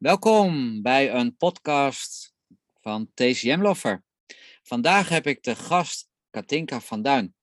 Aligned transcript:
Welkom 0.00 0.82
bij 0.82 1.14
een 1.14 1.36
podcast 1.36 2.34
van 2.80 3.10
TCM 3.14 3.60
Lover. 3.60 4.04
Vandaag 4.62 5.08
heb 5.08 5.26
ik 5.26 5.42
de 5.42 5.54
gast 5.54 6.08
Katinka 6.30 6.80
van 6.80 7.02
Duin. 7.02 7.34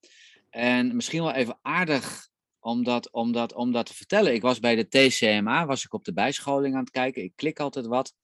En 0.50 0.96
misschien 0.96 1.22
wel 1.22 1.34
even 1.34 1.60
aardig 1.62 2.30
om 2.60 2.84
dat, 2.84 3.12
om, 3.12 3.32
dat, 3.32 3.54
om 3.54 3.72
dat 3.72 3.86
te 3.86 3.94
vertellen. 3.94 4.34
Ik 4.34 4.42
was 4.42 4.60
bij 4.60 4.76
de 4.76 4.88
TCMA, 4.88 5.66
was 5.66 5.86
ik 5.86 5.94
op 5.94 6.06
de 6.06 6.14
bijscholing 6.14 6.74
aan 6.74 6.80
het 6.80 6.90
kijken. 6.90 7.24
Ik 7.24 7.36
klik 7.36 7.60
altijd 7.60 7.86
wat. 7.86 8.16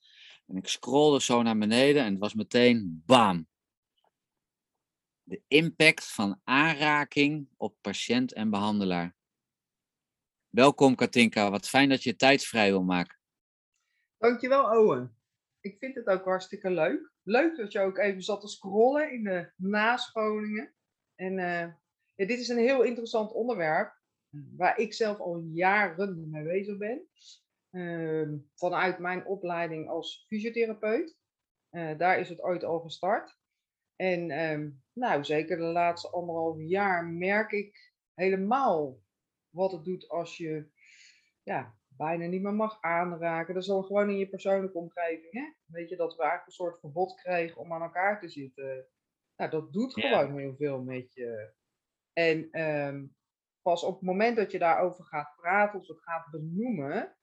En 0.47 0.56
ik 0.56 0.68
scrollde 0.68 1.21
zo 1.21 1.42
naar 1.42 1.57
beneden 1.57 2.04
en 2.04 2.11
het 2.11 2.20
was 2.20 2.34
meteen 2.34 3.04
bam. 3.06 3.47
De 5.24 5.42
impact 5.47 6.11
van 6.11 6.39
aanraking 6.43 7.47
op 7.57 7.75
patiënt 7.82 8.34
en 8.34 8.50
behandelaar. 8.50 9.15
Welkom 10.50 10.96
Katinka, 10.96 11.52
wat 11.52 11.70
fijn 11.70 11.89
dat 11.89 12.04
je 12.04 12.15
tijd 12.15 12.46
vrij 12.46 12.70
wil 12.70 12.84
maken. 12.84 13.21
Dankjewel 14.23 14.77
Owen. 14.77 15.18
Ik 15.59 15.77
vind 15.77 15.95
het 15.95 16.07
ook 16.07 16.25
hartstikke 16.25 16.69
leuk. 16.69 17.11
Leuk 17.23 17.57
dat 17.57 17.71
je 17.71 17.79
ook 17.79 17.97
even 17.97 18.21
zat 18.21 18.41
te 18.41 18.47
scrollen 18.47 19.11
in 19.11 19.23
de 19.23 19.51
nascholingen. 19.55 20.73
En 21.15 21.33
ja, 22.15 22.25
dit 22.25 22.39
is 22.39 22.47
een 22.47 22.57
heel 22.57 22.83
interessant 22.83 23.32
onderwerp 23.32 23.93
waar 24.55 24.77
ik 24.77 24.93
zelf 24.93 25.19
al 25.19 25.37
jaren 25.37 26.29
mee 26.29 26.43
bezig 26.43 26.77
ben. 26.77 27.07
Uh, 27.71 28.39
vanuit 28.55 28.99
mijn 28.99 29.25
opleiding 29.25 29.89
als 29.89 30.25
fysiotherapeut. 30.27 31.18
Uh, 31.71 31.97
daar 31.97 32.19
is 32.19 32.30
het 32.30 32.41
ooit 32.41 32.63
al 32.63 32.80
gestart. 32.80 33.37
En 33.95 34.30
uh, 34.30 34.69
nou, 34.93 35.23
zeker 35.23 35.58
de 35.58 35.63
laatste 35.63 36.09
anderhalf 36.09 36.58
jaar 36.59 37.05
merk 37.05 37.52
ik 37.52 37.93
helemaal 38.13 38.99
wat 39.49 39.71
het 39.71 39.85
doet 39.85 40.09
als 40.09 40.37
je 40.37 40.71
ja, 41.41 41.77
bijna 41.97 42.25
niet 42.25 42.41
meer 42.41 42.53
mag 42.53 42.81
aanraken. 42.81 43.53
Dat 43.53 43.63
is 43.63 43.69
dan 43.69 43.83
gewoon 43.83 44.09
in 44.09 44.17
je 44.17 44.30
persoonlijke 44.30 44.77
omgeving. 44.77 45.33
Hè? 45.33 45.53
Weet 45.66 45.89
je, 45.89 45.95
dat 45.95 46.16
we 46.16 46.22
eigenlijk 46.22 46.47
een 46.47 46.66
soort 46.66 46.80
verbod 46.80 47.22
kregen 47.22 47.61
om 47.61 47.73
aan 47.73 47.81
elkaar 47.81 48.19
te 48.19 48.30
zitten. 48.30 48.88
Nou, 49.36 49.52
dat 49.52 49.73
doet 49.73 49.94
gewoon 49.94 50.38
heel 50.38 50.55
veel 50.55 50.83
met 50.83 51.14
je. 51.14 51.53
En 52.14 52.61
um, 52.61 53.16
pas 53.61 53.83
op 53.83 53.94
het 53.94 54.03
moment 54.03 54.38
dat 54.38 54.52
je 54.52 54.59
daarover 54.59 55.05
gaat 55.05 55.36
praten 55.36 55.80
of 55.80 55.88
het 55.88 56.02
gaat 56.02 56.31
benoemen, 56.31 57.16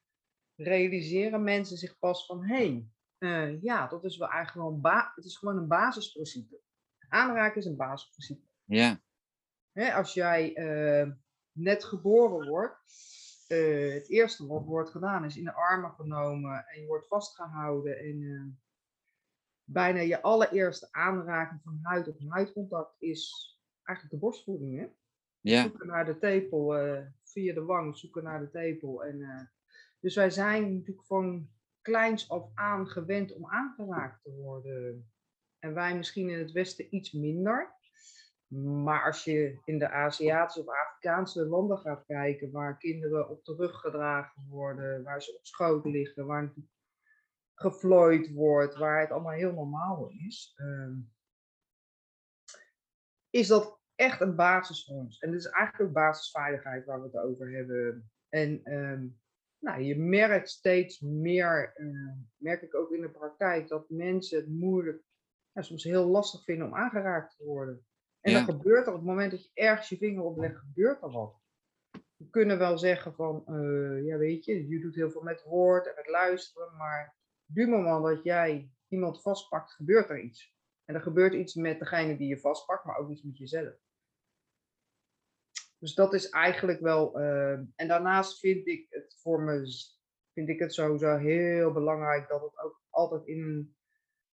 realiseren 0.57 1.43
mensen 1.43 1.77
zich 1.77 1.99
pas 1.99 2.27
van 2.27 2.45
hé, 2.45 2.57
hey, 2.57 2.89
uh, 3.19 3.63
ja, 3.63 3.87
dat 3.87 4.05
is 4.05 4.17
wel 4.17 4.29
eigenlijk 4.29 4.67
wel 4.67 4.75
een, 4.75 4.81
ba 4.81 5.13
het 5.15 5.25
is 5.25 5.37
gewoon 5.37 5.57
een 5.57 5.69
basisprincipe. 5.69 6.61
Aanraken 7.09 7.61
is 7.61 7.67
een 7.67 7.77
basisprincipe. 7.77 8.47
Ja. 8.65 9.01
Hè, 9.73 9.95
als 9.95 10.15
jij 10.15 10.57
uh, 10.57 11.13
net 11.53 11.85
geboren 11.85 12.49
wordt, 12.49 12.79
uh, 13.53 13.93
het 13.93 14.09
eerste 14.09 14.47
wat 14.47 14.65
wordt 14.65 14.91
gedaan 14.91 15.25
is 15.25 15.37
in 15.37 15.45
de 15.45 15.53
armen 15.53 15.91
genomen 15.91 16.67
en 16.67 16.81
je 16.81 16.87
wordt 16.87 17.07
vastgehouden 17.07 17.99
en 17.99 18.21
uh, 18.21 18.43
bijna 19.65 20.01
je 20.01 20.23
allereerste 20.23 20.89
aanraking 20.91 21.61
van 21.63 21.79
huid 21.83 22.09
op 22.09 22.21
huidcontact 22.29 22.97
is 22.99 23.51
eigenlijk 23.83 24.21
de 24.21 24.27
borstvoeding. 24.27 24.79
Hè? 24.79 24.87
Ja. 25.41 25.63
Zoeken 25.63 25.87
naar 25.87 26.05
de 26.05 26.19
tepel, 26.19 26.87
uh, 26.87 27.07
via 27.23 27.55
de 27.55 27.65
wang 27.65 27.97
zoeken 27.97 28.23
naar 28.23 28.41
de 28.41 28.51
tepel. 28.51 29.05
En, 29.05 29.51
dus 30.01 30.15
wij 30.15 30.31
zijn 30.31 30.75
natuurlijk 30.75 31.07
van 31.07 31.51
kleins 31.81 32.29
af 32.29 32.51
aan 32.55 32.89
gewend 32.89 33.33
om 33.33 33.47
aangeraakt 33.47 34.23
te 34.23 34.31
worden. 34.31 35.11
En 35.59 35.75
wij 35.75 35.97
misschien 35.97 36.29
in 36.29 36.39
het 36.39 36.53
Westen 36.53 36.95
iets 36.95 37.13
minder. 37.13 37.79
Maar 38.55 39.05
als 39.05 39.25
je 39.25 39.61
in 39.65 39.79
de 39.79 39.91
Aziatische 39.91 40.61
of 40.61 40.69
Afrikaanse 40.69 41.47
landen 41.47 41.79
gaat 41.79 42.05
kijken, 42.07 42.51
waar 42.51 42.79
kinderen 42.79 43.29
op 43.29 43.45
de 43.45 43.55
rug 43.55 43.81
gedragen 43.81 44.49
worden, 44.49 45.03
waar 45.03 45.23
ze 45.23 45.37
op 45.37 45.47
schoot 45.47 45.85
liggen, 45.85 46.27
waar 46.27 46.53
geflooid 47.55 48.33
wordt, 48.33 48.77
waar 48.77 49.01
het 49.01 49.11
allemaal 49.11 49.33
heel 49.33 49.53
normaal 49.53 50.11
is, 50.11 50.55
um, 50.57 51.13
is 53.31 53.47
dat 53.47 53.81
echt 53.95 54.21
een 54.21 54.37
basis 54.37 54.85
voor 54.85 54.97
ons. 54.97 55.19
En 55.19 55.31
dit 55.31 55.41
is 55.41 55.51
eigenlijk 55.51 55.89
ook 55.89 55.95
basisveiligheid 55.95 56.85
waar 56.85 57.01
we 57.01 57.07
het 57.07 57.17
over 57.17 57.51
hebben. 57.51 58.11
En 58.29 58.73
um, 58.73 59.21
nou, 59.59 59.83
je 59.83 59.99
merkt 59.99 60.49
steeds 60.49 61.01
meer, 61.01 61.73
uh, 61.77 62.13
merk 62.37 62.63
ik 62.63 62.75
ook 62.75 62.91
in 62.91 63.01
de 63.01 63.11
praktijk, 63.11 63.69
dat 63.69 63.91
mensen 63.91 64.39
het 64.39 64.49
moeilijk, 64.49 65.03
ja, 65.53 65.63
soms 65.63 65.85
heel 65.85 66.07
lastig 66.07 66.45
vinden 66.45 66.67
om 66.67 66.75
aangeraakt 66.75 67.37
te 67.37 67.45
worden. 67.45 67.85
En 68.21 68.33
ja. 68.33 68.45
dan 68.45 68.55
gebeurt 68.55 68.87
er 68.87 68.93
op 68.93 68.99
het 68.99 69.09
moment 69.09 69.31
dat 69.31 69.45
je 69.45 69.51
ergens 69.55 69.89
je 69.89 69.97
vinger 69.97 70.23
oplegt, 70.23 70.59
gebeurt 70.59 71.03
er 71.03 71.11
wat. 71.11 71.41
We 72.17 72.31
kunnen 72.31 72.59
wel 72.59 72.79
zeggen 72.79 73.15
van, 73.15 73.45
uh, 73.47 74.07
ja 74.07 74.17
weet 74.17 74.45
je, 74.45 74.69
je 74.69 74.81
doet 74.81 74.95
heel 74.95 75.11
veel 75.11 75.23
met 75.23 75.43
woord 75.43 75.87
en 75.87 75.93
met 75.97 76.09
luisteren, 76.09 76.77
maar 76.77 77.17
op 77.49 77.57
het 77.57 77.69
moment 77.69 78.05
dat 78.05 78.25
jij 78.25 78.71
iemand 78.89 79.23
vastpakt, 79.23 79.73
gebeurt 79.73 80.11
er 80.11 80.21
iets. 80.21 80.55
En 80.85 80.95
er 80.95 81.01
gebeurt 81.01 81.35
iets 81.35 81.55
met 81.55 81.79
degene 81.79 82.17
die 82.17 82.29
je 82.29 82.39
vastpakt, 82.39 82.85
maar 82.85 82.97
ook 82.97 83.11
iets 83.11 83.23
met 83.23 83.39
jezelf. 83.39 83.75
Dus 85.79 85.95
dat 85.95 86.15
is 86.15 86.29
eigenlijk 86.29 86.81
wel. 86.81 87.21
Uh, 87.21 87.53
en 87.53 87.89
daarnaast 87.89 88.39
vind 88.39 88.67
ik 88.67 88.87
het 88.91 89.17
voor 89.23 89.43
me 89.43 89.67
vind 90.33 90.49
ik 90.49 90.59
het 90.59 90.75
sowieso 90.75 91.17
heel 91.17 91.73
belangrijk 91.73 92.29
dat 92.29 92.43
het 92.43 92.59
ook 92.59 92.83
altijd 92.91 93.27
in 93.27 93.43
een 93.43 93.77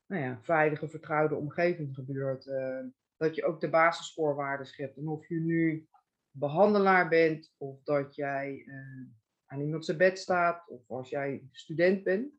nou 0.07 0.23
ja, 0.23 0.39
veilige, 0.43 0.89
vertrouwde 0.89 1.35
omgeving 1.35 1.95
gebeurt. 1.95 2.47
Uh, 2.47 2.85
dat 3.17 3.35
je 3.35 3.45
ook 3.45 3.61
de 3.61 3.71
basisvoorwaarden 3.71 4.67
schept. 4.67 4.97
En 4.97 5.09
of 5.09 5.29
je 5.29 5.41
nu 5.41 5.89
behandelaar 6.31 7.09
bent, 7.09 7.55
of 7.57 7.83
dat 7.83 8.15
jij 8.15 8.63
uh, 8.67 9.07
aan 9.47 9.61
iemand 9.61 9.85
zijn 9.85 9.99
bed 9.99 10.19
staat, 10.19 10.69
of 10.69 10.91
als 10.91 11.09
jij 11.09 11.49
student 11.53 12.03
bent. 12.03 12.33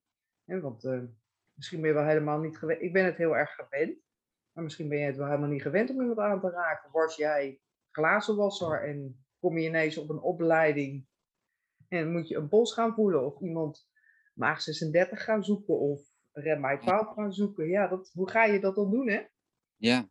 Hè, 0.45 0.59
want 0.59 0.83
uh, 0.83 1.03
misschien 1.53 1.81
ben 1.81 1.89
je 1.89 1.95
wel 1.95 2.05
helemaal 2.05 2.39
niet 2.39 2.57
gewend. 2.57 2.81
Ik 2.81 2.93
ben 2.93 3.05
het 3.05 3.17
heel 3.17 3.37
erg 3.37 3.55
gewend. 3.55 3.97
Maar 4.51 4.63
misschien 4.63 4.89
ben 4.89 4.97
je 4.97 5.05
het 5.05 5.17
wel 5.17 5.27
helemaal 5.27 5.49
niet 5.49 5.61
gewend 5.61 5.89
om 5.89 6.01
iemand 6.01 6.19
aan 6.19 6.41
te 6.41 6.49
raken. 6.49 6.91
Was 6.91 7.15
jij 7.15 7.59
glazenwasser 7.91 8.83
en 8.83 9.25
kom 9.39 9.57
je 9.57 9.67
ineens 9.67 9.97
op 9.97 10.09
een 10.09 10.21
opleiding 10.21 11.07
en 11.87 12.11
moet 12.11 12.27
je 12.27 12.35
een 12.35 12.49
bos 12.49 12.73
gaan 12.73 12.93
voelen 12.93 13.25
of 13.25 13.41
iemand 13.41 13.89
maag 14.33 14.61
36 14.61 15.23
gaan 15.23 15.43
zoeken 15.43 15.79
of 15.79 16.01
rem 16.31 16.61
my 16.61 16.77
12 16.77 17.13
gaan 17.13 17.33
zoeken. 17.33 17.67
Ja, 17.67 17.87
dat, 17.87 18.11
hoe 18.13 18.29
ga 18.29 18.43
je 18.43 18.59
dat 18.59 18.75
dan 18.75 18.91
doen, 18.91 19.09
hè? 19.09 19.21
Ja. 19.75 20.09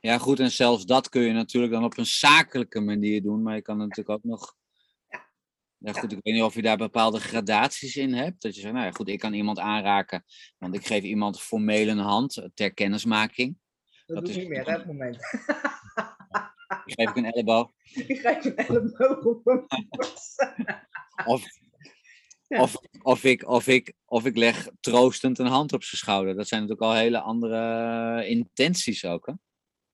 Ja, 0.00 0.18
goed. 0.18 0.40
En 0.40 0.50
zelfs 0.50 0.84
dat 0.84 1.08
kun 1.08 1.22
je 1.22 1.32
natuurlijk 1.32 1.72
dan 1.72 1.84
op 1.84 1.98
een 1.98 2.06
zakelijke 2.06 2.80
manier 2.80 3.22
doen, 3.22 3.42
maar 3.42 3.54
je 3.54 3.62
kan 3.62 3.78
natuurlijk 3.78 4.08
ook 4.08 4.24
nog. 4.24 4.56
Ja, 5.08 5.30
ja 5.78 5.92
goed, 5.92 6.12
ik 6.12 6.18
weet 6.22 6.34
niet 6.34 6.42
of 6.42 6.54
je 6.54 6.62
daar 6.62 6.76
bepaalde 6.76 7.20
gradaties 7.20 7.96
in 7.96 8.12
hebt. 8.12 8.42
Dat 8.42 8.54
je 8.54 8.60
zegt, 8.60 8.74
nou 8.74 8.86
ja, 8.86 8.92
goed, 8.92 9.08
ik 9.08 9.18
kan 9.18 9.32
iemand 9.32 9.58
aanraken, 9.58 10.24
want 10.58 10.74
ik 10.74 10.86
geef 10.86 11.02
iemand 11.02 11.40
formeel 11.40 11.88
een 11.88 11.98
hand 11.98 12.48
ter 12.54 12.74
kennismaking. 12.74 13.58
Dat, 14.06 14.16
dat 14.16 14.24
doe 14.24 14.34
ik 14.34 14.40
niet 14.40 14.48
meer, 14.48 14.70
het 14.70 14.86
moment. 14.86 15.16
Ik 16.84 16.94
geef 16.96 17.08
ik 17.08 17.16
een 17.16 17.32
elleboog. 17.32 17.70
Ik 17.82 18.20
geef 18.20 18.44
een 18.44 18.56
elleboog 18.56 19.24
op 19.24 19.46
een 19.46 19.66
of, 21.32 21.42
ja. 22.48 22.60
of, 22.60 22.76
of, 23.02 23.24
ik, 23.24 23.48
of, 23.48 23.66
ik, 23.66 23.92
of 24.04 24.24
ik 24.24 24.36
leg 24.36 24.68
troostend 24.80 25.38
een 25.38 25.46
hand 25.46 25.72
op 25.72 25.82
zijn 25.82 26.00
schouder. 26.00 26.34
Dat 26.34 26.48
zijn 26.48 26.60
natuurlijk 26.60 26.90
al 26.90 26.96
hele 26.96 27.20
andere 27.20 28.26
intenties 28.26 29.04
ook. 29.04 29.26
Hè? 29.26 29.32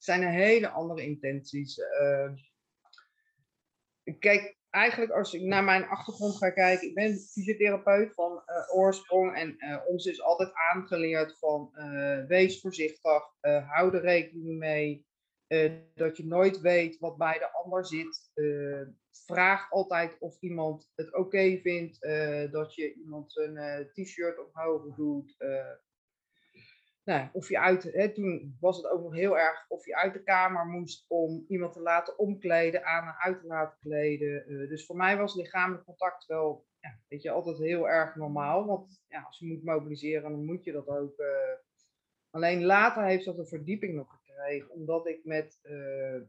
Zijn 0.04 0.22
hele 0.22 0.68
andere 0.68 1.02
intenties. 1.02 1.78
Uh, 1.78 2.32
kijk, 4.18 4.56
eigenlijk 4.70 5.12
als 5.12 5.34
ik 5.34 5.42
naar 5.42 5.64
mijn 5.64 5.86
achtergrond 5.86 6.36
ga 6.36 6.50
kijken, 6.50 6.88
ik 6.88 6.94
ben 6.94 7.18
fysiotherapeut 7.18 8.14
van 8.14 8.32
uh, 8.32 8.76
oorsprong 8.76 9.36
en 9.36 9.56
uh, 9.58 9.80
ons 9.86 10.06
is 10.06 10.22
altijd 10.22 10.50
aangeleerd 10.54 11.38
van 11.38 11.72
uh, 11.74 12.26
wees 12.26 12.60
voorzichtig, 12.60 13.22
hou 13.40 13.94
er 13.94 14.00
rekening 14.00 14.58
mee, 14.58 15.06
dat 15.94 16.16
je 16.16 16.26
nooit 16.26 16.60
weet 16.60 16.98
wat 16.98 17.16
bij 17.16 17.38
de 17.38 17.52
ander 17.52 17.86
zit. 17.86 18.30
vraag 19.26 19.70
altijd 19.70 20.18
of 20.18 20.40
iemand 20.40 20.92
het 20.94 21.14
oké 21.14 21.58
vindt 21.62 22.00
dat 22.52 22.74
je 22.74 22.94
iemand 22.94 23.36
een 23.36 23.88
t-shirt 23.92 24.38
omhoog 24.46 24.94
doet. 24.94 25.36
Nou, 27.04 27.28
of 27.32 27.48
je 27.48 27.58
uit, 27.58 27.82
hè, 27.82 28.12
toen 28.12 28.56
was 28.60 28.76
het 28.76 28.86
ook 28.86 29.02
nog 29.02 29.14
heel 29.14 29.38
erg 29.38 29.64
of 29.68 29.86
je 29.86 29.96
uit 29.96 30.12
de 30.12 30.22
kamer 30.22 30.66
moest 30.66 31.04
om 31.08 31.44
iemand 31.48 31.72
te 31.72 31.80
laten 31.80 32.18
omkleden, 32.18 32.84
aan 32.84 33.06
en 33.06 33.14
uit 33.18 33.40
te 33.40 33.46
laten 33.46 33.78
kleden. 33.78 34.52
Uh, 34.52 34.68
dus 34.68 34.86
voor 34.86 34.96
mij 34.96 35.16
was 35.16 35.34
lichamelijk 35.34 35.84
contact 35.84 36.26
wel, 36.26 36.66
ja, 36.80 36.98
weet 37.08 37.22
je, 37.22 37.30
altijd 37.30 37.58
heel 37.58 37.88
erg 37.88 38.14
normaal. 38.14 38.66
Want 38.66 39.02
ja, 39.08 39.22
als 39.22 39.38
je 39.38 39.46
moet 39.46 39.64
mobiliseren, 39.64 40.30
dan 40.30 40.44
moet 40.44 40.64
je 40.64 40.72
dat 40.72 40.88
ook. 40.88 41.18
Uh, 41.18 41.26
alleen 42.30 42.64
later 42.64 43.04
heeft 43.04 43.24
dat 43.24 43.38
een 43.38 43.46
verdieping 43.46 43.94
nog 43.94 44.10
gekregen, 44.10 44.70
omdat 44.70 45.06
ik 45.06 45.24
met 45.24 45.58
uh, 45.62 46.20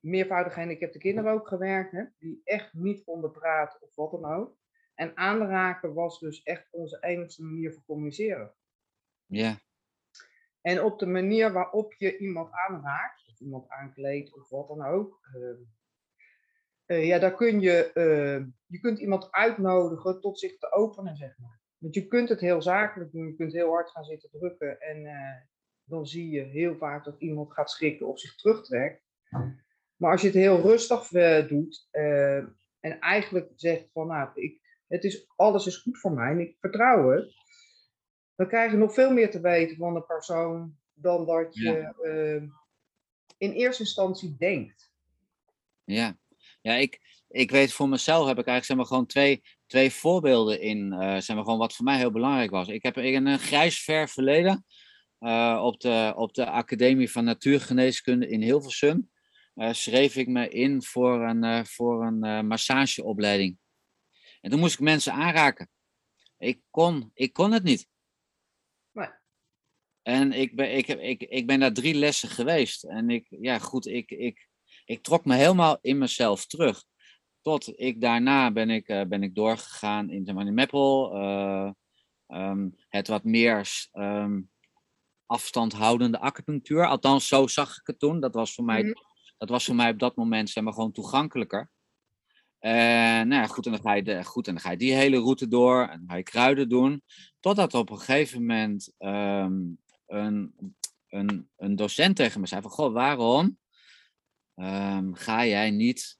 meervoudige 0.00 0.54
gehandicapte 0.54 0.98
kinderen 0.98 1.32
ook 1.32 1.48
gewerkt 1.48 1.92
heb, 1.92 2.10
die 2.18 2.40
echt 2.44 2.74
niet 2.74 3.04
konden 3.04 3.30
praten 3.30 3.82
of 3.82 3.94
wat 3.94 4.10
dan 4.10 4.24
ook. 4.24 4.56
En 4.94 5.16
aanraken 5.16 5.94
was 5.94 6.18
dus 6.18 6.42
echt 6.42 6.68
onze 6.70 6.98
enigste 7.00 7.42
manier 7.44 7.72
van 7.72 7.84
communiceren. 7.84 8.54
Ja. 9.26 9.60
En 10.62 10.82
op 10.82 10.98
de 10.98 11.06
manier 11.06 11.52
waarop 11.52 11.92
je 11.92 12.18
iemand 12.18 12.48
aanraakt, 12.52 13.28
of 13.28 13.40
iemand 13.40 13.68
aankleedt 13.68 14.34
of 14.34 14.48
wat 14.48 14.68
dan 14.68 14.84
ook. 14.84 15.20
Uh, 15.36 16.96
uh, 16.98 17.06
ja, 17.06 17.18
daar 17.18 17.34
kun 17.34 17.60
je, 17.60 17.90
uh, 17.94 18.46
je 18.66 18.80
kunt 18.80 18.98
iemand 18.98 19.30
uitnodigen 19.30 20.20
tot 20.20 20.38
zich 20.38 20.58
te 20.58 20.72
openen, 20.72 21.16
zeg 21.16 21.38
maar. 21.38 21.60
Want 21.82 21.94
je 21.94 22.06
kunt 22.06 22.28
het 22.28 22.40
heel 22.40 22.62
zakelijk 22.62 23.12
doen, 23.12 23.26
je 23.26 23.34
kunt 23.34 23.52
heel 23.52 23.70
hard 23.70 23.90
gaan 23.90 24.04
zitten 24.04 24.30
drukken 24.30 24.80
en 24.80 25.06
eh, 25.06 25.40
dan 25.84 26.06
zie 26.06 26.30
je 26.30 26.40
heel 26.40 26.76
vaak 26.76 27.04
dat 27.04 27.20
iemand 27.20 27.52
gaat 27.52 27.70
schrikken 27.70 28.06
of 28.06 28.18
zich 28.18 28.34
terugtrekt. 28.34 29.02
Maar 29.96 30.10
als 30.10 30.20
je 30.20 30.26
het 30.26 30.36
heel 30.36 30.60
rustig 30.60 31.12
eh, 31.12 31.48
doet 31.48 31.88
eh, 31.90 32.36
en 32.80 33.00
eigenlijk 33.00 33.52
zegt 33.54 33.90
van 33.92 34.06
nou, 34.06 34.30
ik, 34.34 34.60
het 34.86 35.04
is, 35.04 35.32
alles 35.36 35.66
is 35.66 35.76
goed 35.76 35.98
voor 35.98 36.12
mij 36.12 36.30
en 36.30 36.40
ik 36.40 36.56
vertrouw 36.60 37.10
het, 37.10 37.34
dan 38.36 38.48
krijg 38.48 38.70
je 38.70 38.76
nog 38.76 38.94
veel 38.94 39.12
meer 39.12 39.30
te 39.30 39.40
weten 39.40 39.76
van 39.76 39.94
de 39.94 40.02
persoon 40.02 40.76
dan 40.94 41.26
dat 41.26 41.54
je 41.54 41.94
eh, 42.02 42.42
in 43.38 43.52
eerste 43.52 43.82
instantie 43.82 44.36
denkt. 44.38 44.90
Ja, 45.84 46.16
ja 46.60 46.74
ik, 46.74 47.00
ik 47.28 47.50
weet 47.50 47.72
voor 47.72 47.88
mezelf 47.88 48.26
heb 48.26 48.38
ik 48.38 48.46
eigenlijk 48.46 48.64
zeg 48.64 48.76
maar, 48.76 48.86
gewoon 48.86 49.06
twee, 49.06 49.42
twee 49.66 49.92
voorbeelden 49.92 50.60
in, 50.60 50.92
uh, 50.92 50.98
zeg 50.98 51.36
maar, 51.36 51.44
gewoon 51.44 51.58
wat 51.58 51.74
voor 51.74 51.84
mij 51.84 51.96
heel 51.96 52.10
belangrijk 52.10 52.50
was. 52.50 52.68
Ik 52.68 52.82
heb 52.82 52.96
in 52.96 53.26
een 53.26 53.38
grijs 53.38 53.84
ver 53.84 54.08
verleden 54.08 54.64
uh, 55.20 55.60
op, 55.64 55.80
de, 55.80 56.12
op 56.16 56.34
de 56.34 56.46
Academie 56.46 57.10
van 57.10 57.24
Natuurgeneeskunde 57.24 58.28
in 58.28 58.42
Hilversum 58.42 59.10
uh, 59.54 59.72
schreef 59.72 60.16
ik 60.16 60.28
me 60.28 60.48
in 60.48 60.82
voor 60.82 61.28
een, 61.28 61.66
voor 61.66 62.06
een 62.06 62.46
massageopleiding. 62.46 63.58
En 64.40 64.50
toen 64.50 64.60
moest 64.60 64.74
ik 64.74 64.80
mensen 64.80 65.12
aanraken. 65.12 65.68
Ik 66.38 66.60
kon, 66.70 67.10
ik 67.14 67.32
kon 67.32 67.52
het 67.52 67.62
niet. 67.62 67.90
En 70.02 70.32
ik 70.32 70.56
ben, 70.56 70.76
ik, 70.76 70.86
ik, 70.86 71.22
ik 71.22 71.46
ben 71.46 71.60
daar 71.60 71.72
drie 71.72 71.94
lessen 71.94 72.28
geweest. 72.28 72.84
En 72.84 73.10
ik, 73.10 73.26
ja 73.28 73.58
goed, 73.58 73.86
ik, 73.86 74.10
ik, 74.10 74.48
ik 74.84 75.02
trok 75.02 75.24
me 75.24 75.34
helemaal 75.34 75.78
in 75.80 75.98
mezelf 75.98 76.46
terug. 76.46 76.84
Tot 77.40 77.72
ik 77.78 78.00
daarna 78.00 78.52
ben 78.52 78.70
ik, 78.70 78.88
uh, 78.88 79.02
ben 79.04 79.22
ik 79.22 79.34
doorgegaan 79.34 80.10
in 80.10 80.24
de 80.24 80.32
Meppel. 80.32 81.16
Uh, 81.16 81.70
um, 82.28 82.76
het 82.88 83.08
wat 83.08 83.24
meer 83.24 83.88
um, 83.92 84.50
afstand 85.26 85.72
houdende 85.72 86.18
acupunctuur. 86.18 86.86
Althans, 86.86 87.28
zo 87.28 87.46
zag 87.46 87.76
ik 87.76 87.86
het 87.86 87.98
toen. 87.98 88.20
Dat 88.20 88.34
was 88.34 88.54
voor 88.54 88.64
mij, 88.64 88.82
mm. 88.82 88.94
dat 89.38 89.48
was 89.48 89.64
voor 89.64 89.74
mij 89.74 89.90
op 89.90 89.98
dat 89.98 90.16
moment 90.16 90.50
zeg 90.50 90.64
maar, 90.64 90.72
gewoon 90.72 90.92
toegankelijker. 90.92 91.70
En 92.58 93.28
nou 93.28 93.42
ja, 93.42 93.46
goed, 93.46 93.66
en 93.66 93.72
dan 93.72 93.80
ga 93.80 93.94
je, 93.94 94.02
de, 94.02 94.24
goed, 94.24 94.46
en 94.46 94.52
dan 94.52 94.62
ga 94.62 94.70
je 94.70 94.76
die 94.76 94.94
hele 94.94 95.18
route 95.18 95.48
door 95.48 95.82
en 95.82 95.98
dan 95.98 96.08
ga 96.08 96.16
je 96.16 96.22
kruiden 96.22 96.68
doen. 96.68 97.02
Totdat 97.40 97.74
op 97.74 97.90
een 97.90 97.98
gegeven 97.98 98.40
moment 98.40 98.92
um, 98.98 99.78
een, 100.12 100.54
een, 101.08 101.50
een 101.56 101.76
docent 101.76 102.16
tegen 102.16 102.40
me 102.40 102.46
zei 102.46 102.62
van, 102.62 102.70
goh, 102.70 102.92
waarom 102.92 103.58
um, 104.54 105.14
ga 105.14 105.46
jij 105.46 105.70
niet 105.70 106.18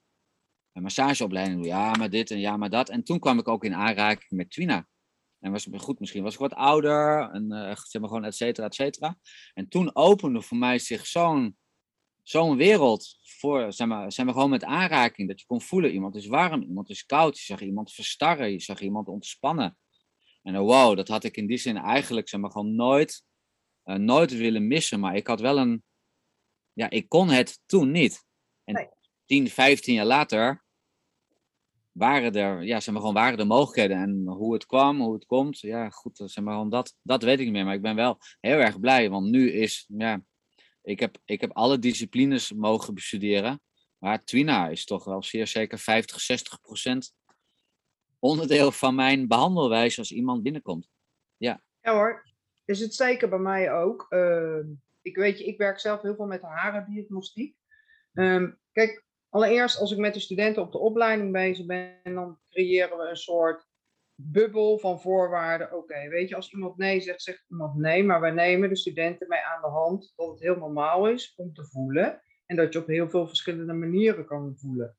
een 0.72 0.82
massageopleiding 0.82 1.56
doen? 1.56 1.66
Ja, 1.66 1.92
maar 1.92 2.10
dit 2.10 2.30
en 2.30 2.38
ja, 2.38 2.56
maar 2.56 2.70
dat. 2.70 2.88
En 2.88 3.04
toen 3.04 3.18
kwam 3.18 3.38
ik 3.38 3.48
ook 3.48 3.64
in 3.64 3.74
aanraking 3.74 4.30
met 4.30 4.50
Twina. 4.50 4.88
En 5.38 5.52
was 5.52 5.66
goed, 5.76 6.00
misschien 6.00 6.22
was 6.22 6.34
ik 6.34 6.40
wat 6.40 6.54
ouder, 6.54 7.30
en 7.30 7.52
uh, 7.52 7.74
zeg 7.74 8.00
maar 8.00 8.10
gewoon 8.10 8.24
et 8.24 8.34
cetera, 8.34 8.66
et 8.66 8.74
cetera. 8.74 9.18
En 9.54 9.68
toen 9.68 9.94
opende 9.96 10.42
voor 10.42 10.58
mij 10.58 10.78
zich 10.78 11.06
zo'n 11.06 11.56
zo'n 12.22 12.56
wereld 12.56 13.18
voor, 13.22 13.72
zeg 13.72 13.86
maar, 13.86 14.12
zeg 14.12 14.24
maar, 14.24 14.34
gewoon 14.34 14.50
met 14.50 14.64
aanraking. 14.64 15.28
Dat 15.28 15.40
je 15.40 15.46
kon 15.46 15.60
voelen, 15.60 15.92
iemand 15.92 16.16
is 16.16 16.26
warm, 16.26 16.62
iemand 16.62 16.90
is 16.90 17.06
koud. 17.06 17.38
Je 17.38 17.44
zag 17.44 17.60
iemand 17.60 17.92
verstarren, 17.92 18.50
je 18.50 18.60
zag 18.60 18.80
iemand 18.80 19.08
ontspannen. 19.08 19.78
En 20.42 20.54
uh, 20.54 20.60
wow, 20.60 20.96
dat 20.96 21.08
had 21.08 21.24
ik 21.24 21.36
in 21.36 21.46
die 21.46 21.58
zin 21.58 21.76
eigenlijk, 21.76 22.28
zeg 22.28 22.40
maar, 22.40 22.50
gewoon 22.50 22.74
nooit, 22.74 23.24
uh, 23.84 23.96
nooit 23.96 24.36
willen 24.36 24.66
missen. 24.66 25.00
Maar 25.00 25.16
ik 25.16 25.26
had 25.26 25.40
wel 25.40 25.58
een, 25.58 25.82
ja, 26.72 26.90
ik 26.90 27.08
kon 27.08 27.28
het 27.28 27.60
toen 27.66 27.90
niet. 27.90 28.24
En 28.64 28.74
nee. 28.74 28.88
10, 29.24 29.48
15 29.48 29.94
jaar 29.94 30.06
later 30.06 30.64
waren 31.92 32.32
er, 32.32 32.64
ja, 32.64 32.80
zeg 32.80 32.94
maar 32.94 33.02
gewoon 33.02 33.16
waren 33.16 33.38
de 33.38 33.44
mogelijkheden. 33.44 33.96
En 33.96 34.26
hoe 34.26 34.52
het 34.52 34.66
kwam, 34.66 35.00
hoe 35.00 35.14
het 35.14 35.26
komt, 35.26 35.60
ja, 35.60 35.90
goed, 35.90 36.16
zeg 36.24 36.44
maar 36.44 36.54
gewoon 36.54 36.70
dat, 36.70 36.94
dat 37.02 37.22
weet 37.22 37.38
ik 37.38 37.44
niet 37.44 37.54
meer. 37.54 37.64
Maar 37.64 37.74
ik 37.74 37.82
ben 37.82 37.94
wel 37.96 38.18
heel 38.40 38.58
erg 38.58 38.80
blij, 38.80 39.10
want 39.10 39.30
nu 39.30 39.50
is, 39.50 39.84
ja, 39.88 40.22
ik 40.82 41.00
heb, 41.00 41.18
ik 41.24 41.40
heb 41.40 41.52
alle 41.52 41.78
disciplines 41.78 42.52
mogen 42.52 42.94
bestuderen. 42.94 43.60
Maar 43.98 44.24
Twina 44.24 44.68
is 44.68 44.84
toch 44.84 45.04
wel 45.04 45.22
zeer 45.22 45.46
zeker 45.46 45.78
50, 45.78 46.20
60 46.20 46.60
procent 46.60 47.14
onderdeel 48.18 48.72
van 48.72 48.94
mijn 48.94 49.28
behandelwijze 49.28 49.98
als 49.98 50.12
iemand 50.12 50.42
binnenkomt. 50.42 50.88
Ja. 51.36 51.62
Ja 51.80 51.92
hoor, 51.92 52.31
is 52.64 52.80
het 52.80 52.94
zeker 52.94 53.28
bij 53.28 53.38
mij 53.38 53.72
ook. 53.72 54.06
Uh, 54.10 54.58
ik 55.02 55.16
weet 55.16 55.38
je, 55.38 55.44
ik 55.44 55.58
werk 55.58 55.78
zelf 55.78 56.02
heel 56.02 56.14
veel 56.14 56.26
met 56.26 56.42
harendiagnostiek. 56.42 57.56
Um, 58.12 58.58
kijk, 58.72 59.04
allereerst 59.28 59.78
als 59.78 59.92
ik 59.92 59.98
met 59.98 60.14
de 60.14 60.20
studenten 60.20 60.62
op 60.62 60.72
de 60.72 60.78
opleiding 60.78 61.32
bezig 61.32 61.66
ben, 61.66 62.00
dan 62.02 62.38
creëren 62.50 62.98
we 62.98 63.08
een 63.08 63.16
soort 63.16 63.66
bubbel 64.14 64.78
van 64.78 65.00
voorwaarden. 65.00 65.76
Oké, 65.76 66.08
weet 66.08 66.28
je, 66.28 66.34
als 66.34 66.52
iemand 66.52 66.76
nee 66.76 67.00
zegt, 67.00 67.22
zegt 67.22 67.44
iemand 67.48 67.76
nee, 67.76 68.04
maar 68.04 68.20
wij 68.20 68.30
nemen 68.30 68.68
de 68.68 68.76
studenten 68.76 69.28
mee 69.28 69.40
aan 69.40 69.62
de 69.62 69.68
hand 69.68 70.12
dat 70.16 70.28
het 70.28 70.40
heel 70.40 70.56
normaal 70.56 71.08
is 71.08 71.34
om 71.36 71.54
te 71.54 71.64
voelen 71.64 72.22
en 72.46 72.56
dat 72.56 72.72
je 72.72 72.78
op 72.78 72.86
heel 72.86 73.10
veel 73.10 73.26
verschillende 73.26 73.72
manieren 73.72 74.26
kan 74.26 74.56
voelen. 74.56 74.96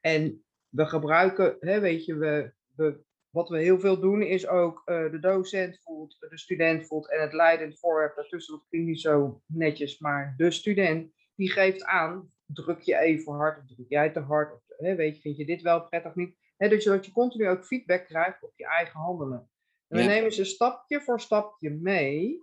En 0.00 0.44
we 0.68 0.86
gebruiken, 0.86 1.56
hè, 1.60 1.80
weet 1.80 2.04
je, 2.04 2.16
we, 2.16 2.52
we, 2.74 3.00
wat 3.30 3.48
we 3.48 3.58
heel 3.58 3.80
veel 3.80 4.00
doen 4.00 4.22
is 4.22 4.46
ook 4.46 4.82
uh, 4.86 5.10
de 5.10 5.18
docent 5.18 5.80
voelt, 5.82 6.16
de 6.30 6.38
student 6.38 6.86
voelt 6.86 7.10
en 7.10 7.20
het 7.20 7.32
leidend 7.32 7.78
voorwerp 7.78 8.16
daartussen, 8.16 8.54
dat 8.54 8.66
klinkt 8.68 8.88
niet 8.88 9.00
zo 9.00 9.42
netjes, 9.46 9.98
maar 9.98 10.34
de 10.36 10.50
student 10.50 11.12
die 11.34 11.50
geeft 11.50 11.84
aan, 11.84 12.30
druk 12.46 12.80
je 12.80 12.98
even 12.98 13.32
hard 13.32 13.58
of 13.58 13.66
druk 13.66 13.88
jij 13.88 14.10
te 14.10 14.20
hard, 14.20 14.52
of, 14.52 14.62
hè, 14.66 14.94
weet 14.94 15.16
je, 15.16 15.20
vind 15.20 15.36
je 15.36 15.46
dit 15.46 15.62
wel 15.62 15.88
prettig 15.88 16.14
niet? 16.14 16.38
Dus 16.68 16.84
dat 16.84 17.06
je 17.06 17.12
continu 17.12 17.48
ook 17.48 17.64
feedback 17.64 18.06
krijgt 18.06 18.42
op 18.42 18.52
je 18.56 18.66
eigen 18.66 19.00
handelen. 19.00 19.50
En 19.88 19.96
we 19.96 20.02
ja. 20.02 20.08
nemen 20.08 20.32
ze 20.32 20.44
stapje 20.44 21.00
voor 21.00 21.20
stapje 21.20 21.70
mee. 21.70 22.38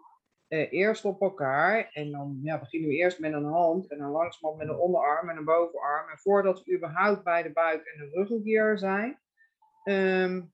Eh, 0.48 0.72
eerst 0.72 1.06
op 1.06 1.22
elkaar. 1.22 1.89
En 1.92 2.12
dan 2.12 2.39
ja, 2.44 2.60
beginnen 2.60 2.89
we 2.89 2.95
eerst 2.95 3.19
met 3.19 3.34
een 3.34 3.44
hand. 3.44 3.92
En 3.92 3.98
dan 3.98 4.12
langzamerhand 4.12 4.57
met 4.57 4.75
een 4.75 4.81
onderarm 4.81 5.30
en 5.30 5.38
een 5.38 5.45
bovenarm. 5.45 6.10
En 6.10 6.18
voordat 6.18 6.63
we 6.63 6.75
überhaupt 6.75 7.24
bij 7.24 7.44
de 7.44 7.51
buik 7.51 7.86
en 7.86 8.00
de 8.00 8.10
ruggengier 8.13 8.78
zijn. 8.78 9.19
Um, 9.84 10.54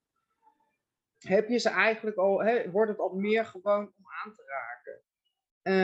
heb 1.28 1.48
je 1.48 1.58
ze 1.58 1.70
eigenlijk 1.70 2.18
al, 2.18 2.44
he, 2.44 2.72
wordt 2.72 2.92
het 2.92 3.00
al 3.00 3.14
meer 3.16 3.46
gewoon 3.46 3.94
om 3.98 4.06
aan 4.24 4.34
te 4.34 4.44
raken. 4.46 5.02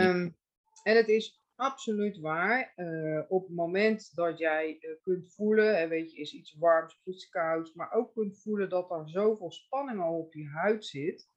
Um, 0.07 0.37
en 0.83 0.95
het 0.95 1.07
is 1.07 1.43
absoluut 1.55 2.19
waar. 2.19 2.73
Uh, 2.75 3.21
op 3.27 3.47
het 3.47 3.55
moment 3.55 4.15
dat 4.15 4.37
jij 4.37 4.77
uh, 4.81 4.91
kunt 5.01 5.33
voelen, 5.33 5.77
en 5.77 5.89
weet 5.89 6.11
je, 6.11 6.19
is 6.19 6.33
iets 6.33 6.53
warms 6.53 6.97
of 6.97 7.05
iets 7.05 7.29
kouds, 7.29 7.73
maar 7.73 7.91
ook 7.91 8.13
kunt 8.13 8.41
voelen 8.41 8.69
dat 8.69 8.91
er 8.91 9.09
zoveel 9.09 9.51
spanning 9.51 9.99
al 9.99 10.17
op 10.17 10.33
je 10.33 10.47
huid 10.47 10.85
zit, 10.85 11.27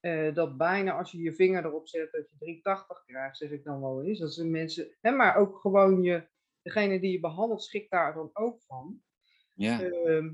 uh, 0.00 0.34
dat 0.34 0.56
bijna 0.56 0.92
als 0.92 1.10
je 1.10 1.18
je 1.18 1.34
vinger 1.34 1.64
erop 1.64 1.88
zet, 1.88 2.12
dat 2.12 2.30
je 2.30 2.36
380 2.38 3.04
krijgt, 3.04 3.36
zeg 3.36 3.50
ik 3.50 3.64
dan 3.64 3.80
wel 3.80 4.04
eens. 4.04 4.18
Dat 4.18 4.34
zijn 4.34 4.50
mensen, 4.50 4.96
hè, 5.00 5.10
maar 5.10 5.36
ook 5.36 5.56
gewoon 5.56 6.02
je, 6.02 6.28
degene 6.62 7.00
die 7.00 7.12
je 7.12 7.20
behandelt, 7.20 7.62
schikt 7.62 7.90
daar 7.90 8.14
dan 8.14 8.30
ook 8.32 8.62
van. 8.62 9.02
Ja. 9.54 9.82
Ehm, 9.82 10.30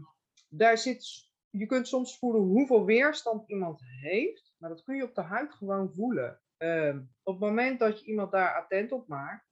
daar 0.48 0.78
zit, 0.78 1.29
je 1.50 1.66
kunt 1.66 1.88
soms 1.88 2.18
voelen 2.18 2.42
hoeveel 2.42 2.84
weerstand 2.84 3.48
iemand 3.48 3.80
heeft, 4.00 4.54
maar 4.58 4.70
dat 4.70 4.82
kun 4.82 4.96
je 4.96 5.04
op 5.04 5.14
de 5.14 5.22
huid 5.22 5.52
gewoon 5.52 5.92
voelen. 5.92 6.40
Uh, 6.58 6.96
op 7.22 7.40
het 7.40 7.48
moment 7.48 7.78
dat 7.78 8.00
je 8.00 8.06
iemand 8.06 8.32
daar 8.32 8.54
attent 8.54 8.92
op 8.92 9.08
maakt 9.08 9.48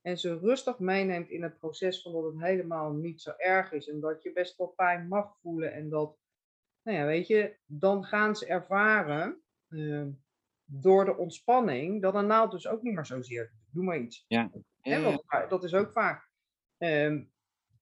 en 0.00 0.18
ze 0.18 0.38
rustig 0.38 0.78
meeneemt 0.78 1.28
in 1.28 1.42
het 1.42 1.58
proces 1.58 2.02
van 2.02 2.12
dat 2.12 2.24
het 2.24 2.42
helemaal 2.42 2.92
niet 2.92 3.20
zo 3.20 3.32
erg 3.36 3.72
is 3.72 3.88
en 3.88 4.00
dat 4.00 4.22
je 4.22 4.32
best 4.32 4.56
wel 4.56 4.66
pijn 4.66 5.08
mag 5.08 5.38
voelen 5.40 5.72
en 5.72 5.88
dat, 5.88 6.18
nou 6.82 6.98
ja, 6.98 7.04
weet 7.04 7.26
je, 7.26 7.56
dan 7.66 8.04
gaan 8.04 8.36
ze 8.36 8.46
ervaren 8.46 9.42
uh, 9.68 10.06
door 10.64 11.04
de 11.04 11.16
ontspanning 11.16 12.02
dat 12.02 12.14
een 12.14 12.26
naald 12.26 12.50
dus 12.50 12.66
ook 12.66 12.82
niet 12.82 12.94
meer 12.94 13.06
zozeer. 13.06 13.52
Doe 13.70 13.84
maar 13.84 13.98
iets. 13.98 14.24
Ja. 14.28 14.50
Dat 15.48 15.64
is 15.64 15.74
ook 15.74 15.92
vaak. 15.92 16.30
Uh, 16.78 17.22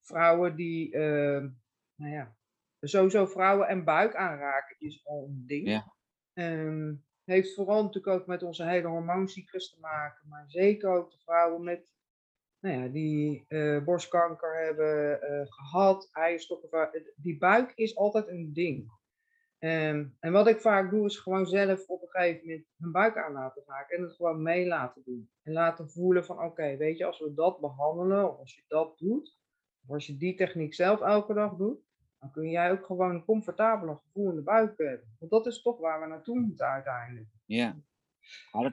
vrouwen 0.00 0.56
die, 0.56 0.96
nou 0.96 2.12
ja, 2.12 2.36
sowieso 2.80 3.26
vrouwen 3.26 3.68
en 3.68 3.84
buik 3.84 4.14
aanraken 4.14 4.76
is 4.78 5.06
al 5.06 5.24
een 5.28 5.44
ding. 5.46 5.68
Ja. 5.68 5.94
Ehm, 6.32 6.94
heeft 7.24 7.54
vooral 7.54 7.82
natuurlijk 7.82 8.20
ook 8.20 8.26
met 8.26 8.42
onze 8.42 8.64
hele 8.64 8.88
hormooncyclus 8.88 9.70
te 9.70 9.80
maken, 9.80 10.28
maar 10.28 10.44
zeker 10.46 10.90
ook 10.90 11.10
de 11.10 11.18
vrouwen 11.18 11.64
met, 11.64 11.86
nou 12.60 12.82
ja, 12.82 12.88
die 12.88 13.44
uh, 13.48 13.84
borstkanker 13.84 14.64
hebben 14.64 15.20
uh, 15.22 15.46
gehad, 15.46 16.08
eierstokken. 16.12 16.90
Die 17.16 17.38
buik 17.38 17.72
is 17.74 17.96
altijd 17.96 18.28
een 18.28 18.52
ding. 18.52 18.98
Um, 19.58 20.16
en 20.20 20.32
wat 20.32 20.46
ik 20.46 20.60
vaak 20.60 20.90
doe, 20.90 21.06
is 21.06 21.18
gewoon 21.18 21.46
zelf 21.46 21.88
op 21.88 22.02
een 22.02 22.08
gegeven 22.08 22.46
moment 22.46 22.66
mijn 22.76 22.92
buik 22.92 23.16
aan 23.16 23.32
laten 23.32 23.62
raken 23.66 23.96
en 23.96 24.02
het 24.02 24.12
gewoon 24.14 24.42
mee 24.42 24.66
laten 24.66 25.02
doen. 25.04 25.30
En 25.42 25.52
laten 25.52 25.90
voelen 25.90 26.24
van, 26.24 26.42
oké, 26.42 26.76
weet 26.76 26.98
je, 26.98 27.04
als 27.04 27.18
we 27.18 27.34
dat 27.34 27.60
behandelen, 27.60 28.30
of 28.30 28.38
als 28.38 28.54
je 28.54 28.64
dat 28.68 28.98
doet, 28.98 29.38
of 29.82 29.94
als 29.94 30.06
je 30.06 30.16
die 30.16 30.34
techniek 30.34 30.74
zelf 30.74 31.00
elke 31.00 31.34
dag 31.34 31.56
doet, 31.56 31.78
dan 32.20 32.30
kun 32.30 32.50
jij 32.50 32.70
ook 32.70 32.86
gewoon 32.86 33.14
een 33.14 33.24
comfortabeler 33.24 33.96
gevoel 34.04 34.30
in 34.30 34.36
de 34.36 34.42
buik 34.42 34.78
hebben. 34.78 35.16
Want 35.18 35.30
dat 35.30 35.46
is 35.46 35.62
toch 35.62 35.78
waar 35.78 36.00
we 36.00 36.06
naartoe 36.06 36.40
moeten 36.40 36.66
uiteindelijk. 36.66 37.28
Ja, 37.44 37.76
dat, 38.52 38.72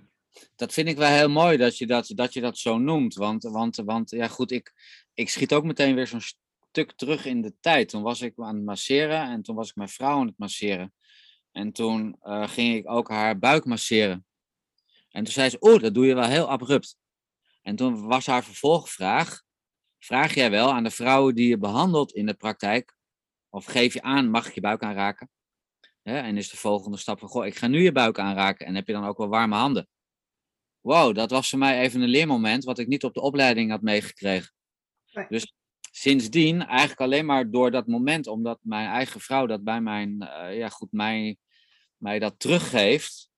dat, 0.56 0.74
vind 0.74 0.88
ik 0.88 0.98
wel 0.98 1.10
heel 1.10 1.30
mooi 1.30 1.58
dat 1.58 1.78
je 1.78 1.88
dat, 1.88 2.12
dat, 2.16 2.34
je 2.34 2.42
dat 2.42 2.58
zo 2.58 2.78
noemt. 2.78 3.16
Want, 3.16 3.44
want, 3.44 3.76
want 3.76 4.10
ja 4.10 4.28
goed, 4.28 4.52
ik, 4.52 4.74
ik 5.14 5.30
schiet 5.30 5.54
ook 5.54 5.64
meteen 5.64 5.96
weer 5.96 6.08
zo'n 6.08 6.22
stuk 6.70 6.92
terug 6.92 7.26
in 7.26 7.42
de 7.42 7.54
tijd. 7.60 7.90
Toen 7.90 8.02
was 8.02 8.22
ik 8.22 8.34
aan 8.40 8.56
het 8.56 8.66
masseren 8.66 9.22
en 9.22 9.42
toen 9.42 9.56
was 9.56 9.70
ik 9.70 9.76
mijn 9.76 9.90
vrouw 9.90 10.20
aan 10.20 10.28
het 10.28 10.38
masseren. 10.38 10.94
En 11.52 11.72
toen 11.72 12.18
eh, 12.22 12.48
ging 12.48 12.76
ik 12.76 12.90
ook 12.90 13.10
haar 13.10 13.40
buik 13.40 13.66
masseren. 13.66 14.26
En 15.10 15.24
toen 15.24 15.34
zei 15.34 15.50
ze, 15.50 15.58
oeh, 15.60 15.82
dat 15.82 15.94
doe 15.94 16.06
je 16.06 16.16
wel 16.16 16.28
heel 16.28 16.50
abrupt. 16.50 16.98
En 17.62 17.76
toen 17.76 18.08
was 18.08 18.26
haar 18.26 18.44
vervolgvraag, 18.44 19.44
vraag 20.00 20.34
jij 20.34 20.52
wel 20.52 20.72
aan 20.72 20.84
de 20.84 20.92
vrouwen 20.92 21.36
die 21.36 21.48
je 21.48 21.58
behandelt 21.58 22.12
in 22.12 22.26
de 22.26 22.34
praktijk, 22.34 22.97
of 23.58 23.66
geef 23.66 23.94
je 23.94 24.02
aan, 24.02 24.30
mag 24.30 24.48
ik 24.48 24.54
je 24.54 24.62
buik 24.62 24.84
aanraken? 24.84 25.30
En 26.04 26.38
is 26.38 26.50
de 26.50 26.58
volgende 26.58 26.98
stap 26.98 27.20
van, 27.20 27.30
goh, 27.30 27.46
ik 27.46 27.56
ga 27.56 27.68
nu 27.68 27.82
je 27.82 27.92
buik 27.92 28.20
aanraken 28.20 28.66
en 28.66 28.76
heb 28.76 28.88
je 28.88 28.94
dan 28.94 29.06
ook 29.06 29.18
wel 29.18 29.28
warme 29.28 29.56
handen? 29.56 29.88
Wow, 30.80 31.16
dat 31.16 31.32
was 31.32 31.50
voor 31.50 31.60
mij 31.60 31.80
even 31.80 32.02
een 32.02 32.10
leermoment 32.10 32.64
wat 32.64 32.80
ik 32.80 32.88
niet 32.88 33.04
op 33.04 33.14
de 33.14 33.22
opleiding 33.22 33.72
had 33.72 33.82
meegekregen. 33.82 34.54
Nee. 35.12 35.26
Dus 35.30 35.54
sindsdien, 35.92 36.66
eigenlijk 36.66 37.02
alleen 37.02 37.26
maar 37.26 37.52
door 37.52 37.72
dat 37.72 37.88
moment, 37.88 38.28
omdat 38.28 38.60
mijn 38.62 38.88
eigen 38.88 39.20
vrouw 39.20 39.46
dat 39.46 39.64
bij 39.64 39.82
mijn, 39.82 40.22
eh, 40.22 40.58
ja 40.58 40.70
goed, 40.70 40.92
mij, 40.92 41.38
mij 41.98 42.20
dat 42.20 42.40
teruggeeft, 42.40 43.30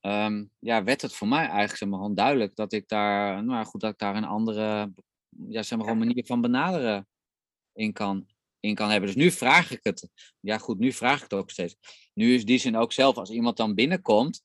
ehm, 0.00 0.44
ja, 0.58 0.84
werd 0.84 1.02
het 1.02 1.14
voor 1.14 1.28
mij 1.28 1.44
eigenlijk 1.44 1.76
zeg 1.76 1.88
maar, 1.88 1.98
gewoon 1.98 2.14
duidelijk 2.14 2.56
dat 2.56 2.72
ik 2.72 2.88
daar, 2.88 3.44
nou 3.44 3.64
goed, 3.64 3.80
dat 3.80 3.92
ik 3.92 3.98
daar 3.98 4.16
een 4.16 4.24
andere, 4.24 4.92
ja, 5.28 5.62
zeg 5.62 5.78
maar, 5.78 5.86
gewoon 5.88 6.06
manier 6.06 6.26
van 6.26 6.40
benaderen 6.40 7.08
in 7.72 7.92
kan, 7.92 8.26
in 8.66 8.74
kan 8.74 8.90
hebben. 8.90 9.08
Dus 9.08 9.22
nu 9.24 9.30
vraag 9.30 9.70
ik 9.70 9.80
het, 9.82 10.08
ja 10.40 10.58
goed, 10.58 10.78
nu 10.78 10.92
vraag 10.92 11.16
ik 11.16 11.22
het 11.22 11.34
ook 11.34 11.50
steeds. 11.50 11.76
Nu 12.14 12.34
is 12.34 12.44
die 12.44 12.58
zin 12.58 12.76
ook 12.76 12.92
zelf, 12.92 13.16
als 13.16 13.30
iemand 13.30 13.56
dan 13.56 13.74
binnenkomt, 13.74 14.44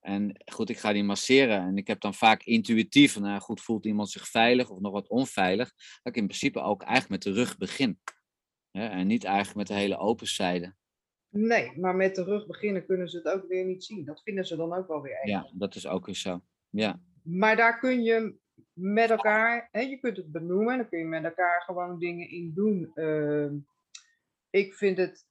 en 0.00 0.42
goed, 0.52 0.70
ik 0.70 0.78
ga 0.78 0.92
die 0.92 1.04
masseren 1.04 1.60
en 1.60 1.76
ik 1.76 1.86
heb 1.86 2.00
dan 2.00 2.14
vaak 2.14 2.42
intuïtief, 2.42 3.18
nou 3.18 3.40
goed, 3.40 3.60
voelt 3.60 3.86
iemand 3.86 4.10
zich 4.10 4.28
veilig 4.28 4.70
of 4.70 4.80
nog 4.80 4.92
wat 4.92 5.08
onveilig, 5.08 5.72
dat 6.02 6.14
ik 6.14 6.16
in 6.16 6.26
principe 6.26 6.60
ook 6.60 6.82
eigenlijk 6.82 7.10
met 7.10 7.34
de 7.34 7.40
rug 7.40 7.56
begin. 7.56 7.98
Hè, 8.70 8.86
en 8.86 9.06
niet 9.06 9.24
eigenlijk 9.24 9.56
met 9.56 9.66
de 9.66 9.74
hele 9.74 9.98
open 9.98 10.26
zijde. 10.26 10.74
Nee, 11.28 11.78
maar 11.78 11.96
met 11.96 12.14
de 12.14 12.24
rug 12.24 12.46
beginnen 12.46 12.86
kunnen 12.86 13.08
ze 13.08 13.16
het 13.16 13.26
ook 13.26 13.48
weer 13.48 13.64
niet 13.64 13.84
zien. 13.84 14.04
Dat 14.04 14.22
vinden 14.22 14.46
ze 14.46 14.56
dan 14.56 14.72
ook 14.72 14.88
wel 14.88 15.02
weer 15.02 15.20
eng. 15.20 15.30
Ja, 15.30 15.50
dat 15.52 15.74
is 15.74 15.86
ook 15.86 16.06
weer 16.06 16.14
zo. 16.14 16.42
Ja, 16.70 17.00
Maar 17.22 17.56
daar 17.56 17.78
kun 17.78 18.02
je 18.02 18.34
met 18.80 19.10
elkaar, 19.10 19.68
hè, 19.70 19.80
je 19.80 19.98
kunt 19.98 20.16
het 20.16 20.32
benoemen, 20.32 20.76
dan 20.76 20.88
kun 20.88 20.98
je 20.98 21.04
met 21.04 21.24
elkaar 21.24 21.62
gewoon 21.62 21.98
dingen 21.98 22.28
in 22.28 22.52
doen. 22.54 22.90
Ehm, 22.94 23.54
ik 24.50 24.74
vind 24.74 24.96
het 24.96 25.28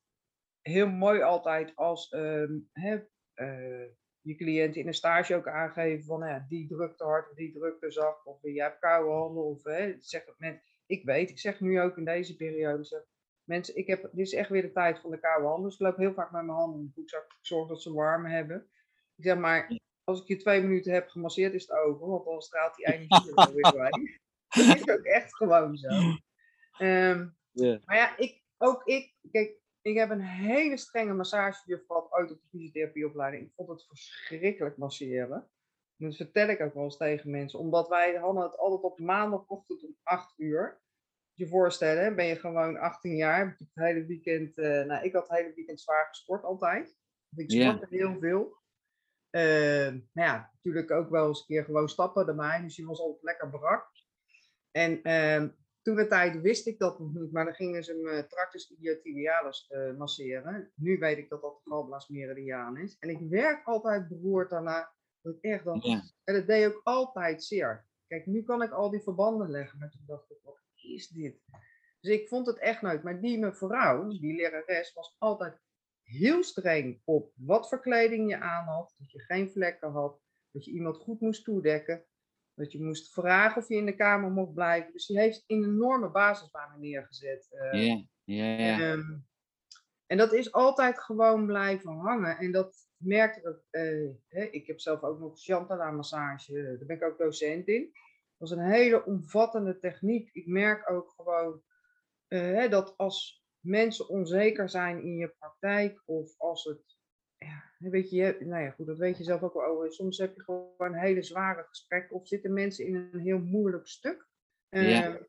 heel 0.62 0.90
mooi 0.90 1.22
altijd 1.22 1.76
als 1.76 2.10
ehm, 2.10 2.58
hè, 2.72 3.00
eh, 3.34 3.88
je 4.22 4.36
cliënten 4.36 4.82
in 4.82 4.88
een 4.88 4.94
stage 4.94 5.36
ook 5.36 5.48
aangeven 5.48 6.06
van 6.06 6.28
ja, 6.28 6.46
die 6.50 6.68
drukt 6.68 6.98
te 6.98 7.04
hard 7.04 7.30
of 7.30 7.36
die 7.36 7.52
drukt 7.52 7.82
te 7.82 7.92
zacht 7.92 8.26
of 8.26 8.40
jij 8.42 8.64
hebt 8.66 8.80
koude 8.80 9.12
handen 9.12 9.44
of 9.44 9.64
hè, 9.64 9.96
zeg 10.00 10.26
het 10.26 10.40
met, 10.40 10.62
ik 10.86 11.04
weet, 11.06 11.30
ik 11.30 11.40
zeg 11.40 11.60
nu 11.60 11.82
ook 11.82 11.98
in 11.98 12.06
deze 12.06 12.36
periode, 12.36 13.06
mensen, 13.44 13.76
ik 13.76 13.88
heb, 13.88 14.02
dit 14.02 14.26
is 14.26 14.34
echt 14.34 14.50
weer 14.50 14.62
de 14.62 14.72
tijd 14.72 15.00
van 15.00 15.12
de 15.12 15.20
koude 15.20 15.48
handen, 15.48 15.70
dus 15.70 15.80
ik 15.80 15.86
loop 15.86 15.98
heel 15.98 16.14
vaak 16.14 16.32
met 16.32 16.46
mijn 16.46 16.58
handen 16.58 16.80
in 16.80 16.86
de 16.86 16.92
broekzak, 16.92 17.24
ik 17.24 17.38
zorg 17.42 17.68
dat 17.68 17.82
ze 17.82 17.94
warm 17.94 18.26
hebben. 18.26 18.70
Ik 19.16 19.24
zeg 19.24 19.38
maar, 19.38 19.79
als 20.10 20.22
ik 20.22 20.28
je 20.28 20.36
twee 20.36 20.62
minuten 20.62 20.94
heb 20.94 21.10
gemasseerd 21.10 21.54
is 21.54 21.62
het 21.62 21.78
over, 21.78 22.08
want 22.08 22.26
dan 22.26 22.42
straalt 22.42 22.76
die 22.76 22.86
energie 22.86 23.36
er 23.36 23.54
weer 23.54 23.72
bij. 23.72 24.18
Dat 24.68 24.76
is 24.76 24.90
ook 24.90 25.04
echt 25.04 25.36
gewoon 25.36 25.78
zo. 25.78 25.88
Ehm, 26.78 27.28
maar 27.86 27.96
ja, 27.96 28.18
ik, 28.18 28.44
ook 28.58 28.86
ik, 28.86 29.14
kijk, 29.32 29.58
ik 29.82 29.98
heb 29.98 30.10
een 30.10 30.22
hele 30.22 30.78
strenge 30.78 31.14
massagejuf 31.14 31.86
gehad 31.86 32.12
uit 32.12 32.32
op 32.32 32.42
de 32.42 32.48
fysiotherapieopleiding. 32.50 33.44
Ik 33.44 33.54
vond 33.56 33.70
het 33.70 33.86
verschrikkelijk 33.86 34.78
masseren. 34.78 35.50
En 35.98 36.06
Dat 36.06 36.16
vertel 36.16 36.48
ik 36.48 36.62
ook 36.62 36.74
wel 36.74 36.84
eens 36.84 36.98
tegen 36.98 37.32
mensen. 37.32 37.60
Omdat 37.60 37.88
wij 37.88 38.16
hadden 38.16 38.44
het 38.44 38.58
altijd 38.58 38.82
op 38.82 39.00
maandagochtend 39.00 39.84
om 39.84 39.96
8 40.04 40.34
uur. 40.38 40.82
Je 41.34 41.48
voorstellen, 41.48 42.16
ben 42.16 42.26
je 42.26 42.36
gewoon 42.36 42.78
18 42.78 43.16
jaar. 43.16 43.48
heb 43.48 43.58
je 43.58 43.66
Het 43.74 43.86
hele 43.86 44.06
weekend, 44.06 44.58
eh, 44.58 44.86
nou, 44.86 45.06
ik 45.06 45.14
had 45.14 45.28
het 45.28 45.38
hele 45.38 45.54
weekend 45.54 45.82
zwaar 45.82 46.08
gesport 46.08 46.44
altijd. 46.44 46.98
Ik 47.36 47.52
sportte 47.52 47.88
heel 47.90 48.20
veel. 48.20 48.58
Eh, 49.30 49.92
nou 49.92 50.28
ja, 50.28 50.52
natuurlijk 50.54 50.92
ook 50.92 51.10
wel 51.10 51.28
eens 51.28 51.40
een 51.40 51.46
keer 51.46 51.64
gewoon 51.64 51.90
stappen 51.90 52.28
erbij. 52.28 52.62
Dus 52.62 52.76
je 52.76 52.86
was 52.86 53.00
altijd 53.00 53.24
lekker 53.24 53.50
brak. 53.50 53.90
En 54.72 55.04
ehm, 55.04 55.50
toen 55.82 55.96
de 55.96 56.08
tijd 56.08 56.42
wist 56.42 56.68
ik 56.68 56.80
dat 56.80 57.00
nog 57.00 57.14
niet, 57.14 57.32
maar 57.32 57.46
dan 57.46 57.54
gingen 57.54 57.84
ze 57.84 57.94
me 57.94 58.28
tractus 58.28 58.70
iliotibialis 58.70 59.68
eh 59.68 59.98
masseren. 59.98 60.72
Nu 60.76 60.98
weet 60.98 61.18
ik 61.18 61.30
dat 61.30 61.42
dat 61.42 61.60
de 61.64 61.70
galblaas 61.70 62.08
meridiaan 62.08 62.78
is. 62.78 62.98
En 63.00 63.10
ik 63.10 63.20
werk 63.30 63.66
altijd 63.66 64.08
beroerd 64.08 64.50
daarna. 64.50 64.94
Dat 65.22 65.36
ik 65.36 65.42
echt 65.42 65.64
dan, 65.64 65.80
ja, 65.84 66.04
en 66.24 66.34
dat 66.34 66.48
deed 66.48 66.66
ook 66.68 66.82
altijd 66.84 67.44
zeer. 67.44 67.88
Kijk, 68.08 68.26
nu 68.26 68.44
kan 68.44 68.62
ik 68.62 68.72
al 68.72 68.90
die 68.90 69.02
verbanden 69.02 69.50
leggen. 69.50 69.80
Maar 69.80 69.90
toen 69.90 70.04
dacht 70.06 70.32
ik, 70.32 70.38
wat 70.44 70.60
is 70.76 71.08
dit? 71.08 71.42
Dus 72.00 72.12
ik 72.12 72.28
vond 72.28 72.48
het 72.48 72.60
echt 72.60 72.82
nooit. 72.82 73.04
Maar 73.04 73.22
die 73.22 73.40
mevrouw, 73.40 74.08
die 74.08 74.36
lerares, 74.36 74.94
was 74.94 75.16
altijd 75.18 75.60
heel 76.10 76.44
streng 76.44 77.02
op 77.04 77.32
wat 77.36 77.70
voor 77.70 77.82
kleding 77.82 78.30
je 78.30 78.40
aan 78.40 78.66
had. 78.66 78.96
Dat 78.98 79.12
je 79.12 79.20
geen 79.20 79.50
vlekken 79.50 79.92
had. 79.92 80.22
Dat 80.52 80.66
je 80.66 80.72
iemand 80.72 80.98
goed 80.98 81.20
moest 81.22 81.44
toedekken. 81.44 82.06
Dat 82.54 82.72
je 82.72 82.84
moest 82.84 83.14
vragen 83.14 83.62
of 83.62 83.68
je 83.68 83.76
in 83.76 83.86
de 83.86 83.96
kamer 83.96 84.32
mocht 84.32 84.54
blijven. 84.54 84.92
Dus 84.94 85.06
die 85.06 85.20
heeft 85.20 85.44
een 85.48 85.64
enorme 85.64 86.10
basis 86.10 86.50
bij 86.52 86.68
me 86.74 86.80
neergezet. 86.80 87.48
eh, 87.52 87.86
ja, 87.88 88.04
ja, 88.24 88.46
ja. 88.46 88.80
Ehm, 88.80 89.18
en 90.06 90.18
dat 90.18 90.34
is 90.34 90.52
altijd 90.52 91.00
gewoon 91.00 91.46
blijven 91.46 91.92
hangen. 91.92 92.38
En 92.38 92.52
dat 92.52 92.88
merkte 92.98 93.40
ik. 93.50 93.64
eh, 93.70 94.10
hè, 94.28 94.44
ik 94.44 94.68
heb 94.68 94.80
zelf 94.80 95.02
ook 95.02 95.20
nog 95.20 95.42
Chantala 95.42 95.92
massage. 95.92 96.54
Daar 96.78 96.86
ben 96.88 96.96
ik 96.96 97.04
ook 97.04 97.18
docent 97.18 97.68
in. 97.68 97.92
Dat 98.38 98.50
is 98.52 98.58
een 98.58 98.72
hele 98.72 99.06
omvattende 99.06 99.80
techniek. 99.80 100.30
Ik 100.34 100.48
merk 100.48 100.90
ook 100.92 101.10
gewoon 101.16 101.64
eh, 102.28 102.40
hè, 102.42 102.70
dat 102.70 102.98
als 102.98 103.39
mensen 103.60 104.08
onzeker 104.10 104.70
zijn 104.70 105.02
in 105.02 105.16
je 105.16 105.28
praktijk. 105.40 106.02
Of 106.06 106.38
als 106.38 106.64
het. 106.64 106.98
Ja, 107.38 107.64
weet 107.78 108.10
je, 108.10 108.38
nou 108.40 108.64
ja, 108.64 108.70
goed, 108.70 108.86
dat 108.86 108.98
weet 108.98 109.18
je 109.18 109.24
zelf 109.24 109.42
ook 109.42 109.54
wel 109.54 109.66
over. 109.66 109.94
Soms 109.94 110.18
heb 110.18 110.36
je 110.36 110.44
gewoon 110.44 110.74
een 110.78 110.94
hele 110.94 111.24
zware 111.24 111.64
gesprek. 111.64 112.14
Of 112.14 112.28
zitten 112.28 112.54
mensen 112.54 112.86
in 112.86 112.96
een 112.96 113.20
heel 113.20 113.40
moeilijk 113.40 113.88
stuk. 113.88 114.28
Ja. 114.70 115.04
Ehm, 115.04 115.24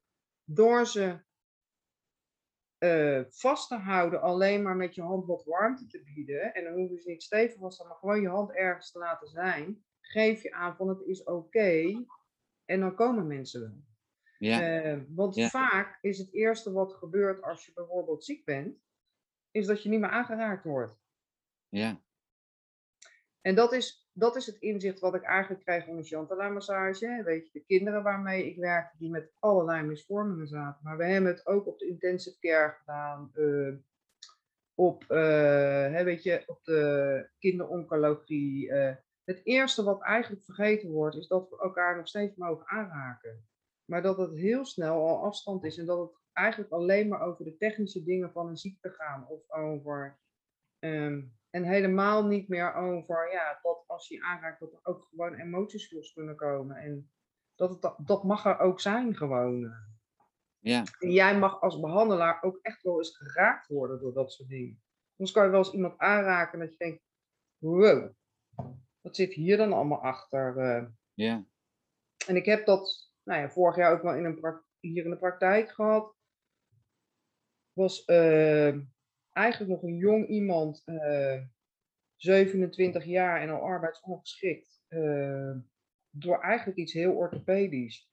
Door 0.45 0.87
ze 0.87 1.19
eh, 2.79 3.23
vast 3.29 3.69
te 3.69 3.77
houden, 3.77 4.21
alleen 4.21 4.63
maar 4.63 4.77
met 4.77 4.95
je 4.95 5.03
hand 5.03 5.27
wat 5.27 5.45
warmte 5.45 5.87
te 5.87 6.03
bieden. 6.03 6.55
En 6.55 6.65
dan 6.65 6.73
hoeven 6.73 6.99
ze 6.99 7.09
niet 7.11 7.23
stevig 7.23 7.59
vast 7.59 7.77
te 7.77 7.83
houden, 7.85 7.89
maar 7.89 8.15
gewoon 8.15 8.31
je 8.31 8.37
hand 8.37 8.57
ergens 8.57 8.91
te 8.93 8.99
laten 8.99 9.29
zijn. 9.29 9.85
Geef 10.01 10.43
je 10.43 10.53
aan 10.53 10.77
van 10.77 10.89
het 10.89 11.01
is 11.01 11.23
oké. 11.25 12.05
en 12.65 12.81
dan 12.81 12.95
komen 12.95 13.27
mensen 13.27 13.61
wel. 13.61 13.90
Ja, 14.41 14.61
Eh, 14.63 15.01
want 15.09 15.35
Ja. 15.35 15.49
vaak 15.49 15.99
is 16.01 16.19
het 16.19 16.33
eerste 16.35 16.73
wat 16.73 16.93
gebeurt 16.95 17.43
als 17.43 17.67
je 17.67 17.73
bijvoorbeeld 17.75 18.25
ziek 18.25 18.45
bent, 18.45 18.79
is 19.51 19.67
dat 19.67 19.83
je 19.83 19.89
niet 19.89 20.01
meer 20.01 20.11
aangeraakt 20.11 20.65
wordt. 20.65 20.99
ja, 21.69 22.01
En 23.41 23.55
dat 23.55 23.73
is, 23.73 24.11
dat 24.13 24.37
is 24.37 24.47
het 24.47 24.57
inzicht 24.57 25.01
wat 25.01 25.15
ik 25.15 25.23
eigenlijk 25.23 25.63
krijg 25.65 25.87
onder 25.87 26.05
Chantala 26.05 26.49
massage. 26.49 27.23
Weet 27.25 27.47
je, 27.47 27.59
de 27.59 27.65
kinderen 27.65 28.03
waarmee 28.03 28.47
ik 28.47 28.57
werk, 28.57 28.95
die 28.99 29.11
met 29.11 29.33
allerlei 29.39 29.83
misvormingen 29.87 30.49
zaten. 30.49 30.81
Maar 30.83 30.97
we 30.97 31.05
hebben 31.05 31.31
het 31.31 31.47
ook 31.47 31.67
op 31.67 31.79
de 31.79 31.87
intensive 31.89 32.39
care 32.39 32.73
gedaan. 32.79 33.31
eh, 33.35 33.75
op, 34.75 35.05
eh, 35.09 35.93
hè, 35.93 36.05
weet 36.05 36.23
je, 36.23 36.43
op 36.47 36.65
de 36.65 37.31
kinderoncologie. 37.39 38.73
het 39.25 39.41
eerste 39.45 39.83
wat 39.83 40.03
eigenlijk 40.03 40.45
vergeten 40.45 40.91
wordt, 40.91 41.17
is 41.17 41.29
dat 41.29 41.49
we 41.51 41.59
elkaar 41.61 41.97
nog 41.97 42.09
steeds 42.09 42.37
mogen 42.37 42.67
aanraken. 42.69 43.50
Maar 43.91 44.03
dat 44.03 44.17
het 44.19 44.35
heel 44.37 44.65
snel 44.65 45.09
al 45.09 45.25
afstand 45.25 45.65
is. 45.65 45.79
En 45.79 45.87
dat 45.87 45.99
het 45.99 46.19
eigenlijk 46.33 46.73
alleen 46.73 47.09
maar 47.09 47.21
over 47.21 47.45
de 47.45 47.57
technische 47.57 48.05
dingen 48.05 48.33
van 48.33 48.49
een 48.49 48.57
ziekte 48.57 48.91
gaan. 48.91 49.29
Of 49.29 49.51
over 49.51 50.19
Ehm, 50.81 51.23
en 51.51 51.65
helemaal 51.65 52.27
niet 52.27 52.49
meer 52.49 52.75
over, 52.75 53.33
ja, 53.33 53.59
dat 53.63 53.85
als 53.87 54.09
je 54.09 54.23
aanraakt, 54.23 54.61
dat 54.61 54.73
er 54.73 54.81
ook 54.83 55.07
gewoon 55.11 55.35
emoties 55.35 55.91
los 55.91 56.13
kunnen 56.13 56.37
komen. 56.37 56.77
En 56.77 57.11
dat, 57.55 57.71
het, 57.83 57.95
dat 58.07 58.25
mag 58.25 58.45
er 58.45 58.59
ook 58.59 58.81
zijn 58.81 59.17
gewoon. 59.17 59.73
ja, 60.59 60.85
En 60.99 61.11
jij 61.11 61.39
mag 61.39 61.61
als 61.61 61.81
behandelaar 61.81 62.43
ook 62.43 62.59
echt 62.63 62.83
wel 62.83 62.99
eens 62.99 63.17
geraakt 63.17 63.67
worden 63.67 64.01
door 64.01 64.13
dat 64.13 64.33
soort 64.33 64.49
dingen. 64.49 64.83
Soms 65.17 65.33
kan 65.33 65.45
je 65.45 65.51
wel 65.51 65.59
eens 65.59 65.73
iemand 65.73 65.99
aanraken 65.99 66.59
dat 66.59 66.71
je 66.73 66.79
denkt, 66.79 67.03
wow, 67.59 68.13
wat 69.01 69.17
zit 69.17 69.33
hier 69.33 69.57
dan 69.57 69.73
allemaal 69.73 70.03
achter? 70.03 70.59
eh? 70.59 70.87
ja, 71.15 71.45
En 72.27 72.37
ik 72.37 72.45
heb 72.45 72.67
dat 72.67 73.10
nou 73.31 73.43
ja, 73.43 73.51
vorig 73.51 73.77
jaar 73.77 73.93
ook 73.93 74.03
wel 74.03 74.15
in 74.15 74.25
een 74.25 74.63
hier 74.81 75.05
in 75.05 75.11
de 75.11 75.19
praktijk 75.19 75.71
gehad. 75.71 76.15
Was 77.73 78.05
eh, 78.05 78.75
eigenlijk 79.33 79.71
nog 79.71 79.83
een 79.83 79.97
jong 79.97 80.29
iemand, 80.29 80.83
eh 80.85 81.43
27 82.17 83.05
jaar 83.05 83.41
en 83.41 83.51
al 83.51 83.61
arbeidsongeschikt. 83.61 84.85
eh, 84.89 85.57
door 86.11 86.41
eigenlijk 86.41 86.79
iets 86.79 86.93
heel 86.93 87.13
orthopedisch. 87.13 88.11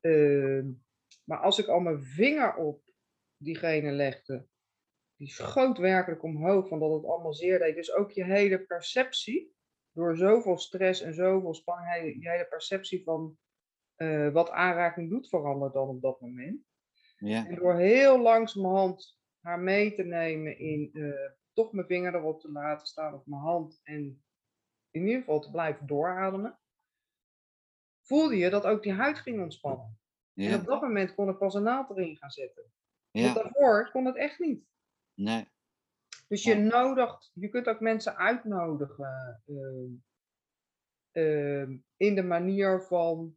Eh, 0.00 0.64
maar 1.24 1.38
als 1.38 1.58
ik 1.58 1.66
al 1.66 1.80
mijn 1.80 2.02
vinger 2.04 2.54
op 2.54 2.82
diegene 3.36 3.90
legde, 3.90 4.46
die 5.16 5.28
schoot 5.28 5.78
werkelijk 5.78 6.22
omhoog 6.22 6.68
van 6.68 6.78
dat 6.78 6.92
het 6.92 7.04
allemaal 7.04 7.34
zeer 7.34 7.58
deed. 7.58 7.74
Dus 7.74 7.92
ook 7.92 8.10
je 8.10 8.24
hele 8.24 8.66
perceptie, 8.66 9.54
door 9.92 10.16
zoveel 10.16 10.58
stress 10.58 11.00
en 11.00 11.14
zoveel 11.14 11.54
spanning, 11.54 12.22
je 12.22 12.30
hele 12.30 12.46
perceptie 12.46 13.02
van 13.02 13.38
eh, 13.96 14.32
wat 14.32 14.50
aanraking 14.50 15.10
doet 15.10 15.28
verandert 15.28 15.72
dan 15.72 15.88
op 15.88 16.02
dat 16.02 16.20
moment. 16.20 16.64
ja, 17.16 17.46
En 17.46 17.54
door 17.54 17.74
heel 17.74 18.20
langzamerhand 18.20 19.18
haar 19.40 19.60
mee 19.60 19.94
te 19.94 20.02
nemen 20.02 20.58
in, 20.58 20.90
eh, 20.92 21.30
toch 21.52 21.72
mijn 21.72 21.86
vinger 21.86 22.14
erop 22.14 22.40
te 22.40 22.50
laten 22.52 22.86
staan 22.86 23.14
of 23.14 23.26
mijn 23.26 23.42
hand 23.42 23.80
en 23.82 24.24
in 24.90 25.06
ieder 25.06 25.18
geval 25.18 25.40
te 25.40 25.50
blijven 25.50 25.86
doorademen, 25.86 26.58
voelde 28.02 28.36
je 28.36 28.50
dat 28.50 28.64
ook 28.64 28.82
die 28.82 28.92
huid 28.92 29.18
ging 29.18 29.42
ontspannen. 29.42 29.98
En 30.34 30.60
op 30.60 30.66
dat 30.66 30.80
moment 30.80 31.14
kon 31.14 31.28
ik 31.28 31.38
pas 31.38 31.54
een 31.54 31.62
naald 31.62 31.90
erin 31.90 32.16
gaan 32.16 32.30
zetten. 32.30 32.72
Want 33.10 33.34
daarvoor 33.34 33.90
kon 33.90 34.04
het 34.04 34.16
echt 34.16 34.38
niet. 34.38 34.64
Nee. 35.14 35.48
Dus 36.28 36.42
je 36.42 36.54
nodigt, 36.54 37.30
je 37.34 37.48
kunt 37.48 37.66
ook 37.66 37.80
mensen 37.80 38.16
uitnodigen 38.16 39.42
ehm, 41.12 41.76
in 41.96 42.14
de 42.14 42.22
manier 42.22 42.82
van, 42.82 43.36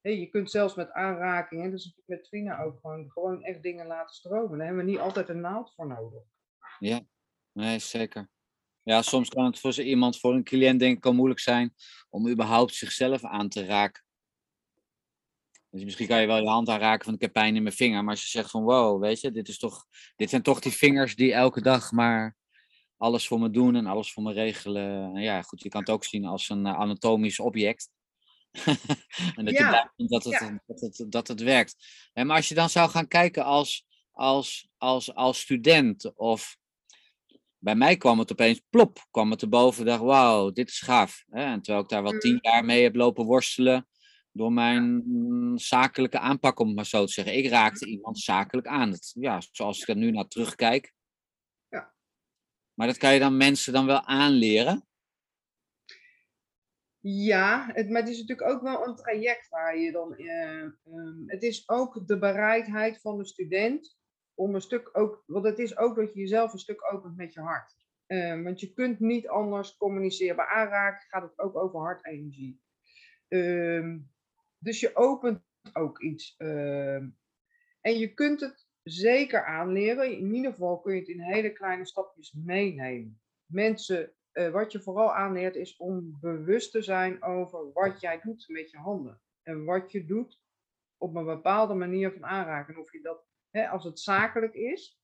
hé, 0.00 0.10
je 0.10 0.26
kunt 0.26 0.50
zelfs 0.50 0.74
met 0.74 0.92
aanraking, 0.92 1.62
hè, 1.62 1.70
dus 1.70 1.94
met 2.06 2.24
Trina 2.24 2.62
ook 2.62 2.80
gewoon, 2.80 3.10
gewoon 3.10 3.42
echt 3.42 3.62
dingen 3.62 3.86
laten 3.86 4.14
stromen. 4.14 4.58
Daar 4.58 4.66
hebben 4.66 4.84
we 4.84 4.90
niet 4.90 5.00
altijd 5.00 5.28
een 5.28 5.40
naald 5.40 5.74
voor 5.74 5.86
nodig. 5.86 6.22
Ja. 6.78 7.00
Nee, 7.52 7.78
zeker. 7.78 8.28
Ja, 8.82 9.02
soms 9.02 9.28
kan 9.28 9.44
het 9.44 9.58
voor 9.58 9.72
zo 9.72 9.82
iemand, 9.82 10.18
voor 10.18 10.34
een 10.34 10.44
cliënt 10.44 10.80
denk 10.80 10.96
ik 10.96 11.06
al 11.06 11.14
moeilijk 11.14 11.40
zijn 11.40 11.74
om 12.08 12.28
überhaupt 12.28 12.74
zichzelf 12.74 13.24
aan 13.24 13.48
te 13.48 13.64
raken. 13.64 14.02
Dus 15.70 15.84
misschien 15.84 16.06
kan 16.06 16.20
je 16.20 16.26
wel 16.26 16.40
je 16.40 16.48
hand 16.48 16.68
aanraken 16.68 17.04
van 17.04 17.14
ik 17.14 17.20
heb 17.20 17.32
pijn 17.32 17.56
in 17.56 17.62
mijn 17.62 17.74
vinger, 17.74 18.04
maar 18.04 18.14
als 18.14 18.22
je 18.22 18.28
zegt 18.28 18.50
van 18.50 18.62
wow, 18.62 19.00
weet 19.00 19.20
je, 19.20 19.30
dit, 19.30 19.48
is 19.48 19.58
toch, 19.58 19.86
dit 20.16 20.30
zijn 20.30 20.42
toch 20.42 20.60
die 20.60 20.72
vingers 20.72 21.16
die 21.16 21.32
elke 21.32 21.60
dag 21.60 21.92
maar 21.92 22.36
alles 22.96 23.26
voor 23.26 23.40
me 23.40 23.50
doen 23.50 23.76
en 23.76 23.86
alles 23.86 24.12
voor 24.12 24.22
me 24.22 24.32
regelen. 24.32 25.14
En 25.14 25.22
ja, 25.22 25.42
goed, 25.42 25.62
je 25.62 25.68
kan 25.68 25.80
het 25.80 25.90
ook 25.90 26.04
zien 26.04 26.24
als 26.24 26.48
een 26.48 26.66
eh, 26.66 26.78
anatomisch 26.78 27.40
object. 27.40 27.90
en 29.36 29.44
dat 29.44 29.54
je 29.56 29.62
Ja, 29.62 29.92
dat 29.96 30.24
het, 30.24 30.32
ja. 30.32 30.62
dat 30.66 30.80
het, 30.80 31.06
dat 31.08 31.28
het 31.28 31.40
werkt. 31.40 31.76
Hè, 32.12 32.24
maar 32.24 32.36
als 32.36 32.48
je 32.48 32.54
dan 32.54 32.70
zou 32.70 32.90
gaan 32.90 33.08
kijken 33.08 33.44
als, 33.44 33.86
als, 34.12 34.68
als, 34.76 35.14
als 35.14 35.40
student 35.40 36.16
of 36.16 36.58
bij 37.58 37.74
mij 37.74 37.96
kwam 37.96 38.18
het 38.18 38.32
opeens 38.32 38.60
plop, 38.70 39.06
kwam 39.10 39.30
het 39.30 39.42
erboven. 39.42 39.84
dacht, 39.84 40.02
wauw, 40.02 40.50
dit 40.50 40.68
is 40.68 40.80
gaaf. 40.80 41.24
Hè? 41.30 41.42
En 41.42 41.62
terwijl 41.62 41.84
ik 41.84 41.90
daar 41.90 42.02
wel 42.02 42.18
tien 42.18 42.38
jaar 42.40 42.64
mee 42.64 42.82
heb 42.82 42.94
lopen 42.94 43.24
worstelen 43.24 43.88
door 44.32 44.52
mijn 44.52 45.02
mm, 45.06 45.58
zakelijke 45.58 46.18
aanpak, 46.18 46.58
om 46.58 46.66
het 46.66 46.76
maar 46.76 46.86
zo 46.86 47.04
te 47.04 47.12
zeggen. 47.12 47.36
Ik 47.36 47.48
raakte 47.50 47.86
iemand 47.86 48.18
zakelijk 48.18 48.66
aan. 48.66 48.94
Ja, 49.12 49.40
zoals 49.52 49.80
ik 49.80 49.88
er 49.88 49.96
nu 49.96 50.10
naar 50.10 50.28
terugkijk. 50.28 50.92
Ja. 51.68 51.94
Maar 52.74 52.86
dat 52.86 52.96
kan 52.96 53.12
je 53.12 53.20
dan 53.20 53.36
mensen 53.36 53.72
dan 53.72 53.86
wel 53.86 54.04
aanleren. 54.04 54.87
Ja, 57.00 57.70
het, 57.72 57.90
maar 57.90 58.00
het 58.00 58.10
is 58.10 58.20
natuurlijk 58.20 58.50
ook 58.50 58.62
wel 58.62 58.86
een 58.86 58.96
traject 58.96 59.48
waar 59.48 59.78
je 59.78 59.92
dan. 59.92 60.16
eh, 60.16 60.60
ehm, 60.62 61.22
het 61.26 61.42
is 61.42 61.68
ook 61.68 62.06
de 62.06 62.18
bereidheid 62.18 63.00
van 63.00 63.18
de 63.18 63.26
student 63.26 63.98
om 64.34 64.54
een 64.54 64.60
stuk 64.60 64.88
ook. 64.92 65.22
Want 65.26 65.44
het 65.44 65.58
is 65.58 65.76
ook 65.76 65.96
dat 65.96 66.12
je 66.14 66.20
jezelf 66.20 66.52
een 66.52 66.58
stuk 66.58 66.92
opent 66.92 67.16
met 67.16 67.32
je 67.32 67.40
hart. 67.40 67.76
Ehm, 68.06 68.42
want 68.42 68.60
je 68.60 68.72
kunt 68.72 69.00
niet 69.00 69.28
anders 69.28 69.76
communiceren. 69.76 70.36
Bij 70.36 70.46
aanraken 70.46 71.06
gaat 71.08 71.22
het 71.22 71.38
ook 71.38 71.56
over 71.56 71.80
hartenergie. 71.80 72.60
Ehm, 73.28 73.98
dus 74.58 74.80
je 74.80 74.96
opent 74.96 75.42
ook 75.72 76.00
iets. 76.00 76.36
en 77.80 77.98
je 77.98 78.14
kunt 78.14 78.40
het 78.40 78.68
zeker 78.82 79.44
aanleren. 79.44 80.18
In 80.18 80.34
ieder 80.34 80.50
geval 80.50 80.80
kun 80.80 80.94
je 80.94 81.00
het 81.00 81.08
in 81.08 81.20
hele 81.20 81.52
kleine 81.52 81.86
stapjes 81.86 82.32
meenemen. 82.32 83.20
Mensen 83.46 84.12
eh, 84.38 84.50
wat 84.50 84.72
je 84.72 84.80
vooral 84.80 85.14
aanleert 85.14 85.56
is 85.56 85.76
om 85.76 86.18
bewust 86.20 86.72
te 86.72 86.82
zijn 86.82 87.22
over 87.22 87.72
wat 87.72 88.00
jij 88.00 88.20
doet 88.20 88.44
met 88.48 88.70
je 88.70 88.76
handen. 88.76 89.20
En 89.42 89.64
wat 89.64 89.92
je 89.92 90.04
doet 90.04 90.40
op 90.96 91.14
een 91.14 91.24
bepaalde 91.24 91.74
manier 91.74 92.12
van 92.12 92.24
aanraken. 92.24 92.76
Of 92.76 92.92
je 92.92 93.00
dat, 93.00 93.26
hè, 93.50 93.68
als 93.68 93.84
het 93.84 94.00
zakelijk 94.00 94.54
is, 94.54 95.00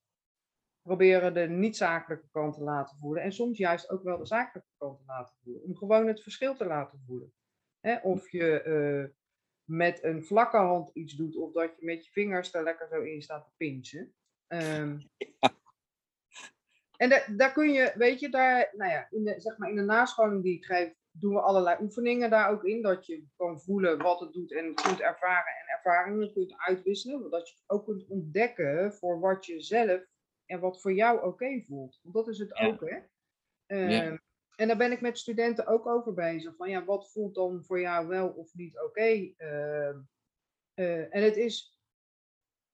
proberen 0.81 1.33
de 1.33 1.47
niet-zakelijke 1.47 2.29
kant 2.31 2.53
te 2.53 2.63
laten 2.63 2.97
voelen. 2.97 3.23
En 3.23 3.31
soms 3.31 3.57
juist 3.57 3.89
ook 3.89 4.03
wel 4.03 4.17
de 4.17 4.25
zakelijke 4.25 4.71
kant 4.77 4.97
te 4.97 5.03
laten 5.05 5.35
voelen. 5.43 5.63
Om 5.63 5.75
gewoon 5.75 6.07
het 6.07 6.23
verschil 6.23 6.55
te 6.55 6.65
laten 6.65 7.03
voelen. 7.05 7.33
Hè, 7.79 7.97
of 7.97 8.31
je 8.31 8.61
eh, 8.61 9.15
met 9.63 10.03
een 10.03 10.23
vlakke 10.23 10.57
hand 10.57 10.89
iets 10.93 11.15
doet, 11.15 11.35
of 11.35 11.51
dat 11.51 11.75
je 11.79 11.85
met 11.85 12.05
je 12.05 12.11
vingers 12.11 12.53
er 12.53 12.63
lekker 12.63 12.87
zo 12.87 13.01
in 13.01 13.21
staat 13.21 13.45
te 13.45 13.51
pinchen. 13.57 14.13
Ehm, 14.47 14.99
en 16.97 17.09
da- 17.09 17.25
daar 17.35 17.51
kun 17.53 17.71
je, 17.71 17.91
weet 17.95 18.19
je, 18.19 18.29
daar, 18.29 18.69
nou 18.71 18.91
ja, 18.91 19.07
in 19.09 19.23
de, 19.23 19.39
zeg 19.41 19.57
maar 19.57 19.69
in 19.69 19.75
de 19.75 19.81
nascholing 19.81 20.43
die 20.43 20.55
ik 20.55 20.65
geef, 20.65 20.93
doen 21.11 21.33
we 21.33 21.39
allerlei 21.41 21.77
oefeningen 21.81 22.29
daar 22.29 22.49
ook 22.49 22.63
in. 22.63 22.81
Dat 22.81 23.05
je 23.05 23.25
kan 23.35 23.61
voelen 23.61 23.97
wat 23.97 24.19
het 24.19 24.33
doet 24.33 24.53
en 24.53 24.73
kunt 24.73 24.99
ervaren 25.01 25.53
en 25.61 25.67
ervaringen 25.75 26.33
kunt 26.33 26.53
uitwisselen. 26.57 27.29
Dat 27.29 27.49
je 27.49 27.55
ook 27.67 27.85
kunt 27.85 28.07
ontdekken 28.07 28.93
voor 28.93 29.19
wat 29.19 29.45
je 29.45 29.61
zelf 29.61 30.05
en 30.45 30.59
wat 30.59 30.81
voor 30.81 30.93
jou 30.93 31.25
oké 31.25 31.61
voelt. 31.67 31.99
Want 32.01 32.15
dat 32.15 32.27
is 32.27 32.39
het 32.39 32.57
Ja. 32.57 32.65
ook, 32.67 32.79
hè. 32.79 32.95
Ja. 32.95 34.03
Ehm, 34.03 34.17
En 34.55 34.67
daar 34.67 34.77
ben 34.77 34.91
ik 34.91 35.01
met 35.01 35.17
studenten 35.17 35.67
ook 35.67 35.85
over 35.87 36.13
bezig. 36.13 36.55
Van 36.55 36.69
ja, 36.69 36.85
wat 36.85 37.11
voelt 37.11 37.35
dan 37.35 37.63
voor 37.65 37.79
jou 37.79 38.07
wel 38.07 38.29
of 38.29 38.53
niet 38.53 38.79
oké? 38.79 39.33
Ehm, 39.37 39.99
eh, 40.73 41.15
en 41.15 41.23
het 41.23 41.35
is 41.37 41.79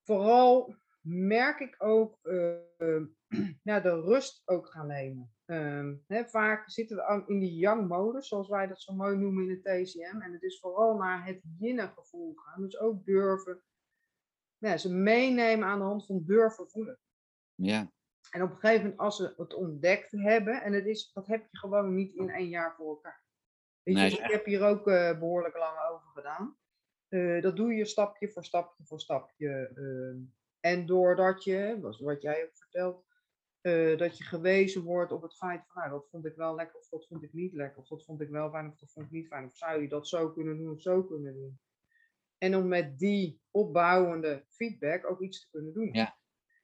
vooral, 0.04 0.76
merk 1.02 1.60
ik 1.60 1.76
ook, 1.78 2.18
eh, 2.22 3.02
ja, 3.64 3.80
de 3.80 4.02
rust 4.02 4.42
ook 4.46 4.68
gaan 4.68 4.88
nemen. 4.88 5.34
Ehm, 5.46 5.96
vaak 6.30 6.70
zitten 6.70 6.98
we 6.98 7.24
in 7.28 7.40
die 7.40 7.56
yang-modus, 7.56 8.28
zoals 8.28 8.50
wij 8.50 8.68
dat 8.68 8.82
zo 8.82 8.94
mooi 8.94 9.18
noemen 9.18 9.44
in 9.44 9.62
de 9.62 9.84
TCM. 9.84 10.22
En 10.22 10.34
het 10.34 10.44
is 10.44 10.60
vooral 10.60 10.98
naar 10.98 11.26
het 11.26 11.42
yin-gevoel 11.58 12.34
gaan. 12.36 12.62
Dus 12.62 12.80
ook 12.80 13.06
durven, 13.06 13.64
ja, 14.58 14.78
ze 14.78 14.94
meenemen 14.94 15.68
aan 15.68 15.80
de 15.80 15.86
hand 15.86 16.06
van 16.06 16.24
durven 16.26 16.70
voelen. 16.70 17.00
Ja, 17.56 17.92
En 18.32 18.42
op 18.44 18.50
een 18.52 18.58
gegeven 18.58 18.82
moment, 18.82 19.00
als 19.00 19.16
ze 19.18 19.34
het 19.38 19.54
ontdekt 19.54 20.12
hebben, 20.12 20.62
en 20.62 20.74
het 20.74 20.86
is, 20.86 21.12
dat 21.14 21.28
heb 21.28 21.48
je 21.52 21.58
gewoon 21.58 21.96
niet 21.96 22.14
in 22.14 22.30
één 22.30 22.50
jaar 22.50 22.76
voor 22.76 22.90
elkaar. 22.90 23.24
Weet 23.84 23.96
je, 23.96 24.02
Nee, 24.02 24.12
ik 24.12 24.32
heb 24.32 24.46
hier 24.46 24.64
ook 24.64 24.88
eh, 24.88 25.20
behoorlijk 25.20 25.58
lang 25.58 25.78
over 25.92 26.08
gedaan. 26.08 26.58
Eh, 27.08 27.42
dat 27.42 27.56
doe 27.56 27.74
je 27.74 27.86
stapje 27.86 28.32
voor 28.32 28.46
stapje 28.46 28.84
voor 28.84 29.00
stapje. 29.00 29.72
ehm. 29.76 30.20
en 30.60 30.86
doordat 30.86 31.44
je, 31.44 31.78
wat 32.00 32.22
jij 32.22 32.44
ook 32.44 32.58
vertelt, 32.58 33.06
eh, 33.62 33.98
dat 33.98 34.18
je 34.18 34.24
gewezen 34.24 34.84
wordt 34.84 35.12
op 35.12 35.22
het 35.22 35.36
feit 35.36 35.62
van, 35.68 35.82
nou, 35.82 35.94
dat 35.94 36.10
vond 36.10 36.26
ik 36.26 36.36
wel 36.36 36.56
lekker 36.56 36.80
of 36.80 36.90
dat 36.90 37.08
vond 37.08 37.24
ik 37.24 37.34
niet 37.34 37.54
lekker. 37.54 37.82
Of 37.82 37.88
dat 37.88 38.06
vond 38.06 38.22
ik 38.22 38.30
wel 38.30 38.50
fijn 38.50 38.68
of 38.68 38.78
dat 38.78 38.92
vond 38.92 39.06
ik 39.06 39.12
niet 39.12 39.28
fijn. 39.28 39.46
Of 39.46 39.58
zou 39.58 39.82
je 39.82 39.88
dat 39.88 40.08
zo 40.08 40.32
kunnen 40.32 40.58
doen 40.58 40.72
of 40.72 40.82
zo 40.82 41.04
kunnen 41.04 41.34
doen. 41.34 41.60
En 42.38 42.56
om 42.56 42.68
met 42.68 43.00
die 43.00 43.42
opbouwende 43.52 44.46
feedback 44.48 45.10
ook 45.10 45.22
iets 45.22 45.42
te 45.42 45.50
kunnen 45.50 45.74
doen. 45.74 45.90
Ja. 45.94 46.18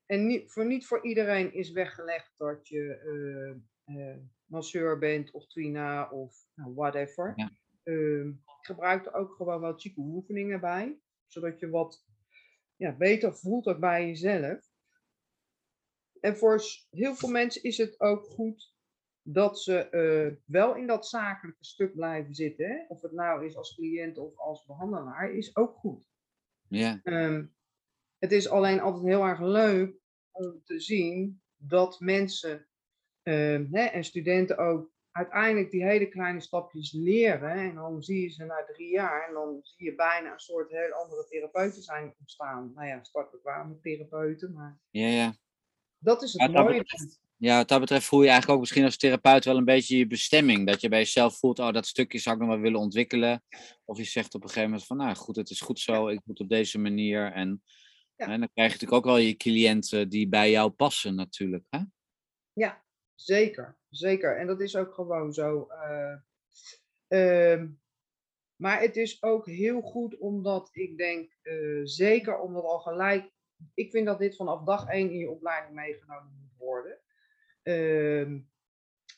En 0.06 0.28
niet 0.28 0.52
voor, 0.52 0.66
niet 0.66 0.88
voor 0.88 1.06
iedereen 1.06 1.54
is 1.54 1.72
weggelegd 1.72 2.34
dat 2.38 2.68
je 2.68 2.96
eh, 2.96 4.10
eh, 4.12 4.18
masseur 4.46 5.00
bent 5.00 5.32
of 5.32 5.48
twina 5.48 6.10
of 6.10 6.36
nou, 6.54 6.74
whatever. 6.74 7.34
Ja. 7.36 7.52
Ehm, 7.84 8.30
ik 8.30 8.66
gebruik 8.66 9.06
er 9.06 9.14
ook 9.14 9.36
gewoon 9.36 9.62
wel 9.62 9.78
chique 9.78 10.02
oefeningen 10.02 10.60
bij. 10.60 11.00
Zodat 11.26 11.60
je 11.60 11.70
wat 11.70 12.06
ja, 12.76 12.96
beter 12.96 13.36
voelt 13.36 13.68
ook 13.68 13.80
bij 13.80 14.08
jezelf. 14.08 14.67
En 16.28 16.38
voor 16.38 16.62
heel 16.90 17.16
veel 17.16 17.30
mensen 17.30 17.64
is 17.64 17.78
het 17.78 18.00
ook 18.00 18.26
goed 18.26 18.76
dat 19.22 19.60
ze 19.60 19.90
eh, 19.90 20.36
wel 20.46 20.76
in 20.76 20.88
dat 20.88 21.08
zakelijke 21.08 21.66
stuk 21.66 21.94
blijven 21.96 22.36
zitten. 22.36 22.68
Hè? 22.68 22.86
Of 22.88 23.02
het 23.02 23.12
nou 23.12 23.46
is 23.46 23.56
als 23.56 23.76
cliënt 23.76 24.18
of 24.18 24.38
als 24.38 24.66
behandelaar, 24.66 25.32
is 25.32 25.56
ook 25.56 25.76
goed. 25.76 26.10
ja, 26.68 27.00
Ehm, 27.04 27.46
het 28.18 28.32
is 28.32 28.50
alleen 28.50 28.80
altijd 28.80 29.06
heel 29.06 29.24
erg 29.24 29.40
leuk 29.40 29.96
om 30.32 30.62
te 30.64 30.80
zien 30.80 31.42
dat 31.56 32.00
mensen 32.00 32.68
ehm, 33.24 33.66
hè, 33.72 33.84
en 33.84 34.04
studenten 34.04 34.58
ook 34.58 34.92
uiteindelijk 35.12 35.72
die 35.72 35.84
hele 35.84 36.08
kleine 36.08 36.40
stapjes 36.40 36.92
leren. 36.92 37.52
En 37.52 37.76
dan 37.76 38.04
zie 38.04 38.22
je 38.22 38.30
ze 38.30 38.46
na 38.46 38.66
drie 38.74 38.92
jaar 38.92 39.28
en 39.28 39.34
dan 39.34 39.60
zie 39.62 39.86
je 39.86 39.96
bijna 39.96 40.34
een 40.34 40.40
soort 40.40 40.70
heel 40.72 40.92
andere 40.92 41.26
therapeuten 41.28 41.82
zijn 41.82 42.16
ontstaan. 42.20 42.72
Nou 42.76 42.88
ja, 42.88 43.04
startbekwame 43.04 43.80
therapeuten, 43.80 44.54
maar 44.54 44.80
ja, 44.90 45.08
ja. 45.08 45.36
Dat 46.00 46.24
is 46.24 46.32
het 46.34 46.42
Ja, 46.42 46.48
dat 46.48 46.64
mooie. 46.66 46.78
betreft- 46.78 47.20
Ja, 47.40 47.58
wat 47.58 47.68
dat 47.68 47.80
betreft 47.80 48.06
voel 48.06 48.20
je 48.22 48.26
eigenlijk 48.28 48.54
ook 48.56 48.60
misschien 48.64 48.84
als 48.84 48.98
therapeut 48.98 49.46
wel 49.46 49.58
een 49.58 49.66
beetje 49.66 49.98
je 49.98 50.08
bestemming. 50.08 50.68
Dat 50.68 50.82
je 50.82 50.90
bij 50.90 51.00
jezelf 51.00 51.38
voelt, 51.40 51.60
oh, 51.60 51.72
dat 51.72 51.86
stukje 51.86 52.18
zou 52.20 52.36
ik 52.36 52.42
nog 52.42 52.50
wel 52.52 52.60
willen 52.60 52.80
ontwikkelen. 52.80 53.44
Of 53.86 53.98
je 53.98 54.04
zegt 54.04 54.36
op 54.36 54.42
een 54.42 54.48
gegeven 54.48 54.70
moment 54.70 54.88
van, 54.88 54.98
nou 54.98 55.16
goed, 55.16 55.36
het 55.36 55.50
is 55.50 55.62
goed 55.62 55.80
zo, 55.80 56.08
ik 56.08 56.22
moet 56.26 56.40
op 56.40 56.50
deze 56.50 56.80
manier. 56.80 57.32
En, 57.32 57.64
Ja. 58.16 58.26
en 58.28 58.40
dan 58.40 58.50
krijg 58.54 58.68
je 58.72 58.74
natuurlijk 58.74 58.94
ook 58.94 59.06
wel 59.06 59.18
je 59.18 59.36
cliënten 59.36 60.10
die 60.10 60.28
bij 60.28 60.52
jou 60.52 60.70
passen 60.72 61.16
natuurlijk. 61.16 61.64
Hè? 61.70 61.80
Ja, 62.54 62.84
zeker. 63.16 63.78
Zeker. 63.90 64.38
En 64.40 64.48
dat 64.48 64.62
is 64.62 64.76
ook 64.76 64.94
gewoon 64.94 65.34
zo. 65.34 65.68
eh, 65.68 66.16
ehm, 67.08 67.68
maar 68.56 68.80
het 68.82 68.96
is 68.98 69.24
ook 69.24 69.46
heel 69.46 69.82
goed 69.82 70.18
omdat 70.18 70.70
ik 70.72 70.98
denk, 70.98 71.38
eh, 71.42 71.54
zeker 71.84 72.40
omdat 72.40 72.64
al 72.64 72.80
gelijk, 72.80 73.32
ik 73.74 73.92
vind 73.92 74.06
dat 74.06 74.20
dit 74.20 74.36
vanaf 74.36 74.64
dag 74.64 74.88
één 74.88 75.10
in 75.10 75.18
je 75.18 75.30
opleiding 75.30 75.76
meegenomen 75.76 76.38
moet 76.42 76.58
worden. 76.58 77.00
Ehm, 77.64 78.40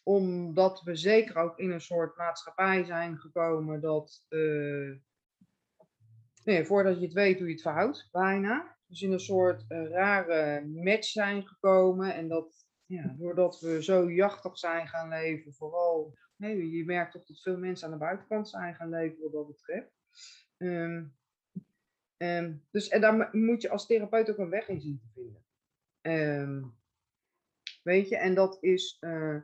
omdat 0.04 0.82
we 0.82 0.96
zeker 0.96 1.38
ook 1.38 1.58
in 1.60 1.72
een 1.72 1.82
soort 1.82 2.18
maatschappij 2.18 2.84
zijn 2.84 3.18
gekomen 3.18 3.82
dat, 3.82 4.26
eh, 4.30 4.96
nee, 6.44 6.66
voordat 6.66 7.00
je 7.00 7.06
het 7.06 7.14
weet, 7.14 7.38
doe 7.38 7.48
je 7.48 7.54
het 7.54 7.62
fout, 7.62 8.10
bijna. 8.12 8.78
Dus 8.86 9.02
in 9.02 9.12
een 9.12 9.20
soort 9.20 9.66
eh, 9.68 9.90
rare 9.90 10.66
match 10.68 11.08
zijn 11.08 11.48
gekomen 11.48 12.14
en 12.14 12.28
dat 12.28 12.68
ja, 12.86 13.16
doordat 13.18 13.60
we 13.60 13.84
zo 13.84 14.12
jachtig 14.12 14.58
zijn 14.58 14.88
gaan 14.88 15.10
leven, 15.10 15.54
vooral, 15.54 16.18
nee, 16.36 16.72
je 16.72 16.86
merkt 16.86 17.12
toch 17.12 17.26
dat 17.26 17.42
veel 17.42 17.58
mensen 17.58 17.86
aan 17.86 17.94
de 17.94 18.00
buitenkant 18.00 18.50
zijn 18.50 18.76
gaan 18.76 18.90
leven 18.90 19.22
wat 19.22 19.32
dat 19.32 19.48
betreft. 19.48 19.92
Ehm, 20.58 21.06
ehm, 22.20 22.56
dus 22.72 22.88
en 22.88 23.02
daar 23.02 23.30
moet 23.32 23.62
je 23.62 23.70
als 23.70 23.86
therapeut 23.86 24.30
ook 24.30 24.38
een 24.38 24.50
weg 24.50 24.68
in 24.68 24.82
zien 24.82 25.00
te 25.00 25.08
vinden. 25.14 25.46
Ehm, 26.02 26.64
weet 27.84 28.10
je, 28.10 28.18
en 28.18 28.36
dat 28.36 28.58
is, 28.64 28.98
uh, 29.02 29.42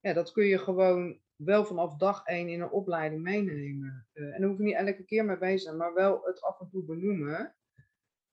ja, 0.00 0.12
dat 0.12 0.32
kun 0.32 0.44
je 0.44 0.58
gewoon 0.58 1.20
wel 1.36 1.64
vanaf 1.64 1.96
dag 1.96 2.24
één 2.24 2.48
in 2.48 2.60
een 2.60 2.70
opleiding 2.70 3.22
meenemen. 3.22 4.08
Uh, 4.12 4.34
en 4.34 4.40
daar 4.40 4.48
hoef 4.48 4.58
je 4.58 4.64
niet 4.64 4.74
elke 4.74 5.04
keer 5.04 5.24
mee 5.24 5.38
bezig 5.38 5.60
zijn, 5.60 5.76
maar 5.76 5.94
wel 5.94 6.22
het 6.24 6.40
af 6.40 6.60
en 6.60 6.68
toe 6.68 6.84
benoemen. 6.84 7.56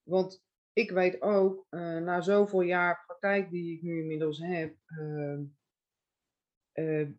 Want 0.03 0.43
ik 0.73 0.91
weet 0.91 1.21
ook, 1.21 1.65
uh, 1.69 1.97
na 1.97 2.21
zoveel 2.21 2.62
jaar 2.62 3.03
praktijk 3.05 3.49
die 3.49 3.75
ik 3.75 3.81
nu 3.81 3.99
inmiddels 3.99 4.39
heb, 4.39 4.75
uh, 6.73 7.10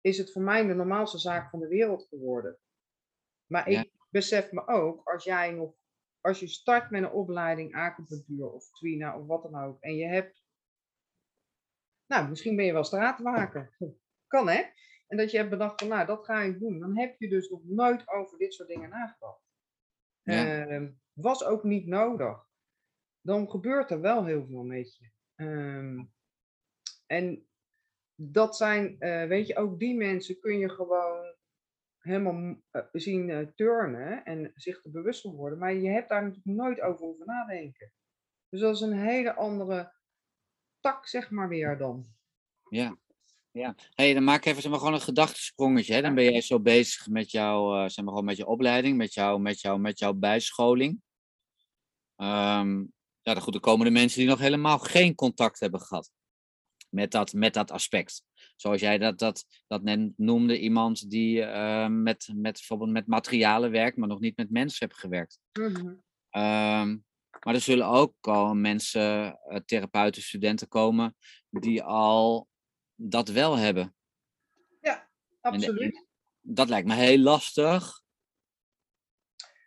is 0.00 0.18
het 0.18 0.32
voor 0.32 0.42
mij 0.42 0.66
de 0.66 0.74
normaalste 0.74 1.18
zaak 1.18 1.50
van 1.50 1.60
de 1.60 1.68
wereld 1.68 2.06
geworden. 2.08 2.58
Maar 3.46 3.68
ik 3.68 3.90
besef 4.10 4.52
me 4.52 4.66
ook, 4.66 5.08
als 5.08 5.24
jij 5.24 5.50
nog, 5.50 5.74
als 6.26 6.40
je 6.40 6.46
start 6.46 6.90
met 6.90 7.02
een 7.02 7.10
opleiding 7.10 7.74
acupunctuur 7.74 8.50
of 8.50 8.70
twina 8.70 9.18
of 9.18 9.26
wat 9.26 9.42
dan 9.42 9.62
ook, 9.62 9.80
en 9.80 9.96
je 9.96 10.06
hebt, 10.06 10.44
nou, 12.06 12.28
misschien 12.28 12.56
ben 12.56 12.64
je 12.64 12.72
wel 12.72 12.84
straatwaker. 12.84 13.76
Kan 14.26 14.48
hè? 14.48 14.62
En 15.06 15.16
dat 15.16 15.30
je 15.30 15.36
hebt 15.36 15.50
bedacht 15.50 15.80
van, 15.80 15.88
nou, 15.88 16.06
dat 16.06 16.24
ga 16.24 16.40
ik 16.40 16.58
doen. 16.58 16.78
Dan 16.78 16.98
heb 16.98 17.18
je 17.18 17.28
dus 17.28 17.48
nog 17.48 17.64
nooit 17.64 18.08
over 18.08 18.38
dit 18.38 18.54
soort 18.54 18.68
dingen 18.68 18.90
nagedacht. 18.90 19.44
Ja. 20.22 20.66
Uh, 20.66 20.90
was 21.12 21.44
ook 21.44 21.62
niet 21.62 21.86
nodig 21.86 22.46
dan 23.26 23.50
gebeurt 23.50 23.90
er 23.90 24.00
wel 24.00 24.24
heel 24.24 24.46
veel 24.46 24.62
met 24.62 24.96
je. 24.96 25.10
Ehm, 25.34 26.04
en 27.06 27.48
dat 28.14 28.56
zijn, 28.56 28.96
uh, 28.98 29.26
weet 29.26 29.46
je, 29.46 29.56
ook 29.56 29.78
die 29.78 29.96
mensen 29.96 30.40
kun 30.40 30.58
je 30.58 30.68
gewoon 30.68 31.34
helemaal 32.06 32.56
uh, 32.72 32.82
zien 32.92 33.28
uh, 33.28 33.46
turnen 33.54 34.24
en 34.24 34.52
zich 34.54 34.84
er 34.84 34.90
bewust 34.90 35.20
van 35.20 35.34
worden. 35.34 35.58
Maar 35.58 35.74
je 35.74 35.88
hebt 35.88 36.08
daar 36.08 36.22
natuurlijk 36.22 36.56
nooit 36.56 36.80
over 36.80 37.04
hoeven 37.04 37.26
nadenken. 37.26 37.92
Dus 38.48 38.60
dat 38.60 38.74
is 38.74 38.80
een 38.80 38.98
hele 38.98 39.34
andere 39.34 39.92
tak, 40.80 41.06
zeg 41.06 41.30
maar 41.30 41.48
weer 41.48 41.78
dan. 41.78 42.06
Ja, 42.68 42.96
ja. 43.50 43.74
Hey, 43.94 44.14
dan 44.14 44.24
maak 44.24 44.44
even 44.44 44.62
zeg 44.62 44.70
maar, 44.70 44.80
gewoon 44.80 44.94
een 44.94 45.00
gedachtesprongetje. 45.00 45.94
Hè? 45.94 46.02
Dan 46.02 46.14
ben 46.14 46.24
jij 46.24 46.40
zo 46.40 46.60
bezig 46.60 47.08
met 47.08 47.30
jouw, 47.30 47.88
zeg 47.88 48.04
maar, 48.04 48.08
gewoon 48.08 48.24
met 48.24 48.36
je 48.36 48.46
opleiding, 48.46 48.96
met, 48.96 49.14
jou, 49.14 49.40
met, 49.40 49.60
jou, 49.60 49.80
met 49.80 49.98
jouw 49.98 50.12
bijscholing. 50.12 51.00
Um, 52.16 52.92
ja, 53.20 53.34
goed, 53.34 53.54
er 53.54 53.60
komen 53.60 53.86
de 53.86 53.92
mensen 53.92 54.18
die 54.18 54.28
nog 54.28 54.38
helemaal 54.38 54.78
geen 54.78 55.14
contact 55.14 55.60
hebben 55.60 55.80
gehad 55.80 56.10
met 56.88 57.10
dat, 57.10 57.32
met 57.32 57.54
dat 57.54 57.70
aspect. 57.70 58.24
Zoals 58.56 58.80
jij 58.80 58.98
dat, 58.98 59.18
dat, 59.18 59.44
dat 59.66 59.82
net 59.82 60.12
noemde, 60.16 60.58
iemand 60.58 61.10
die 61.10 61.40
uh, 61.40 61.88
met, 61.88 62.28
met 62.34 62.52
bijvoorbeeld 62.52 62.90
met 62.90 63.06
materialen 63.06 63.70
werkt, 63.70 63.96
maar 63.96 64.08
nog 64.08 64.20
niet 64.20 64.36
met 64.36 64.50
mensen 64.50 64.86
heeft 64.86 65.00
gewerkt. 65.00 65.38
Mm-hmm. 65.52 65.88
Um, 66.30 67.04
maar 67.44 67.54
er 67.54 67.60
zullen 67.60 67.86
ook 67.86 68.14
al 68.20 68.54
mensen, 68.54 69.38
uh, 69.48 69.56
therapeuten, 69.66 70.22
studenten 70.22 70.68
komen, 70.68 71.16
die 71.50 71.82
al 71.82 72.48
dat 72.94 73.28
wel 73.28 73.56
hebben. 73.56 73.94
Ja, 74.80 75.10
absoluut. 75.40 75.94
En, 75.94 76.06
dat 76.40 76.68
lijkt 76.68 76.88
me 76.88 76.94
heel 76.94 77.18
lastig. 77.18 78.00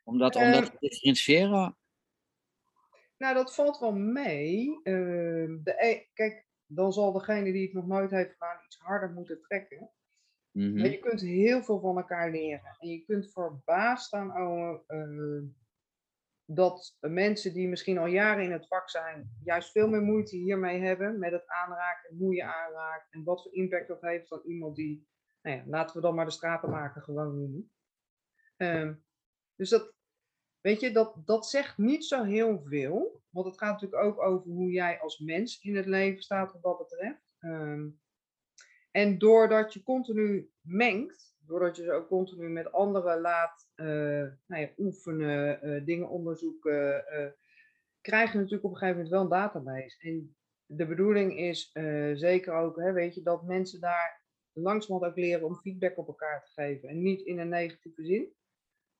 Om 0.04 0.18
dat, 0.18 0.36
om 0.36 0.52
dat 0.52 0.64
ehm. 0.64 0.72
te 0.72 0.78
differentiëren 0.80 1.78
nou, 3.20 3.34
dat 3.34 3.56
valt 3.56 3.80
wel 3.80 3.94
mee. 3.94 4.80
Uh, 4.84 5.58
de, 5.64 5.74
e, 5.78 6.06
kijk, 6.14 6.46
dan 6.72 6.94
zal 6.94 7.12
degene 7.12 7.52
die 7.52 7.64
het 7.64 7.74
nog 7.74 7.88
nooit 7.88 8.12
heeft 8.12 8.32
gedaan 8.32 8.64
iets 8.66 8.80
harder 8.80 9.12
moeten 9.12 9.42
trekken. 9.42 9.92
Mm 10.52 10.74
Maar 10.74 10.90
je 10.90 11.00
kunt 11.00 11.22
heel 11.22 11.64
veel 11.64 11.80
van 11.80 11.98
elkaar 11.98 12.32
leren. 12.32 12.76
En 12.80 12.90
je 12.90 13.04
kunt 13.04 13.32
verbaasd 13.32 14.06
staan 14.06 14.38
over 14.38 14.84
uh, 14.88 15.44
dat 16.46 16.98
mensen 17.00 17.54
die 17.54 17.68
misschien 17.68 17.98
al 17.98 18.06
jaren 18.06 18.44
in 18.44 18.52
het 18.52 18.68
vak 18.68 18.90
zijn, 18.90 19.38
juist 19.44 19.72
veel 19.72 19.90
meer 19.90 20.02
moeite 20.02 20.36
hiermee 20.36 20.82
hebben 20.82 21.20
met 21.20 21.32
het 21.32 21.48
aanraken, 21.48 22.18
hoe 22.18 22.36
je 22.36 22.44
aanraakt 22.44 23.14
en 23.14 23.24
wat 23.24 23.42
voor 23.42 23.54
impact 23.54 23.88
dat 23.88 24.02
heeft 24.02 24.30
dan 24.30 24.42
iemand 24.46 24.76
die, 24.76 25.08
nou 25.42 25.58
ja, 25.58 25.64
laten 25.66 25.96
we 25.96 26.02
dan 26.02 26.16
maar 26.16 26.26
de 26.26 26.32
stratenmaker 26.32 27.02
gewoon 27.02 27.36
noemen. 27.36 27.72
Uh, 28.58 28.92
dus 29.56 29.70
dat, 29.70 29.94
Weet 30.62 30.80
je, 30.80 30.92
dat, 30.92 31.16
dat 31.26 31.48
zegt 31.48 31.78
niet 31.78 32.06
zo 32.06 32.24
heel 32.24 32.62
veel. 32.66 33.22
Want 33.30 33.46
het 33.46 33.58
gaat 33.58 33.72
natuurlijk 33.72 34.04
ook 34.04 34.22
over 34.22 34.52
hoe 34.52 34.72
jij 34.72 35.00
als 35.00 35.20
mens 35.20 35.62
in 35.62 35.76
het 35.76 35.86
leven 35.86 36.24
staat 36.24 36.52
wat 36.52 36.62
dat 36.62 36.78
betreft. 36.78 37.36
Um, 37.40 38.00
en 38.92 39.18
doordat 39.18 39.74
je 39.74 39.84
continu 39.84 40.52
mengt, 40.62 41.36
doordat 41.46 41.76
je 41.76 41.84
ze 41.84 41.92
ook 41.92 42.08
continu 42.08 42.50
met 42.50 42.72
anderen 42.72 43.22
laat 43.22 43.70
uh, 43.76 43.88
nou 44.46 44.62
ja, 44.62 44.70
oefenen, 44.78 45.60
uh, 45.64 45.86
dingen 45.86 46.10
onderzoeken, 46.10 47.06
uh, 47.14 47.28
krijg 48.02 48.32
je 48.32 48.38
natuurlijk 48.38 48.64
op 48.64 48.72
een 48.72 48.78
gegeven 48.78 49.02
moment 49.02 49.14
wel 49.14 49.24
een 49.24 49.42
database. 49.42 49.98
En 50.00 50.36
de 50.66 50.86
bedoeling 50.86 51.38
is 51.38 51.72
zeker 52.14 52.54
ook, 52.54 52.76
hè, 52.76 52.92
weet 52.92 53.16
je, 53.16 53.22
dat 53.22 53.44
mensen 53.44 53.80
daar 53.80 54.24
langzamerhand 54.54 55.12
ook 55.12 55.18
leren 55.18 55.46
om 55.46 55.56
feedback 55.56 55.98
op 55.98 56.08
elkaar 56.08 56.44
te 56.44 56.52
geven. 56.52 56.90
En 56.90 57.02
niet 57.02 57.22
in 57.22 57.40
een 57.40 57.50
negatieve 57.50 58.06
zin. 58.06 58.34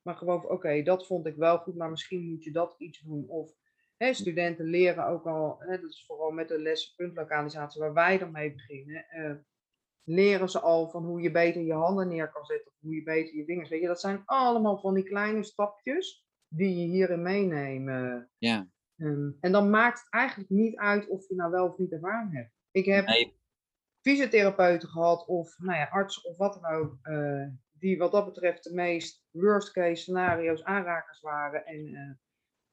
Maar 0.02 0.14
gewoon, 0.14 0.48
oké, 0.48 0.82
dat 0.82 1.06
vond 1.06 1.26
ik 1.26 1.36
wel 1.36 1.58
goed, 1.58 1.76
maar 1.76 1.90
misschien 1.90 2.28
moet 2.28 2.44
je 2.44 2.52
dat 2.52 2.74
iets 2.78 3.00
doen. 3.00 3.28
Of 3.28 3.52
hè, 3.96 4.12
studenten 4.12 4.64
leren 4.64 5.06
ook 5.06 5.26
al, 5.26 5.56
hè, 5.58 5.80
dat 5.80 5.90
is 5.90 6.04
vooral 6.06 6.30
met 6.30 6.48
de 6.48 6.60
lessen 6.60 6.94
puntlokalisatie 6.96 7.80
waar 7.80 7.92
wij 7.92 8.18
dan 8.18 8.32
mee 8.32 8.52
beginnen. 8.52 9.06
Uh, 9.16 9.34
leren 10.04 10.48
ze 10.48 10.60
al 10.60 10.90
van 10.90 11.04
hoe 11.04 11.20
je 11.20 11.30
beter 11.30 11.62
je 11.62 11.72
handen 11.72 12.08
neer 12.08 12.30
kan 12.30 12.44
zetten. 12.44 12.66
Of 12.66 12.80
hoe 12.80 12.94
je 12.94 13.02
beter 13.02 13.36
je 13.36 13.44
vingers. 13.44 13.68
Weet 13.68 13.80
je, 13.80 13.86
dat 13.86 14.00
zijn 14.00 14.22
allemaal 14.24 14.78
van 14.78 14.94
die 14.94 15.04
kleine 15.04 15.42
stapjes 15.42 16.26
die 16.48 16.76
je 16.76 16.86
hierin 16.86 17.22
meenemen. 17.22 18.30
Ja. 18.38 18.68
Um, 18.96 19.36
en 19.40 19.52
dan 19.52 19.70
maakt 19.70 19.98
het 20.00 20.08
eigenlijk 20.10 20.50
niet 20.50 20.76
uit 20.76 21.08
of 21.08 21.28
je 21.28 21.34
nou 21.34 21.50
wel 21.50 21.66
of 21.66 21.78
niet 21.78 21.92
ervaring 21.92 22.34
hebt. 22.34 22.52
Ik 22.70 22.84
heb 22.84 23.06
nee. 23.06 23.36
fysiotherapeuten 24.00 24.88
gehad 24.88 25.26
of 25.26 25.58
nou 25.58 25.78
ja, 25.78 25.84
arts 25.84 26.22
of 26.22 26.36
wat 26.36 26.60
dan 26.60 26.72
ook. 26.72 26.98
Uh, 27.02 27.46
die 27.80 27.98
wat 27.98 28.12
dat 28.12 28.24
betreft 28.24 28.64
de 28.64 28.74
meest 28.74 29.24
worst 29.30 29.72
case 29.72 30.02
scenario's 30.02 30.62
aanrakers 30.62 31.20
waren. 31.20 31.66
En 31.66 31.86
uh, 31.86 32.12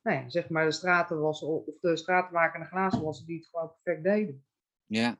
nou 0.01 0.17
ja, 0.17 0.29
zeg 0.29 0.49
maar 0.49 0.65
de 0.65 0.71
stratenwassen 0.71 1.47
of 1.47 1.65
de 1.81 1.97
stratenmaker 1.97 2.61
en 2.61 2.89
de 2.89 2.99
wassen 2.99 3.25
die 3.25 3.37
het 3.37 3.47
gewoon 3.47 3.73
perfect 3.83 4.03
deden. 4.03 4.45
Ja. 4.85 5.19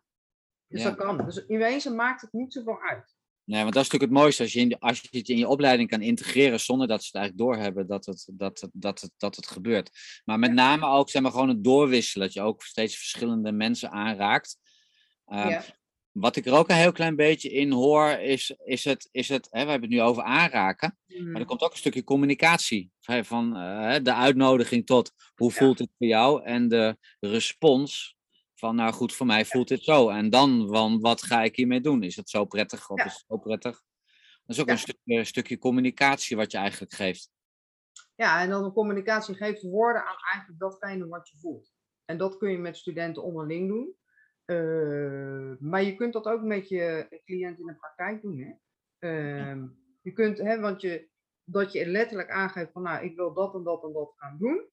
Dus 0.67 0.83
dat 0.83 0.95
kan. 0.95 1.17
Dus 1.17 1.45
in 1.45 1.57
wezen 1.57 1.95
maakt 1.95 2.21
het 2.21 2.33
niet 2.33 2.53
zoveel 2.53 2.81
uit. 2.81 3.15
Nee, 3.43 3.61
want 3.61 3.73
dat 3.73 3.83
is 3.83 3.89
natuurlijk 3.89 4.11
het 4.11 4.21
mooiste 4.21 4.43
als 4.43 4.53
je, 4.53 4.59
in 4.59 4.79
als 4.79 5.01
je 5.01 5.17
het 5.17 5.29
in 5.29 5.37
je 5.37 5.47
opleiding 5.47 5.89
kan 5.89 6.01
integreren 6.01 6.59
zonder 6.59 6.87
dat 6.87 7.03
ze 7.03 7.05
het 7.05 7.15
eigenlijk 7.15 7.45
doorhebben 7.45 7.87
dat 7.87 8.05
het, 8.05 8.29
dat, 8.33 8.61
het, 8.61 8.69
dat, 8.73 9.01
het, 9.01 9.11
dat 9.17 9.35
het 9.35 9.47
gebeurt. 9.47 9.91
Maar 10.25 10.39
met 10.39 10.53
name 10.53 10.85
ook 10.87 11.09
zeg 11.09 11.21
maar, 11.21 11.31
gewoon 11.31 11.49
het 11.49 11.63
doorwisselen, 11.63 12.25
dat 12.25 12.35
je 12.35 12.41
ook 12.41 12.63
steeds 12.63 12.97
verschillende 12.97 13.51
mensen 13.51 13.91
aanraakt. 13.91 14.57
Uh, 15.27 15.49
ja. 15.49 15.63
Wat 16.19 16.35
ik 16.35 16.45
er 16.45 16.53
ook 16.53 16.69
een 16.69 16.75
heel 16.75 16.91
klein 16.91 17.15
beetje 17.15 17.49
in 17.49 17.71
hoor, 17.71 18.09
is, 18.09 18.55
is 18.63 18.83
het, 18.83 19.09
is 19.11 19.29
het 19.29 19.47
hè, 19.51 19.63
we 19.63 19.69
hebben 19.69 19.89
het 19.89 19.99
nu 19.99 20.05
over 20.05 20.23
aanraken, 20.23 20.97
maar 21.07 21.17
er 21.17 21.39
mm. 21.39 21.45
komt 21.45 21.61
ook 21.61 21.71
een 21.71 21.77
stukje 21.77 22.03
communicatie. 22.03 22.91
Van 23.01 23.57
uh, 23.57 23.95
de 24.03 24.13
uitnodiging 24.13 24.85
tot 24.85 25.11
hoe 25.35 25.51
voelt 25.51 25.79
het 25.79 25.89
voor 25.97 26.07
jou 26.07 26.43
en 26.43 26.67
de 26.67 26.97
respons 27.19 28.17
van 28.59 28.75
nou 28.75 28.93
goed, 28.93 29.13
voor 29.13 29.25
mij 29.25 29.45
voelt 29.45 29.67
dit 29.67 29.83
zo. 29.83 30.09
En 30.09 30.29
dan, 30.29 30.67
van, 30.67 30.99
wat 30.99 31.23
ga 31.23 31.43
ik 31.43 31.55
hiermee 31.55 31.81
doen? 31.81 32.03
Is 32.03 32.15
het 32.15 32.29
zo 32.29 32.45
prettig 32.45 32.89
of 32.89 32.97
is 32.97 33.13
het 33.13 33.23
zo 33.27 33.37
prettig? 33.37 33.83
Dat 34.45 34.55
is 34.55 34.61
ook 34.61 34.69
een 34.69 34.77
stukje, 34.77 35.23
stukje 35.23 35.57
communicatie 35.57 36.35
wat 36.35 36.51
je 36.51 36.57
eigenlijk 36.57 36.93
geeft. 36.93 37.29
Ja, 38.15 38.41
en 38.41 38.49
dan 38.49 38.63
de 38.63 38.71
communicatie 38.71 39.35
geeft 39.35 39.61
woorden 39.61 40.01
aan 40.01 40.17
eigenlijk 40.31 40.59
datgene 40.59 41.07
wat 41.07 41.29
je 41.29 41.37
voelt. 41.37 41.71
En 42.05 42.17
dat 42.17 42.37
kun 42.37 42.51
je 42.51 42.57
met 42.57 42.77
studenten 42.77 43.23
onderling 43.23 43.67
doen. 43.67 43.95
Uh, 44.51 45.53
maar 45.59 45.83
je 45.83 45.95
kunt 45.95 46.13
dat 46.13 46.25
ook 46.25 46.41
met 46.41 46.69
je 46.69 47.07
cliënt 47.25 47.59
in 47.59 47.65
de 47.65 47.75
praktijk 47.75 48.21
doen. 48.21 48.39
Hè? 48.39 48.53
Uh, 48.99 49.63
je 50.01 50.11
kunt, 50.11 50.37
hè, 50.37 50.59
want 50.59 50.81
je, 50.81 51.09
dat 51.43 51.71
je 51.71 51.85
letterlijk 51.85 52.29
aangeeft 52.29 52.71
van, 52.71 52.81
nou, 52.81 53.05
ik 53.05 53.15
wil 53.15 53.33
dat 53.33 53.53
en 53.53 53.63
dat 53.63 53.83
en 53.83 53.93
dat 53.93 54.13
gaan 54.15 54.37
doen. 54.37 54.69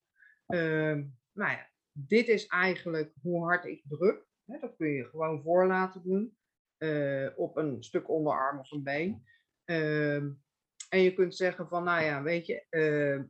Uh, 0.49 1.05
nou 1.33 1.51
ja, 1.51 1.71
dit 1.93 2.29
is 2.29 2.47
eigenlijk 2.47 3.13
hoe 3.23 3.45
hard 3.45 3.65
ik 3.65 3.85
druk. 3.89 4.27
Hè? 4.45 4.59
Dat 4.59 4.77
kun 4.77 4.89
je 4.89 5.05
gewoon 5.05 5.43
voor 5.43 5.67
laten 5.67 6.03
doen. 6.03 6.37
Eh, 6.77 7.29
op 7.37 7.57
een 7.57 7.83
stuk 7.83 8.09
onderarm 8.09 8.59
of 8.59 8.71
een 8.71 8.83
been. 8.83 9.25
Ehm, 9.65 10.31
en 10.89 11.01
je 11.01 11.15
kunt 11.15 11.37
zeggen 11.37 11.69
van, 11.69 11.85
nou 11.85 12.05
ja, 12.05 12.23
weet 12.23 12.47
je, 12.47 12.67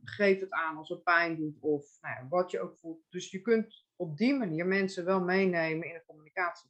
geef 0.03 0.39
het 0.39 0.51
aan 0.51 0.77
als 0.77 0.89
het 0.89 1.03
pijn 1.03 1.35
doet 1.35 1.59
of 1.59 1.97
nou 2.01 2.15
ja, 2.15 2.27
wat 2.29 2.51
je 2.51 2.59
ook 2.59 2.77
voelt. 2.77 3.05
Dus 3.09 3.31
je 3.31 3.41
kunt 3.41 3.84
op 3.95 4.17
die 4.17 4.33
manier 4.33 4.65
mensen 4.65 5.05
wel 5.05 5.21
meenemen 5.21 5.87
in 5.87 5.93
de 5.93 6.03
communicatie. 6.05 6.69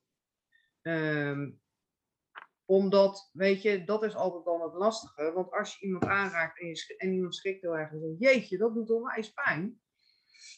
Um, 0.81 1.61
omdat, 2.65 3.29
weet 3.33 3.61
je, 3.61 3.83
dat 3.83 4.03
is 4.03 4.15
altijd 4.15 4.45
dan 4.45 4.61
het 4.61 4.73
lastige. 4.73 5.31
Want 5.33 5.51
als 5.51 5.77
je 5.77 5.85
iemand 5.85 6.05
aanraakt 6.05 6.59
en, 6.59 6.67
je, 6.67 6.95
en 6.97 7.13
iemand 7.13 7.35
schrikt 7.35 7.61
heel 7.61 7.77
erg 7.77 7.91
en 7.91 7.99
zegt, 7.99 8.19
jeetje, 8.19 8.57
dat 8.57 8.73
doet 8.73 8.89
onwijs 8.89 9.33
pijn. 9.33 9.79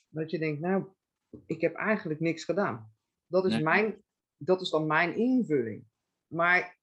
Dat 0.10 0.32
je 0.32 0.40
denkt, 0.40 0.62
nou, 0.62 0.88
ik 1.46 1.62
heb 1.62 1.76
eigenlijk 1.76 2.20
niks 2.20 2.44
gedaan. 2.44 2.96
Dat 3.28 3.46
is 3.46 3.60
mijn 3.60 4.04
dat 4.38 4.62
is 4.62 4.70
dan 4.70 4.88
mijn 4.88 5.16
invulling. 5.16 5.86
Maar 6.28 6.80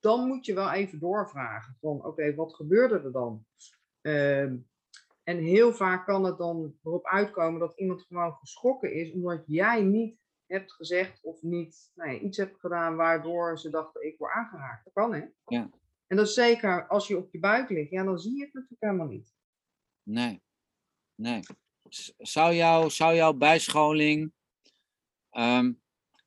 dan 0.00 0.26
moet 0.26 0.46
je 0.46 0.54
wel 0.54 0.72
even 0.72 0.98
doorvragen 0.98 1.76
van 1.80 2.04
oké, 2.04 2.34
wat 2.34 2.54
gebeurde 2.54 3.00
er 3.00 3.12
dan? 3.12 3.46
Ehm, 4.00 4.56
en 5.22 5.38
heel 5.38 5.72
vaak 5.72 6.06
kan 6.06 6.24
het 6.24 6.38
dan 6.38 6.74
erop 6.82 7.06
uitkomen 7.06 7.60
dat 7.60 7.78
iemand 7.78 8.02
gewoon 8.02 8.34
geschrokken 8.34 8.92
is 8.92 9.12
omdat 9.12 9.42
jij 9.46 9.82
niet 9.82 10.18
hebt 10.46 10.72
gezegd 10.72 11.22
of 11.22 11.42
niet 11.42 11.90
nou 11.94 12.10
ja, 12.10 12.18
iets 12.18 12.36
hebt 12.36 12.60
gedaan 12.60 12.96
waardoor 12.96 13.58
ze 13.58 13.70
dachten 13.70 14.06
ik 14.06 14.18
word 14.18 14.32
aangeraakt. 14.32 14.84
Dat 14.84 14.92
kan 14.92 15.14
hè? 15.14 15.24
Ja. 15.46 15.70
En 16.06 16.16
dat 16.16 16.26
is 16.26 16.34
zeker 16.34 16.86
als 16.86 17.06
je 17.06 17.16
op 17.16 17.32
je 17.32 17.38
buik 17.38 17.70
ligt, 17.70 17.90
ja 17.90 18.04
dan 18.04 18.18
zie 18.18 18.36
je 18.36 18.44
het 18.44 18.54
natuurlijk 18.54 18.82
helemaal 18.82 19.06
niet. 19.06 19.34
Nee, 20.02 20.42
nee. 21.14 21.40
Zou, 22.18 22.54
jou, 22.54 22.90
zou 22.90 23.14
jouw 23.14 23.32
bijscholing 23.32 24.32
ehm, 25.30 25.72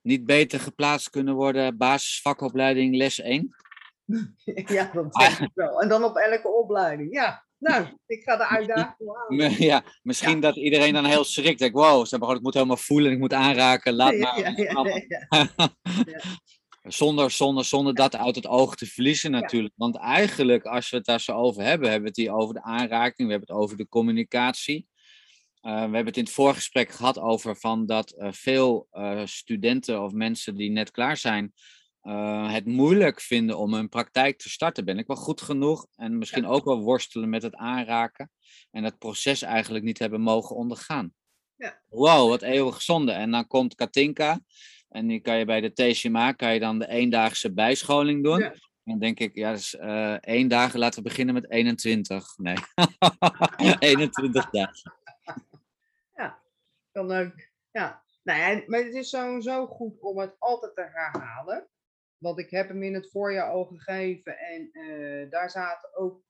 niet 0.01 0.25
beter 0.25 0.60
geplaatst 0.60 1.10
kunnen 1.10 1.36
worden, 1.36 1.77
basisvakopleiding 1.77 2.95
les 2.95 3.19
1? 3.19 3.56
ja, 4.77 4.91
dat 4.93 5.13
denk 5.13 5.39
ik 5.39 5.51
wel. 5.53 5.82
En 5.82 5.89
dan 5.89 6.03
op 6.03 6.15
elke 6.15 6.47
opleiding, 6.47 7.13
ja. 7.13 7.42
Nou, 7.63 7.88
ik 8.06 8.23
ga 8.23 8.38
de 8.38 8.47
uitdaging 8.47 9.10
aan. 9.10 9.52
Ja, 9.69 9.84
misschien 10.02 10.39
dat 10.39 10.56
iedereen 10.56 10.93
dan 10.93 11.06
heel 11.06 11.23
schrikt. 11.23 11.60
Denk, 11.60 11.73
wow, 11.73 12.06
ze 12.06 12.15
ik 12.15 12.41
moet 12.41 12.54
helemaal 12.54 12.78
voelen, 12.78 13.12
ik 13.12 13.19
moet 13.19 13.34
aanraken, 13.34 13.93
laat 13.93 14.17
maar. 14.19 14.56
Ja, 14.56 15.47
zonder, 16.84 17.32
zonder, 17.32 17.65
zonder 17.65 17.93
dat 17.93 18.15
uit 18.15 18.36
het 18.36 18.47
oog 18.47 18.76
te 18.76 18.86
verliezen 18.86 19.32
natuurlijk. 19.32 19.73
Want 19.78 19.97
eigenlijk, 19.97 20.65
als 20.65 20.89
we 20.89 20.97
het 20.97 21.06
daar 21.06 21.21
zo 21.21 21.32
over 21.32 21.63
hebben, 21.63 21.89
hebben 21.89 22.13
we 22.13 22.21
het 22.21 22.28
hier 22.28 22.41
over 22.41 22.54
de 22.54 22.63
aanraking, 22.63 23.28
we 23.28 23.34
hebben 23.34 23.56
het 23.56 23.63
over 23.63 23.78
de 23.78 23.88
communicatie. 23.88 24.88
Uh, 25.62 25.73
we 25.73 25.80
hebben 25.80 26.06
het 26.06 26.17
in 26.17 26.23
het 26.23 26.34
voorgesprek 26.34 26.91
gehad 26.91 27.19
over 27.19 27.56
van 27.56 27.86
dat 27.86 28.15
uh, 28.17 28.28
veel 28.32 28.88
uh, 28.93 29.21
studenten 29.26 30.04
of 30.04 30.12
mensen 30.12 30.56
die 30.56 30.69
net 30.69 30.91
klaar 30.91 31.17
zijn, 31.17 31.54
het 32.51 32.65
moeilijk 32.65 33.21
vinden 33.21 33.57
om 33.57 33.73
een 33.73 33.89
praktijk 33.89 34.37
te 34.37 34.49
starten. 34.49 34.85
Ben 34.85 34.97
ik 34.97 35.07
wel 35.07 35.15
goed 35.15 35.41
genoeg? 35.41 35.87
En 35.95 36.17
misschien 36.17 36.45
ook 36.45 36.65
wel 36.65 36.81
worstelen 36.81 37.29
met 37.29 37.43
het 37.43 37.55
aanraken. 37.55 38.31
En 38.71 38.83
dat 38.83 38.97
proces 38.97 39.41
eigenlijk 39.41 39.85
niet 39.85 39.99
hebben 39.99 40.21
mogen 40.21 40.55
ondergaan. 40.55 41.13
Ja. 41.55 41.81
Wow, 41.89 42.29
wat 42.29 42.41
eeuwig 42.41 42.81
zonde. 42.81 43.11
En 43.11 43.31
dan 43.31 43.47
komt 43.47 43.75
Katinka. 43.75 44.39
En 44.89 45.07
die 45.07 45.19
kan 45.19 45.37
je 45.37 45.45
bij 45.45 45.61
de 45.61 45.73
TCMA 45.73 46.31
kan 46.31 46.53
je 46.53 46.59
dan 46.59 46.79
de 46.79 46.87
eendaagse 46.87 47.53
bijscholing 47.53 48.23
doen. 48.23 48.39
Ja. 48.39 48.53
Dan 48.83 48.99
denk 48.99 49.19
ik, 49.19 49.35
ja, 49.35 49.51
dus 49.51 49.73
uh, 49.73 50.13
één 50.13 50.47
dagen, 50.47 50.79
laten 50.79 51.03
we 51.03 51.09
beginnen 51.09 51.33
met 51.33 51.51
21. 51.51 52.37
Nee, 52.37 52.55
21 53.79 54.49
dagen. 54.49 54.93
Ja, 56.15 56.41
kan 56.91 57.11
ook. 57.11 57.33
Ja, 57.71 58.03
nou 58.23 58.39
ja, 58.39 58.63
maar 58.67 58.79
het 58.79 58.93
is 58.93 59.09
sowieso 59.09 59.67
goed 59.67 60.01
om 60.01 60.17
het 60.17 60.35
altijd 60.39 60.75
te 60.75 60.89
herhalen. 60.93 61.67
Want 62.23 62.39
ik 62.39 62.49
heb 62.49 62.67
hem 62.67 62.83
in 62.83 62.93
het 62.93 63.12
voorjaar 63.12 63.49
al 63.49 63.65
gegeven 63.65 64.38
en 64.38 64.69
uh, 64.71 65.29
daar 65.29 65.49
zaten 65.49 65.95
ook 65.95 66.23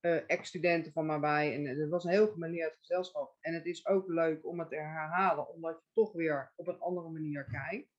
uh, 0.00 0.30
ex-studenten 0.30 0.92
van 0.92 1.06
mij 1.06 1.20
bij. 1.20 1.54
En 1.54 1.64
het 1.64 1.88
was 1.88 2.04
een 2.04 2.10
heel 2.10 2.28
gemanierd 2.28 2.76
gezelschap. 2.78 3.36
En 3.40 3.54
het 3.54 3.66
is 3.66 3.86
ook 3.86 4.08
leuk 4.08 4.46
om 4.46 4.58
het 4.58 4.68
te 4.68 4.76
herhalen, 4.76 5.48
omdat 5.48 5.78
je 5.78 5.90
toch 5.92 6.12
weer 6.12 6.52
op 6.56 6.66
een 6.66 6.80
andere 6.80 7.08
manier 7.08 7.44
kijkt. 7.44 7.96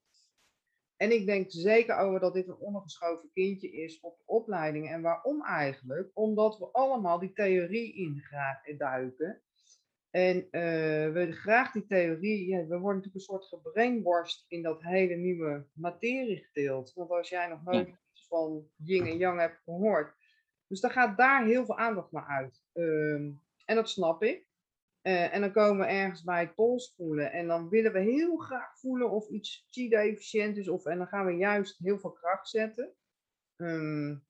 En 0.95 1.11
ik 1.11 1.25
denk 1.25 1.51
zeker 1.51 1.97
over 1.97 2.19
dat 2.19 2.33
dit 2.33 2.47
een 2.47 2.57
ondergeschoven 2.57 3.29
kindje 3.33 3.71
is 3.71 3.99
op 3.99 4.17
de 4.17 4.23
opleiding. 4.25 4.89
En 4.89 5.01
waarom 5.01 5.45
eigenlijk? 5.45 6.11
Omdat 6.13 6.57
we 6.57 6.71
allemaal 6.71 7.19
die 7.19 7.33
theorie 7.33 7.93
in 7.93 8.23
duiken. 8.77 9.41
En 10.09 10.37
uh, 10.37 11.11
we 11.11 11.27
graag 11.31 11.71
die 11.71 11.85
theorie, 11.85 12.47
ja, 12.47 12.57
we 12.57 12.77
worden 12.77 12.85
natuurlijk 12.85 13.15
een 13.15 13.21
soort 13.21 13.45
gebrainworst 13.45 14.45
in 14.47 14.61
dat 14.61 14.81
hele 14.81 15.15
nieuwe 15.15 15.65
materiegedeelte. 15.73 16.91
Want 16.95 17.09
als 17.09 17.29
jij 17.29 17.47
nog 17.47 17.63
nooit 17.63 17.87
iets 17.87 18.27
van 18.27 18.67
yin 18.75 19.05
en 19.05 19.17
yang 19.17 19.39
hebt 19.39 19.61
gehoord. 19.63 20.13
Dus 20.67 20.79
dan 20.79 20.91
gaat 20.91 21.17
daar 21.17 21.45
heel 21.45 21.65
veel 21.65 21.77
aandacht 21.77 22.11
naar 22.11 22.25
uit. 22.25 22.63
Um, 22.73 23.41
en 23.65 23.75
dat 23.75 23.89
snap 23.89 24.23
ik. 24.23 24.47
Uh, 25.01 25.33
en 25.33 25.41
dan 25.41 25.51
komen 25.51 25.85
we 25.85 25.91
ergens 25.91 26.23
bij 26.23 26.39
het 26.39 26.55
polspoelen. 26.55 27.31
En 27.31 27.47
dan 27.47 27.69
willen 27.69 27.93
we 27.93 27.99
heel 27.99 28.37
graag 28.37 28.79
voelen 28.79 29.09
of 29.11 29.29
iets 29.29 29.67
chi-efficiënt 29.69 30.57
is. 30.57 30.69
Of, 30.69 30.85
en 30.85 30.97
dan 30.97 31.07
gaan 31.07 31.25
we 31.25 31.31
juist 31.31 31.77
heel 31.77 31.99
veel 31.99 32.11
kracht 32.11 32.49
zetten. 32.49 32.93
Um, 33.55 34.27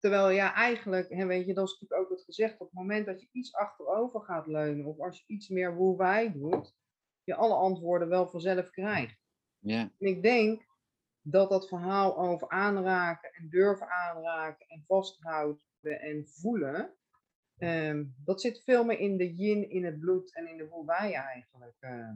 terwijl 0.00 0.30
ja, 0.30 0.54
eigenlijk, 0.54 1.08
hè, 1.08 1.26
weet 1.26 1.46
je, 1.46 1.54
dat 1.54 1.66
is 1.66 1.72
natuurlijk 1.72 2.00
ook 2.00 2.16
het 2.16 2.24
gezegd. 2.24 2.52
Op 2.52 2.66
het 2.66 2.72
moment 2.72 3.06
dat 3.06 3.20
je 3.20 3.28
iets 3.32 3.54
achterover 3.54 4.20
gaat 4.20 4.46
leunen. 4.46 4.86
Of 4.86 4.98
als 5.00 5.18
je 5.18 5.24
iets 5.26 5.48
meer 5.48 5.74
hoe 5.74 5.96
wij 5.96 6.32
doet. 6.32 6.78
Je 7.24 7.34
alle 7.34 7.54
antwoorden 7.54 8.08
wel 8.08 8.28
vanzelf 8.28 8.70
krijgt. 8.70 9.18
Ja. 9.58 9.80
En 9.80 10.06
ik 10.06 10.22
denk 10.22 10.68
dat 11.22 11.50
dat 11.50 11.68
verhaal 11.68 12.18
over 12.18 12.48
aanraken 12.48 13.32
en 13.32 13.48
durven 13.48 13.88
aanraken 13.90 14.66
en 14.66 14.84
vasthouden 14.86 15.62
en 15.82 16.26
voelen. 16.28 16.94
Um, 17.58 18.14
dat 18.24 18.40
zit 18.40 18.62
veel 18.62 18.84
meer 18.84 18.98
in 18.98 19.16
de 19.16 19.34
yin, 19.34 19.70
in 19.70 19.84
het 19.84 20.00
bloed 20.00 20.34
en 20.34 20.48
in 20.48 20.56
de 20.56 20.64
hoe 20.64 20.86
wij 20.86 21.14
eigenlijk. 21.14 21.76
Uh, 21.80 22.10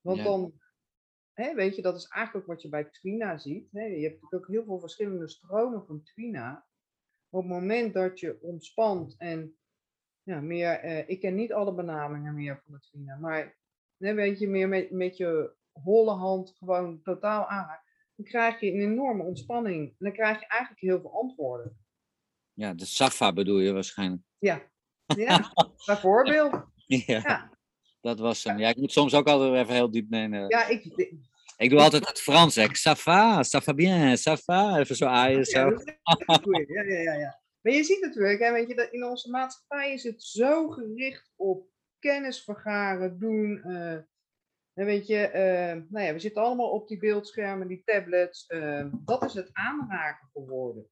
want 0.00 0.18
Ja. 0.18 0.24
dan, 0.24 0.52
hè, 1.32 1.54
weet 1.54 1.76
je, 1.76 1.82
dat 1.82 1.96
is 1.96 2.08
eigenlijk 2.08 2.46
wat 2.46 2.62
je 2.62 2.68
bij 2.68 2.84
Twina 2.84 3.38
ziet. 3.38 3.72
Hè. 3.72 3.84
Je 3.84 4.02
hebt 4.02 4.22
natuurlijk 4.22 4.42
ook 4.42 4.48
heel 4.48 4.64
veel 4.64 4.80
verschillende 4.80 5.28
stromen 5.28 5.86
van 5.86 6.02
Twina. 6.02 6.66
Op 7.30 7.42
het 7.42 7.50
moment 7.50 7.94
dat 7.94 8.20
je 8.20 8.38
ontspant 8.42 9.14
en 9.18 9.56
ja, 10.22 10.40
meer, 10.40 10.70
eh, 10.70 11.08
ik 11.08 11.20
ken 11.20 11.34
niet 11.34 11.52
alle 11.52 11.74
benamingen 11.74 12.34
meer 12.34 12.60
van 12.64 12.74
de 12.74 12.80
Twina, 12.80 13.16
maar 13.16 13.56
hè, 13.98 14.14
weet 14.14 14.38
je, 14.38 14.48
meer 14.48 14.68
met, 14.68 14.90
met 14.90 15.16
je 15.16 15.56
holle 15.72 16.14
hand 16.14 16.54
gewoon 16.58 17.02
totaal 17.02 17.46
aan. 17.46 17.80
Dan 18.14 18.26
krijg 18.26 18.60
je 18.60 18.72
een 18.72 18.80
enorme 18.80 19.22
ontspanning. 19.22 19.88
En 19.88 19.96
dan 19.98 20.12
krijg 20.12 20.40
je 20.40 20.46
eigenlijk 20.46 20.80
heel 20.80 21.00
veel 21.00 21.20
antwoorden. 21.20 21.78
ja, 22.52 22.74
de 22.74 22.84
Safa 22.84 23.32
bedoel 23.32 23.58
je 23.58 23.72
waarschijnlijk. 23.72 24.22
Ja, 24.38 24.62
ja 25.06 25.52
bijvoorbeeld. 25.86 26.52
Ja, 26.86 27.02
Ja, 27.06 27.50
dat 28.00 28.18
was 28.18 28.44
hem. 28.44 28.58
Ja, 28.58 28.68
ik 28.68 28.76
moet 28.76 28.92
soms 28.92 29.14
ook 29.14 29.26
altijd 29.26 29.54
even 29.54 29.74
heel 29.74 29.90
diep 29.90 30.10
nemen. 30.10 30.48
ja 30.48 30.66
ik, 30.66 31.12
Ik 31.58 31.70
doe 31.70 31.80
altijd 31.80 32.08
het 32.08 32.20
Frans. 32.20 32.54
hè. 32.54 32.66
Ça 32.66 32.94
va, 33.04 33.42
ça 33.42 33.60
va 33.64 33.72
bien, 33.74 34.16
ça 34.16 34.36
va. 34.46 34.78
Even 34.78 34.96
zo 34.96 35.06
aaien, 35.06 35.44
zo. 35.44 35.58
Ja. 35.58 35.82
Ja, 36.66 36.82
ja, 36.82 37.12
ja. 37.14 37.40
Maar 37.60 37.72
je 37.72 37.84
ziet 37.84 38.00
natuurlijk, 38.00 38.40
hè, 38.40 38.52
weet 38.52 38.68
je, 38.68 38.74
dat 38.74 38.92
in 38.92 39.04
onze 39.04 39.30
maatschappij 39.30 39.92
is 39.92 40.02
het 40.02 40.22
zo 40.22 40.68
gericht 40.68 41.32
op 41.36 41.66
kennis 41.98 42.44
vergaren, 42.44 43.18
doen. 43.18 43.62
eh, 43.64 43.92
en 44.74 44.84
weet 44.84 45.06
je, 45.06 45.18
eh, 45.28 45.82
nou 45.88 46.04
ja, 46.06 46.12
we 46.12 46.18
zitten 46.18 46.42
allemaal 46.42 46.70
op 46.70 46.88
die 46.88 46.98
beeldschermen, 46.98 47.68
die 47.68 47.82
tablets. 47.84 48.46
eh, 48.46 48.86
dat 48.92 49.22
is 49.24 49.34
het 49.34 49.50
aanraken 49.52 50.28
geworden. 50.32 50.88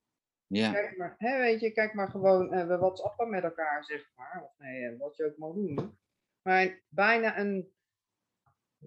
Ja, 0.46 0.72
Kijk 0.72 0.96
maar, 0.96 1.14
hè, 1.18 1.38
weet 1.38 1.60
je, 1.60 1.70
kijk 1.72 1.94
maar 1.94 2.10
gewoon, 2.10 2.52
eh, 2.52 2.66
we 2.66 2.76
whatsappen 2.78 3.30
met 3.30 3.44
elkaar, 3.44 3.84
zeg 3.84 4.10
maar. 4.14 4.42
Of 4.44 4.50
nee, 4.58 4.84
eh, 4.84 4.98
wat 4.98 5.16
je 5.16 5.24
ook 5.24 5.36
mag 5.36 5.52
doen. 5.54 5.98
Maar 6.42 6.82
bijna 6.88 7.38
een 7.38 7.74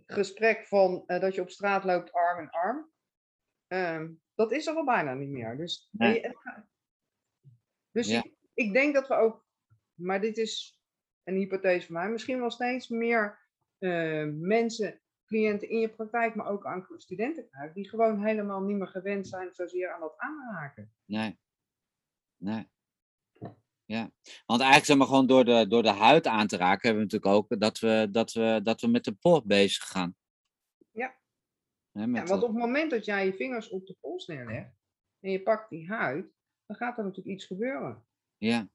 gesprek 0.06 0.68
van 0.68 1.04
eh, 1.08 1.20
dat 1.22 1.36
je 1.36 1.42
op 1.42 1.50
straat 1.50 1.84
loopt 1.84 2.12
arm 2.12 2.40
in 2.44 2.50
arm. 2.50 2.92
ehm, 3.68 4.12
dat 4.36 4.52
is 4.52 4.68
er 4.68 4.76
al 4.76 4.86
bijna 4.86 5.14
niet 5.14 5.30
meer. 5.30 5.58
Dus, 5.58 5.90
Nee. 5.92 6.22
gaat- 6.38 6.68
dus 7.92 8.08
Ja. 8.08 8.24
ik, 8.24 8.36
ik 8.54 8.74
denk 8.74 8.94
dat 8.94 9.08
we 9.08 9.14
ook, 9.14 9.46
maar 9.94 10.22
dit 10.22 10.38
is 10.38 10.80
een 11.24 11.36
hypothese 11.36 11.86
van 11.86 11.96
mij, 11.96 12.10
misschien 12.10 12.40
wel 12.40 12.52
steeds 12.52 12.88
meer 12.88 13.48
eh, 13.78 14.26
mensen, 14.32 15.02
cliënten 15.26 15.70
in 15.70 15.80
je 15.80 15.90
praktijk, 15.96 16.36
maar 16.36 16.48
ook 16.48 16.66
aan 16.66 16.86
studenten 16.96 17.50
krijgen, 17.50 17.74
die 17.74 17.90
gewoon 17.90 18.26
helemaal 18.26 18.62
niet 18.62 18.78
meer 18.78 18.88
gewend 18.88 19.28
zijn 19.28 19.54
zozeer 19.54 19.94
aan 19.94 20.00
dat 20.00 20.18
aanraken. 20.18 20.94
nee. 21.06 21.40
Nee. 22.38 22.72
Ja, 23.92 24.12
want 24.46 24.60
eigenlijk 24.62 24.86
zeg 24.86 24.98
maar 24.98 25.08
gewoon 25.08 25.28
door 25.28 25.46
de, 25.46 25.68
door 25.68 25.84
de 25.84 25.90
huid 25.92 26.28
aan 26.28 26.48
te 26.48 26.58
raken, 26.58 26.88
hebben 26.90 27.08
we 27.08 27.12
natuurlijk 27.14 27.34
ook 27.52 27.60
dat 27.60 27.80
we, 27.80 28.08
dat 28.12 28.32
we, 28.34 28.60
dat 28.64 28.82
we 28.82 28.88
met 28.88 29.04
de 29.04 29.14
pols 29.14 29.44
bezig 29.44 29.84
gaan. 29.84 30.16
Ja. 30.92 31.18
Ja, 31.92 32.08
want 32.12 32.28
de- 32.28 32.34
op 32.34 32.42
het 32.42 32.52
moment 32.52 32.92
dat 32.92 33.06
jij 33.06 33.26
je 33.26 33.34
vingers 33.34 33.70
op 33.70 33.86
de 33.86 33.96
pols 34.00 34.28
neerlegt 34.28 34.74
en 35.20 35.32
je 35.32 35.44
pakt 35.44 35.70
die 35.70 35.88
huid, 35.88 36.32
dan 36.66 36.76
gaat 36.76 36.98
er 36.98 37.04
natuurlijk 37.04 37.36
iets 37.36 37.46
gebeuren. 37.46 38.06
ja, 38.38 38.70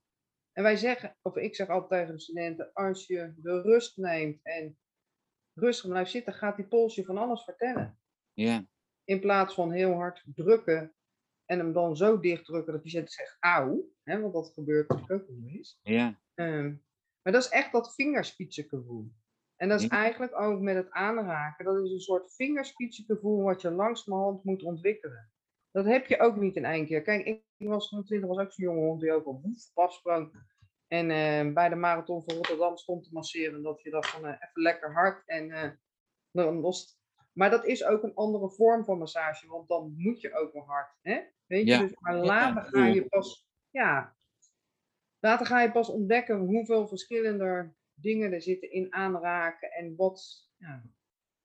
En 0.51 0.63
wij 0.63 0.75
zeggen, 0.77 1.17
of 1.21 1.35
ik 1.35 1.55
zeg 1.55 1.67
altijd 1.69 1.89
tegen 2.01 2.15
de 2.15 2.21
studenten, 2.21 2.73
als 2.73 3.07
je 3.07 3.33
de 3.37 3.61
rust 3.61 3.97
neemt 3.97 4.39
en 4.43 4.77
rustig 5.53 5.89
blijft 5.89 6.11
zitten, 6.11 6.33
gaat 6.33 6.55
die 6.55 6.67
pols 6.67 6.95
je 6.95 7.05
van 7.05 7.17
alles 7.17 7.43
vertellen. 7.43 7.99
ja, 8.33 8.65
In 9.03 9.19
plaats 9.19 9.53
van 9.53 9.71
heel 9.71 9.93
hard 9.93 10.23
drukken 10.35 10.94
en 11.45 11.59
hem 11.59 11.73
dan 11.73 11.95
zo 11.97 12.19
dicht 12.19 12.45
drukken 12.45 12.73
dat 12.73 12.81
zit 12.83 13.11
zegt 13.11 13.37
auw, 13.39 13.89
hè, 14.03 14.21
want 14.21 14.33
dat 14.33 14.53
gebeurt 14.53 14.89
natuurlijk 14.89 15.29
ook 15.29 15.37
nog 15.37 15.51
eens. 15.51 15.79
ja, 15.81 16.19
Ehm, 16.33 16.75
maar 17.21 17.33
dat 17.33 17.43
is 17.43 17.49
echt 17.49 17.71
dat 17.71 17.93
vingerspitsengevoel. 17.95 19.11
En 19.55 19.69
dat 19.69 19.79
is 19.79 19.85
Ja. 19.85 19.91
eigenlijk 19.91 20.39
ook 20.39 20.59
met 20.59 20.75
het 20.75 20.89
aanraken. 20.91 21.65
Dat 21.65 21.85
is 21.85 21.91
een 21.91 21.99
soort 21.99 22.35
vingerspitsengevoel 22.35 23.43
wat 23.43 23.61
je 23.61 23.71
langzamerhand 23.71 24.43
moet 24.43 24.63
ontwikkelen. 24.63 25.31
Dat 25.71 25.85
heb 25.85 26.05
je 26.05 26.19
ook 26.19 26.35
niet 26.35 26.55
in 26.55 26.65
één 26.65 26.85
keer. 26.85 27.01
Kijk, 27.01 27.25
ik 27.25 27.67
was 27.67 27.89
toen 27.89 28.03
20, 28.03 28.29
was 28.29 28.37
ook 28.37 28.51
zo'n 28.53 28.65
jonge 28.65 28.85
hond 28.85 29.01
die 29.01 29.11
ook 29.13 29.25
al 29.25 29.41
woef 29.41 29.71
afsprong. 29.73 30.43
En 30.87 31.11
eh, 31.11 31.53
bij 31.53 31.69
de 31.69 31.75
marathon 31.75 32.23
van 32.23 32.35
Rotterdam 32.35 32.77
stond 32.77 33.03
te 33.03 33.13
masseren. 33.13 33.61
Dat 33.63 33.81
je 33.81 33.89
dacht 33.89 34.09
van 34.09 34.25
eh, 34.25 34.29
even 34.29 34.61
lekker 34.61 34.93
hard. 34.93 35.27
En 35.27 35.51
eh, 35.51 35.71
dan 36.31 36.65
het 36.65 36.99
Maar 37.33 37.49
dat 37.49 37.65
is 37.65 37.83
ook 37.83 38.03
een 38.03 38.13
andere 38.15 38.51
vorm 38.51 38.85
van 38.85 38.97
massage, 38.97 39.47
want 39.47 39.67
dan 39.67 39.93
moet 39.97 40.21
je 40.21 40.35
ook 40.35 40.53
wel 40.53 40.65
hard. 40.65 40.97
Hè? 41.01 41.21
Weet 41.47 41.65
je, 41.65 41.71
Ja. 41.71 41.79
dus 41.79 41.93
maar 41.99 42.15
later 42.15 42.63
ga 42.63 42.85
je 42.87 43.07
pas, 43.07 43.47
ja, 43.69 44.15
later 45.19 45.45
ga 45.45 45.61
je 45.61 45.71
pas 45.71 45.89
ontdekken 45.89 46.37
hoeveel 46.39 46.87
verschillende 46.87 47.73
dingen 47.93 48.33
er 48.33 48.41
zitten 48.41 48.71
in 48.71 48.93
aanraken 48.93 49.71
en 49.71 49.95
wat, 49.95 50.49
ja. 50.57 50.83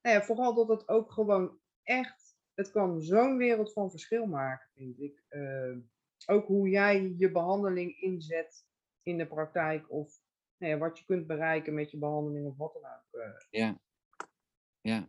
Nou 0.03 0.17
ja, 0.17 0.23
vooral 0.23 0.55
dat 0.55 0.69
het 0.69 0.89
ook 0.89 1.13
gewoon 1.13 1.61
echt, 1.83 2.39
het 2.55 2.71
kan 2.71 3.03
zo'n 3.03 3.37
wereld 3.37 3.73
van 3.73 3.91
verschil 3.91 4.27
maken, 4.27 4.71
vind 4.75 5.01
ik. 5.01 5.25
Eh, 5.29 5.77
ook 6.27 6.47
hoe 6.47 6.69
jij 6.69 7.15
je 7.17 7.31
behandeling 7.31 8.01
inzet 8.01 8.67
in 9.03 9.19
de 9.19 9.27
praktijk 9.27 9.91
of 9.91 10.21
nou 10.57 10.73
ja, 10.73 10.79
wat 10.79 10.99
je 10.99 11.05
kunt 11.05 11.27
bereiken 11.27 11.75
met 11.75 11.91
je 11.91 11.99
behandeling 11.99 12.47
of 12.47 12.57
wat 12.57 12.73
dan 12.73 12.85
ook. 12.85 13.21
eh. 13.21 13.31
Ja. 13.51 13.81
Ja. 14.81 15.09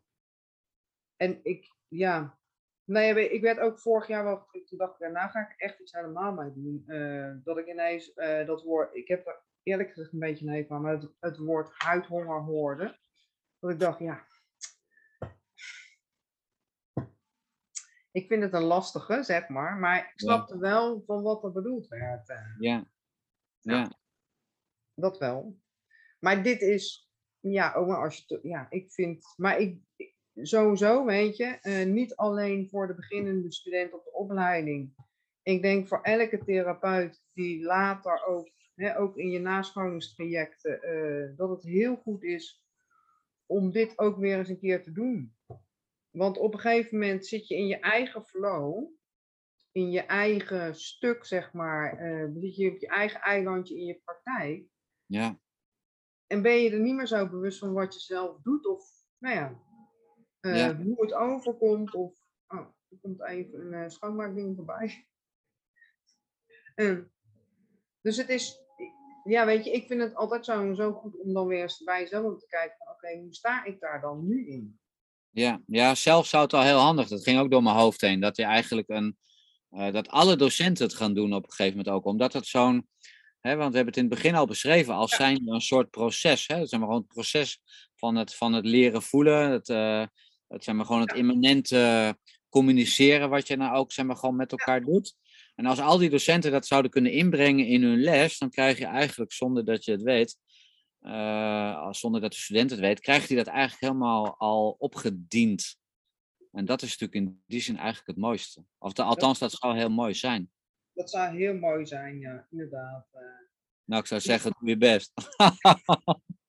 En 1.16 1.40
ik, 1.44 1.76
ja, 1.88 2.40
nou 2.86 3.06
ja, 3.06 3.14
weet- 3.14 3.32
ik 3.32 3.42
werd 3.42 3.60
ook 3.60 3.80
vorig 3.80 4.08
jaar 4.08 4.24
wel, 4.24 4.48
toen 4.66 4.78
dacht 4.78 4.94
ik, 4.94 5.00
ja, 5.00 5.08
nou 5.08 5.30
ga 5.30 5.50
ik 5.50 5.54
echt 5.60 5.80
iets 5.80 5.92
helemaal 5.92 6.34
mee 6.34 6.54
doen. 6.54 6.84
Eh, 6.88 7.32
dat 7.44 7.58
ik 7.58 7.68
ineens 7.68 8.14
eh, 8.14 8.46
dat 8.48 8.64
woord, 8.64 8.96
ik 8.96 9.08
heb 9.08 9.28
er 9.28 9.42
eerlijk 9.64 9.90
gezegd 9.90 10.14
een 10.14 10.20
beetje 10.20 10.46
een 10.48 10.54
hekel 10.54 10.76
aan, 10.76 10.82
maar 10.82 10.94
het, 11.00 11.12
het 11.20 11.38
woord 11.38 11.72
huidhonger 11.78 12.40
hoorde. 12.42 13.00
Dat 13.60 13.72
ik 13.72 13.80
dacht, 13.80 14.00
ja. 14.00 14.28
Ik 18.12 18.28
vind 18.28 18.44
het 18.44 18.54
een 18.54 18.62
lastige, 18.64 19.24
zeg 19.24 19.48
maar, 19.48 19.78
maar 19.78 19.98
ik 19.98 20.04
Ja. 20.06 20.12
snapte 20.16 20.58
wel 20.58 21.04
van 21.06 21.22
wat 21.22 21.44
er 21.44 21.52
bedoeld 21.52 21.88
werd. 21.88 22.30
eh. 22.30 22.56
Ja. 22.60 22.86
Ja. 23.60 23.92
Dat 24.94 25.18
wel. 25.18 25.60
Maar 26.20 26.44
dit 26.44 26.62
is, 26.62 27.12
ja, 27.40 27.74
ook 27.74 27.88
maar 27.88 28.04
als 28.04 28.24
je, 28.28 28.40
ja, 28.44 28.68
ik 28.70 28.92
vind, 28.92 29.34
maar 29.38 29.58
ik- 29.60 29.82
sowieso, 30.36 31.06
weet 31.06 31.38
je, 31.38 31.46
eh, 31.46 31.86
niet 31.86 32.16
alleen 32.16 32.70
voor 32.70 32.88
de 32.88 32.96
beginnende 32.96 33.52
student 33.52 33.94
op 33.94 34.04
de 34.04 34.14
opleiding. 34.14 34.94
Ik 35.44 35.62
denk 35.62 35.88
voor 35.88 36.02
elke 36.02 36.44
therapeut 36.44 37.24
die 37.34 37.64
later 37.64 38.26
ook, 38.26 38.50
hè, 38.76 39.00
ook 39.00 39.18
in 39.18 39.30
je 39.30 39.40
nascholingstrajecten, 39.40 40.82
eh, 40.82 41.38
dat 41.38 41.50
het 41.50 41.64
heel 41.64 41.96
goed 41.96 42.24
is 42.24 42.66
om 43.46 43.72
dit 43.72 44.00
ook 44.00 44.18
weer 44.18 44.38
eens 44.38 44.50
een 44.50 44.60
keer 44.60 44.84
te 44.84 44.92
doen. 44.92 45.36
Want 46.10 46.38
op 46.38 46.54
een 46.54 46.60
gegeven 46.60 47.00
moment 47.00 47.26
zit 47.26 47.48
je 47.48 47.56
in 47.56 47.68
je 47.68 47.80
eigen 47.80 48.26
flow, 48.26 48.90
in 49.72 49.92
je 49.92 50.02
eigen 50.02 50.76
stuk, 50.76 51.26
zeg 51.26 51.54
maar, 51.54 51.98
eh, 51.98 52.30
zit 52.34 52.56
je 52.56 52.72
op 52.72 52.78
je 52.78 52.88
eigen 52.88 53.22
eilandje 53.22 53.76
in 53.76 53.86
je 53.86 54.02
praktijk. 54.04 54.66
Ja. 55.06 55.40
En 56.28 56.42
ben 56.42 56.62
je 56.62 56.72
er 56.72 56.80
niet 56.80 56.96
meer 56.96 57.08
zo 57.08 57.30
bewust 57.30 57.60
van 57.60 57.74
wat 57.74 57.94
je 57.94 58.00
zelf 58.00 58.42
doet, 58.42 58.68
of 58.68 58.86
nou 59.18 59.36
ja, 59.36 59.60
eh, 60.42 60.58
Ja. 60.58 60.76
hoe 60.76 61.02
het 61.02 61.14
overkomt, 61.14 61.94
of 61.96 62.14
oh, 62.48 62.60
er 62.90 62.98
komt 63.02 63.24
even 63.26 63.60
een 63.60 63.74
eh, 63.84 63.90
schoonmaakding 63.90 64.56
voorbij. 64.56 65.06
En, 66.76 67.12
dus 68.02 68.18
het 68.18 68.30
is, 68.30 68.60
ja, 69.24 69.46
weet 69.46 69.66
je, 69.66 69.72
ik 69.72 69.88
vind 69.88 70.02
het 70.02 70.16
altijd 70.16 70.46
zo, 70.46 70.74
zo 70.74 70.92
goed 70.94 71.18
om 71.20 71.34
dan 71.34 71.48
weer 71.48 71.62
eens 71.62 71.84
bij 71.84 72.00
jezelf 72.02 72.40
te 72.40 72.48
kijken 72.48 72.76
van, 72.78 72.88
oké, 72.94 73.18
hoe 73.20 73.34
sta 73.34 73.64
ik 73.66 73.80
daar 73.80 74.02
dan 74.02 74.28
nu 74.28 74.48
in? 74.48 74.80
Ja, 75.30 75.62
ja, 75.68 75.96
zelf 75.96 76.28
zou 76.28 76.44
het 76.44 76.52
wel 76.52 76.62
heel 76.62 76.78
handig. 76.78 77.08
Dat 77.08 77.24
ging 77.24 77.40
ook 77.40 77.52
door 77.52 77.64
mijn 77.64 77.76
hoofd 77.76 78.02
heen. 78.02 78.20
Dat 78.20 78.38
je 78.38 78.44
eigenlijk 78.44 78.90
een. 78.90 79.18
eh, 79.70 79.92
dat 79.92 80.08
alle 80.08 80.36
docenten 80.36 80.86
het 80.86 80.96
gaan 80.96 81.14
doen 81.14 81.34
op 81.34 81.44
een 81.44 81.52
gegeven 81.52 81.78
moment 81.78 81.96
ook. 81.96 82.06
Omdat 82.06 82.34
het 82.34 82.46
zo'n. 82.46 82.88
Hè, 83.40 83.56
want 83.56 83.70
we 83.72 83.76
hebben 83.76 83.94
het 83.94 84.04
in 84.04 84.10
het 84.10 84.14
begin 84.22 84.36
al 84.36 84.46
beschreven 84.46 84.94
als 84.94 85.16
zijn 85.16 85.48
een 85.50 85.62
soort 85.62 85.90
proces. 85.90 86.48
Hè? 86.48 86.56
Dat 86.56 86.64
is 86.66 86.72
maar 86.72 86.80
gewoon 86.82 86.98
het 86.98 87.08
proces 87.08 87.62
van 87.96 88.16
het, 88.16 88.36
van 88.36 88.54
het 88.54 88.66
leren 88.66 89.02
voelen. 89.02 89.52
Het, 89.52 89.70
het, 90.52 90.64
zeg 90.64 90.76
maar, 90.76 90.86
gewoon 90.86 91.02
het 91.02 91.14
immanente 91.14 92.18
communiceren 92.50 93.30
wat 93.30 93.48
je 93.48 93.56
nou 93.56 93.76
ook 93.76 93.92
zeg 93.92 94.06
maar, 94.06 94.16
gewoon 94.16 94.36
met 94.36 94.52
elkaar 94.52 94.82
doet. 94.84 95.16
En 95.56 95.66
als 95.66 95.80
al 95.80 95.98
die 95.98 96.10
docenten 96.10 96.52
dat 96.52 96.68
zouden 96.68 96.92
kunnen 96.92 97.12
inbrengen 97.12 97.66
in 97.66 97.84
hun 97.84 98.02
les, 98.02 98.38
dan 98.38 98.50
krijg 98.50 98.78
je 98.78 98.86
eigenlijk 98.86 99.32
zonder 99.32 99.66
dat 99.66 99.86
je 99.86 99.92
het 99.92 100.02
weet, 100.02 100.38
eh, 101.00 101.92
zonder 101.92 102.22
dat 102.22 102.32
de 102.32 102.38
student 102.38 102.70
het 102.70 102.80
weet, 102.80 103.00
krijgt 103.00 103.28
hij 103.28 103.38
dat 103.38 103.48
eigenlijk 103.48 103.82
helemaal 103.82 104.36
al 104.38 104.76
opgediend. 104.78 105.80
En 106.52 106.66
dat 106.66 106.82
is 106.82 106.98
natuurlijk 106.98 107.30
in 107.30 107.44
die 107.48 107.62
zin 107.62 107.78
eigenlijk 107.78 108.08
het 108.08 108.18
mooiste. 108.18 108.64
Of 108.78 108.94
de, 108.94 109.04
althans, 109.04 109.40
dat 109.40 109.52
zou 109.52 109.78
heel 109.78 109.90
mooi 109.90 110.14
zijn. 110.14 110.52
Dat 110.94 111.10
zou 111.10 111.38
heel 111.38 111.54
mooi 111.54 111.86
zijn, 111.86 112.20
ja, 112.20 112.48
inderdaad. 112.52 113.08
eh. 113.12 113.22
Nou, 113.84 114.02
ik 114.02 114.08
zou 114.08 114.22
zeggen, 114.22 114.56
doe 114.60 114.70
je 114.70 114.78
best. 114.78 115.12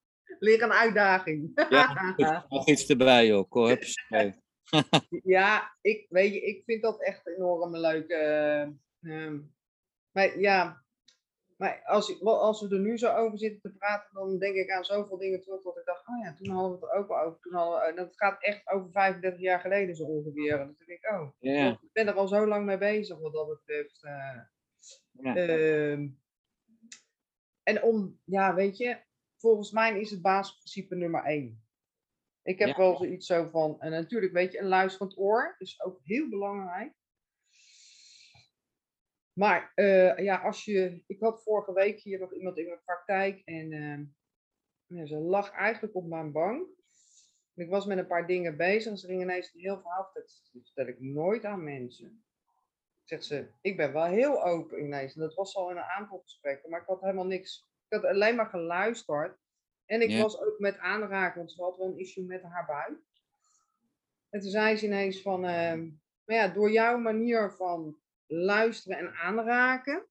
Leer 0.43 0.63
een 0.63 0.73
uitdaging. 0.73 1.51
Ja, 1.71 2.15
nog 2.49 2.69
iets 2.69 2.87
erbij, 2.89 3.27
joh. 3.27 3.49
Kom, 3.51 3.67
huppakee. 3.67 4.41
Ja, 5.37 5.77
ik, 5.81 6.07
weet 6.09 6.35
je, 6.35 6.41
ik 6.41 6.65
vind 6.65 6.83
dat 6.83 7.03
echt 7.03 7.27
enorm 7.27 7.77
leuk. 7.77 8.09
eh, 8.09 8.63
ehm, 9.03 9.41
maar 10.13 10.39
ja, 10.39 10.85
maar 11.57 11.83
als, 11.85 12.23
als 12.25 12.61
we 12.61 12.75
er 12.75 12.81
nu 12.81 12.99
zo 12.99 13.15
over 13.15 13.39
zitten 13.39 13.61
te 13.61 13.77
praten, 13.79 14.09
dan 14.15 14.39
denk 14.39 14.55
ik 14.55 14.71
aan 14.71 14.85
zoveel 14.85 15.19
dingen 15.19 15.41
terug 15.41 15.63
dat 15.63 15.77
ik 15.79 15.85
dacht, 15.85 16.09
oh 16.09 16.25
ja, 16.25 16.35
toen 16.35 16.55
hadden 16.55 16.71
we 16.81 16.87
het 16.87 16.95
er 16.95 16.99
ook 17.01 17.09
al 17.11 17.21
over. 17.27 17.41
Toen 17.41 17.55
hadden 17.55 17.81
we, 17.81 17.87
en 17.87 17.97
dat 17.97 18.17
gaat 18.17 18.43
echt 18.43 18.69
over 18.71 18.91
35 18.91 19.41
jaar 19.41 19.61
geleden 19.61 19.95
zo 19.97 20.05
ongeveer. 20.05 20.53
En 20.53 20.67
dan 20.67 20.75
denk 20.87 20.91
ik, 21.01 21.11
oh, 21.11 21.29
ik 21.83 21.93
ben 21.93 22.07
er 22.07 22.15
al 22.15 22.29
zo 22.29 22.47
lang 22.47 22.65
mee 22.67 22.79
bezig 22.79 23.19
wat 23.19 23.33
dat 23.33 23.49
betreft. 23.49 24.03
eh. 24.05 24.41
ja. 25.13 25.37
Ehm, 25.37 26.09
en 27.63 27.83
om, 27.83 28.21
ja, 28.25 28.55
weet 28.55 28.77
je, 28.77 28.97
volgens 29.43 29.71
mij 29.71 30.01
is 30.01 30.11
het 30.11 30.23
basisprincipe 30.23 30.95
nummer 30.95 31.25
één. 31.25 31.65
Ik 32.43 32.59
heb 32.59 32.69
Ja. 32.69 32.77
wel 32.77 32.97
zoiets 32.97 33.27
zo 33.27 33.47
van, 33.47 33.81
en 33.81 33.91
natuurlijk, 33.91 34.33
weet 34.33 34.53
je, 34.53 34.59
een 34.59 34.69
luisterend 34.69 35.19
oor 35.19 35.55
is 35.59 35.83
ook 35.83 36.01
heel 36.03 36.29
belangrijk. 36.29 36.95
Maar 39.33 39.73
eh, 39.75 40.19
ja, 40.19 40.37
als 40.43 40.65
je, 40.65 41.03
ik 41.07 41.21
had 41.21 41.43
vorige 41.43 41.73
week 41.73 42.01
hier 42.01 42.19
nog 42.19 42.35
iemand 42.35 42.59
in 42.59 42.67
mijn 42.67 42.83
praktijk 42.85 43.43
en 43.45 43.69
ja, 44.87 45.07
ze 45.07 45.17
lag 45.17 45.51
eigenlijk 45.51 45.95
op 45.95 46.07
mijn 46.07 46.33
bank. 46.33 46.69
En 47.55 47.65
ik 47.65 47.71
was 47.71 47.87
met 47.87 47.99
een 47.99 48.07
paar 48.07 48.27
dingen 48.27 48.57
bezig 48.57 48.91
en 48.91 48.99
ze 48.99 49.07
ging 49.07 49.23
ineens 49.23 49.55
een 49.55 49.61
heel 49.61 49.81
verhaal. 49.81 50.11
Dat 50.13 50.51
vertel 50.53 50.87
ik 50.87 51.01
nooit 51.01 51.45
aan 51.45 51.65
mensen. 51.65 52.25
Zegt 53.05 53.25
ze, 53.25 53.49
ik 53.61 53.77
ben 53.77 53.93
wel 53.93 54.05
heel 54.05 54.45
open 54.45 54.85
ineens. 54.85 55.15
En 55.15 55.21
dat 55.21 55.35
was 55.35 55.57
al 55.57 55.71
in 55.71 55.77
een 55.77 55.83
aantal 55.83 56.19
gesprekken, 56.19 56.71
maar 56.71 56.81
ik 56.81 56.87
had 56.87 57.01
helemaal 57.01 57.27
niks. 57.27 57.71
Ik 57.93 58.01
had 58.01 58.11
alleen 58.11 58.37
maar 58.37 58.47
geluisterd. 58.47 59.39
En 59.87 60.01
ik 60.01 60.21
was 60.23 60.41
ook 60.41 60.59
met 60.59 60.79
aanraken, 60.79 61.39
want 61.39 61.53
ze 61.53 61.63
had 61.63 61.77
wel 61.77 61.87
een 61.87 61.99
issue 61.99 62.25
met 62.25 62.43
haar 62.43 62.67
buik. 62.67 63.01
En 64.31 64.41
toen 64.41 64.51
zei 64.51 64.77
ze 64.77 64.87
ineens 64.87 65.23
van, 65.23 65.45
ehm, 65.45 65.89
maar 66.25 66.37
ja, 66.37 66.49
door 66.49 66.71
jouw 66.71 66.99
manier 66.99 67.53
van 67.53 67.97
luisteren 68.27 68.99
en 68.99 69.15
aanraken, 69.15 70.07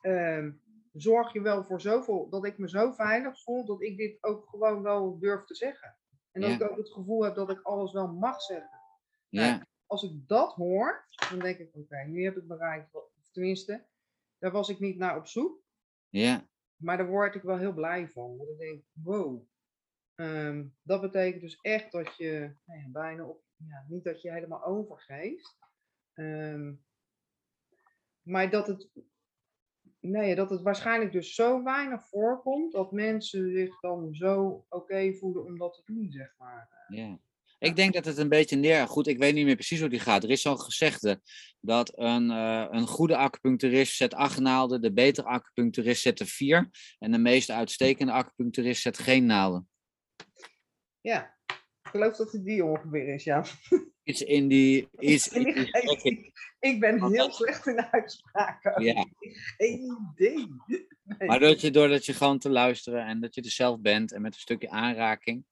ehm, 0.00 0.52
zorg 0.92 1.32
je 1.32 1.40
wel 1.40 1.64
voor 1.64 1.80
zoveel, 1.80 2.28
dat 2.28 2.44
ik 2.44 2.58
me 2.58 2.68
zo 2.68 2.92
veilig 2.92 3.42
voel, 3.42 3.64
dat 3.64 3.82
ik 3.82 3.96
dit 3.96 4.22
ook 4.22 4.48
gewoon 4.48 4.82
wel 4.82 5.18
durf 5.18 5.44
te 5.44 5.54
zeggen. 5.54 5.96
En 6.32 6.40
dat 6.40 6.50
ik 6.50 6.70
ook 6.70 6.76
het 6.76 6.92
gevoel 6.92 7.24
heb 7.24 7.34
dat 7.34 7.50
ik 7.50 7.62
alles 7.62 7.92
wel 7.92 8.08
mag 8.08 8.42
zeggen 8.42 8.80
ja, 9.28 9.66
als 9.86 10.02
ik 10.02 10.28
dat 10.28 10.52
hoor, 10.52 11.06
dan 11.30 11.38
denk 11.38 11.58
ik, 11.58 11.70
oké, 11.74 12.04
nu 12.06 12.24
heb 12.24 12.36
ik 12.36 12.46
bereikt, 12.46 12.90
tenminste, 13.32 13.86
daar 14.38 14.50
was 14.50 14.68
ik 14.68 14.78
niet 14.78 14.96
naar 14.96 15.16
op 15.16 15.26
zoek, 15.26 15.62
ja, 16.10 16.48
maar 16.76 16.96
daar 16.96 17.08
word 17.08 17.34
ik 17.34 17.42
wel 17.42 17.58
heel 17.58 17.72
blij 17.72 18.08
van. 18.08 18.36
Want 18.36 18.50
ik 18.50 18.58
denk, 18.58 18.84
wow, 18.92 19.42
ehm, 20.14 20.66
dat 20.82 21.00
betekent 21.00 21.42
dus 21.42 21.60
echt 21.60 21.92
dat 21.92 22.16
je 22.16 22.56
nou 22.64 22.80
ja, 22.80 22.88
bijna 22.88 23.24
op, 23.24 23.42
ja, 23.56 23.84
niet 23.88 24.04
dat 24.04 24.22
je 24.22 24.32
helemaal 24.32 24.64
overgeeft, 24.64 25.56
ehm, 26.12 26.74
maar 28.22 28.50
dat 28.50 28.66
het, 28.66 28.90
nee, 30.00 30.34
dat 30.34 30.50
het 30.50 30.62
waarschijnlijk 30.62 31.12
dus 31.12 31.34
zo 31.34 31.62
weinig 31.62 32.08
voorkomt 32.08 32.72
dat 32.72 32.92
mensen 32.92 33.50
zich 33.50 33.80
dan 33.80 34.14
zo 34.14 34.66
oké 34.68 35.14
voelen 35.14 35.44
om 35.44 35.58
dat 35.58 35.74
te 35.74 35.92
doen, 35.92 36.10
zeg 36.10 36.34
maar. 36.38 36.86
ja. 36.88 37.18
Ik 37.60 37.76
denk 37.76 37.92
dat 37.92 38.04
het 38.04 38.18
een 38.18 38.28
beetje 38.28 38.56
neer... 38.56 38.88
Goed, 38.88 39.06
ik 39.06 39.18
weet 39.18 39.34
niet 39.34 39.44
meer 39.44 39.54
precies 39.54 39.80
hoe 39.80 39.88
die 39.88 39.98
gaat. 40.00 40.24
Er 40.24 40.30
is 40.30 40.42
zo'n 40.42 40.60
gezegde 40.60 41.20
dat 41.60 41.98
een, 41.98 42.30
eh, 42.30 42.66
een 42.70 42.86
goede 42.86 43.16
acupuncturist 43.16 43.96
zet 43.96 44.14
acht 44.14 44.40
naalden, 44.40 44.82
de 44.82 44.92
betere 44.92 45.26
acupuncturist 45.26 46.02
zet 46.02 46.20
er 46.20 46.26
vier 46.26 46.70
en 46.98 47.10
de 47.12 47.18
meest 47.18 47.50
uitstekende 47.50 48.12
acupuncturist 48.12 48.82
zet 48.82 48.98
geen 48.98 49.26
naalden. 49.26 49.68
Ja, 51.00 51.36
ik 51.46 51.90
geloof 51.90 52.16
dat 52.16 52.32
het 52.32 52.44
die 52.44 52.64
ongeveer 52.64 53.14
is, 53.14 53.24
ja. 53.24 53.44
Iets 54.02 54.22
in 54.22 54.48
die... 54.48 54.88
Iets 54.98 55.28
En 55.28 55.46
in 55.46 55.54
die 55.54 56.32
ik, 56.70 56.80
ben 56.80 56.98
heel 57.00 57.10
dat- 57.16 57.34
slecht 57.34 57.66
in 57.66 57.80
uitspraken. 57.80 58.82
Ja. 58.84 59.06
Geen 59.56 60.12
idee. 60.14 60.46
Nee. 60.66 61.28
Maar 61.28 61.38
dat 61.40 61.60
je, 61.60 61.70
doordat 61.70 62.06
je 62.06 62.14
gewoon 62.14 62.38
te 62.38 62.50
luisteren 62.50 63.06
en 63.06 63.20
dat 63.20 63.34
je 63.34 63.42
er 63.42 63.50
zelf 63.50 63.80
bent 63.80 64.12
en 64.12 64.22
met 64.22 64.34
een 64.34 64.40
stukje 64.40 64.70
aanraking, 64.70 65.44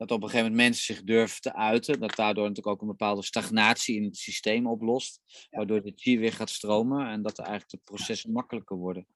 dat 0.00 0.10
op 0.10 0.22
een 0.22 0.28
gegeven 0.28 0.50
moment 0.50 0.68
mensen 0.68 0.94
zich 0.94 1.04
durven 1.04 1.40
te 1.40 1.54
uiten, 1.54 2.00
dat 2.00 2.14
daardoor 2.16 2.48
natuurlijk 2.48 2.74
ook 2.76 2.80
een 2.80 2.96
bepaalde 2.96 3.22
stagnatie 3.22 3.96
in 3.96 4.04
het 4.04 4.16
systeem 4.16 4.66
oplost, 4.66 5.20
waardoor 5.50 5.82
de 5.82 5.92
chi 5.96 6.18
weer 6.18 6.32
gaat 6.32 6.50
stromen 6.50 7.08
en 7.08 7.22
dat 7.22 7.38
er 7.38 7.44
eigenlijk 7.44 7.70
de 7.84 7.90
processen 7.92 8.32
makkelijker 8.32 8.76
worden. 8.76 9.06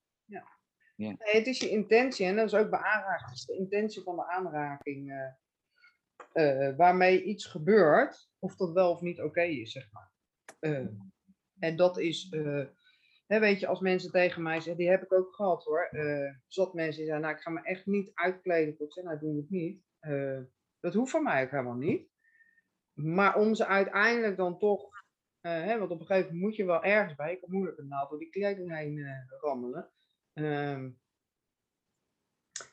Nee, 0.96 1.16
het 1.36 1.46
is 1.46 1.58
je 1.58 1.68
intentie 1.68 2.26
en 2.26 2.36
dat 2.36 2.46
is 2.46 2.54
ook 2.54 2.70
bij 2.70 2.78
aanraking. 2.80 3.28
Het 3.28 3.38
is 3.38 3.44
de 3.44 3.56
intentie 3.56 4.02
van 4.02 4.16
de 4.16 4.26
aanraking. 4.26 5.10
eh. 5.12 6.68
eh, 6.68 6.76
waarmee 6.76 7.22
iets 7.22 7.46
gebeurt, 7.46 8.28
of 8.38 8.56
dat 8.56 8.72
wel 8.72 8.90
of 8.90 9.00
niet 9.00 9.20
oké 9.20 9.42
is, 9.42 9.72
zeg 9.72 9.88
maar. 9.92 10.12
Eh, 10.60 10.86
en 11.58 11.76
dat 11.76 11.98
is, 11.98 12.28
weet 13.26 13.60
je, 13.60 13.66
als 13.66 13.80
mensen 13.80 14.10
tegen 14.10 14.42
mij 14.42 14.54
zeggen, 14.54 14.76
die 14.76 14.90
heb 14.90 15.02
ik 15.02 15.12
ook 15.12 15.34
gehad 15.34 15.64
hoor. 15.64 15.88
eh 15.90 16.34
zat 16.46 16.74
mensen 16.74 16.96
die 16.96 17.04
zeggen, 17.04 17.22
nou 17.22 17.34
ik 17.36 17.42
ga 17.42 17.50
me 17.50 17.60
echt 17.62 17.86
niet 17.86 18.10
uitkleden. 18.14 18.74
Ik 18.78 18.92
zeg, 18.92 19.04
nou 19.04 19.18
doe 19.18 19.36
het 19.36 19.50
niet. 19.50 19.82
Eh, 19.98 20.40
dat 20.84 20.94
hoeft 20.94 21.10
van 21.10 21.22
mij 21.22 21.44
ook 21.44 21.50
helemaal 21.50 21.74
niet. 21.74 22.08
Maar 22.92 23.36
om 23.36 23.54
ze 23.54 23.66
uiteindelijk 23.66 24.36
dan 24.36 24.58
toch, 24.58 24.88
eh, 25.40 25.52
hè, 25.52 25.78
want 25.78 25.90
op 25.90 26.00
een 26.00 26.06
gegeven 26.06 26.26
moment 26.26 26.44
moet 26.44 26.56
je 26.56 26.64
wel 26.64 26.82
ergens 26.82 27.14
bij, 27.14 27.32
ik 27.32 27.40
kan 27.40 27.50
moeilijk 27.50 27.78
een 27.78 27.88
naald 27.88 28.10
door 28.10 28.18
die 28.18 28.30
kleding 28.30 28.76
heen 28.76 28.98
eh, 28.98 29.40
rammelen. 29.40 29.90
Ehm, 30.32 30.90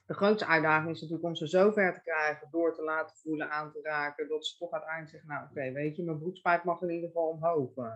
de 0.06 0.14
grootste 0.14 0.46
uitdaging 0.48 0.90
is 0.92 1.02
natuurlijk 1.02 1.28
om 1.28 1.36
ze 1.36 1.48
zo 1.48 1.72
ver 1.72 1.94
te 1.94 2.02
krijgen, 2.02 2.48
door 2.52 2.76
te 2.76 2.84
laten 2.84 3.18
voelen, 3.18 3.50
aan 3.52 3.72
te 3.72 3.80
raken, 3.82 4.28
dat 4.28 4.46
ze 4.46 4.58
toch 4.58 4.72
uiteindelijk 4.72 5.12
zeggen, 5.12 5.30
nou 5.30 5.46
oké, 5.50 5.72
weet 5.72 5.96
je, 5.96 6.04
mijn 6.04 6.20
broekspijp 6.20 6.64
mag 6.64 6.82
in 6.82 6.90
ieder 6.90 7.08
geval 7.08 7.28
omhoog. 7.30 7.76
eh. 7.76 7.92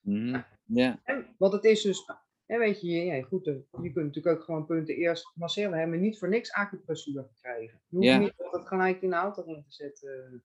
Mhm. 0.00 0.40
Ja, 0.64 1.00
En, 1.04 1.34
want 1.38 1.52
het 1.52 1.64
is 1.64 1.82
dus, 1.82 2.04
hè, 2.46 2.58
weet 2.58 2.80
je, 2.80 2.88
ja, 2.90 3.22
goed, 3.22 3.44
je 3.44 3.62
kunt 3.92 3.94
natuurlijk 3.94 4.36
ook 4.36 4.42
gewoon 4.44 4.66
punten 4.66 4.94
eerst 4.96 5.32
masseren. 5.34 5.70
We 5.70 5.76
hebben 5.78 6.00
niet 6.00 6.18
voor 6.18 6.28
niks 6.28 6.52
acupressuur 6.52 7.24
gekregen. 7.24 7.80
Je 7.88 7.96
hoeft 7.96 8.08
Ja. 8.08 8.18
niet 8.18 8.34
altijd 8.36 8.66
gelijk 8.68 9.02
in 9.02 9.10
de 9.10 9.16
auto 9.16 9.42
in 9.44 9.62
te 9.68 9.72
zetten. 9.72 10.44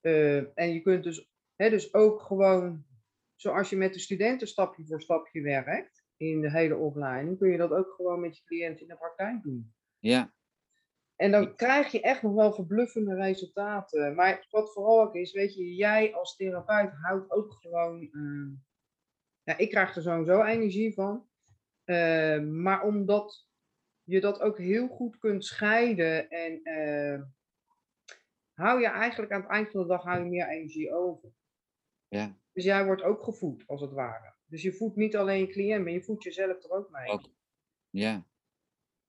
Eh, 0.00 0.58
en 0.58 0.72
je 0.72 0.80
kunt 0.82 1.04
dus, 1.04 1.30
hè, 1.56 1.70
dus 1.70 1.94
ook 1.94 2.20
gewoon, 2.22 2.86
zoals 3.34 3.70
je 3.70 3.76
met 3.76 3.92
de 3.92 3.98
studenten 4.00 4.48
stapje 4.48 4.86
voor 4.86 5.00
stapje 5.02 5.40
werkt, 5.40 6.02
in 6.16 6.40
de 6.40 6.50
hele 6.50 6.76
opleiding, 6.76 7.38
kun 7.38 7.50
je 7.50 7.56
dat 7.56 7.70
ook 7.70 7.92
gewoon 7.96 8.20
met 8.20 8.36
je 8.36 8.44
cliënt 8.44 8.80
in 8.80 8.88
de 8.88 8.96
praktijk 8.96 9.42
doen. 9.42 9.74
ja, 9.98 10.32
En 11.16 11.30
dan 11.30 11.54
krijg 11.56 11.92
je 11.92 12.00
echt 12.00 12.22
nog 12.22 12.34
wel 12.34 12.52
verbluffende 12.52 13.14
resultaten. 13.14 14.14
Maar 14.14 14.46
wat 14.50 14.72
vooral 14.72 15.02
ook 15.02 15.14
is, 15.14 15.32
weet 15.32 15.54
je, 15.54 15.74
jij 15.74 16.14
als 16.14 16.36
therapeut 16.36 16.92
houdt 16.92 17.30
ook 17.30 17.52
gewoon. 17.60 18.02
eh, 18.02 18.72
ja, 19.44 19.56
ik 19.58 19.70
krijg 19.70 19.96
er 19.96 20.02
sowieso 20.02 20.42
energie 20.42 20.94
van. 20.94 21.28
Eh, 21.84 22.40
maar 22.40 22.82
omdat 22.82 23.46
je 24.02 24.20
dat 24.20 24.40
ook 24.40 24.58
heel 24.58 24.88
goed 24.88 25.18
kunt 25.18 25.44
scheiden 25.44 26.30
en 26.30 26.62
eh, 26.62 27.22
hou 28.52 28.80
je 28.80 28.86
eigenlijk 28.86 29.32
aan 29.32 29.40
het 29.40 29.50
eind 29.50 29.70
van 29.70 29.80
de 29.82 29.86
dag 29.88 30.02
hou 30.02 30.18
je 30.18 30.30
meer 30.30 30.48
energie 30.48 30.94
over. 30.94 31.28
ja. 32.08 32.36
Dus 32.52 32.64
jij 32.64 32.84
wordt 32.84 33.02
ook 33.02 33.24
gevoed, 33.24 33.62
als 33.66 33.80
het 33.80 33.92
ware. 33.92 34.34
Dus 34.44 34.62
je 34.62 34.72
voedt 34.72 34.96
niet 34.96 35.16
alleen 35.16 35.40
je 35.40 35.46
cliënt, 35.46 35.84
maar 35.84 35.92
je 35.92 36.02
voedt 36.02 36.22
jezelf 36.22 36.64
er 36.64 36.70
ook 36.70 36.90
mee. 36.90 37.08
Ook. 37.08 37.30
Ja. 37.90 38.26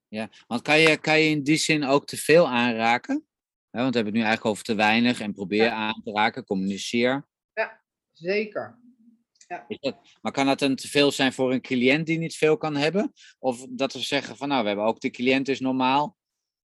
ja. 0.08 0.30
Want 0.48 0.62
kan 0.62 0.80
je, 0.80 0.98
kan 0.98 1.20
je 1.20 1.30
in 1.30 1.44
die 1.44 1.58
zin 1.58 1.84
ook 1.84 2.06
te 2.06 2.18
veel 2.18 2.48
aanraken? 2.48 3.28
Want 3.70 3.90
we 3.90 3.96
hebben 3.96 4.06
het 4.06 4.14
nu 4.14 4.20
eigenlijk 4.22 4.46
over 4.46 4.64
te 4.64 4.76
weinig 4.76 5.20
en 5.20 5.34
probeer 5.34 5.64
Ja. 5.64 5.74
aan 5.76 6.02
te 6.04 6.12
raken, 6.12 6.44
communiceer. 6.46 7.28
Zeker. 8.12 8.80
Dat, 9.48 9.98
maar 10.22 10.32
kan 10.32 10.46
dat 10.46 10.62
een 10.62 10.76
te 10.76 10.88
veel 10.88 11.12
zijn 11.12 11.34
voor 11.34 11.52
een 11.52 11.62
cliënt 11.62 12.06
die 12.06 12.18
niet 12.18 12.36
veel 12.36 12.58
kan 12.58 12.76
hebben? 12.76 13.14
Of 13.40 13.66
dat 13.70 13.94
we 13.94 14.00
zeggen 14.00 14.38
van 14.38 14.48
nou, 14.48 14.62
we 14.62 14.68
hebben 14.68 14.86
ook 14.86 15.00
de 15.00 15.10
cliënt 15.10 15.48
is 15.48 15.60
normaal 15.60 16.18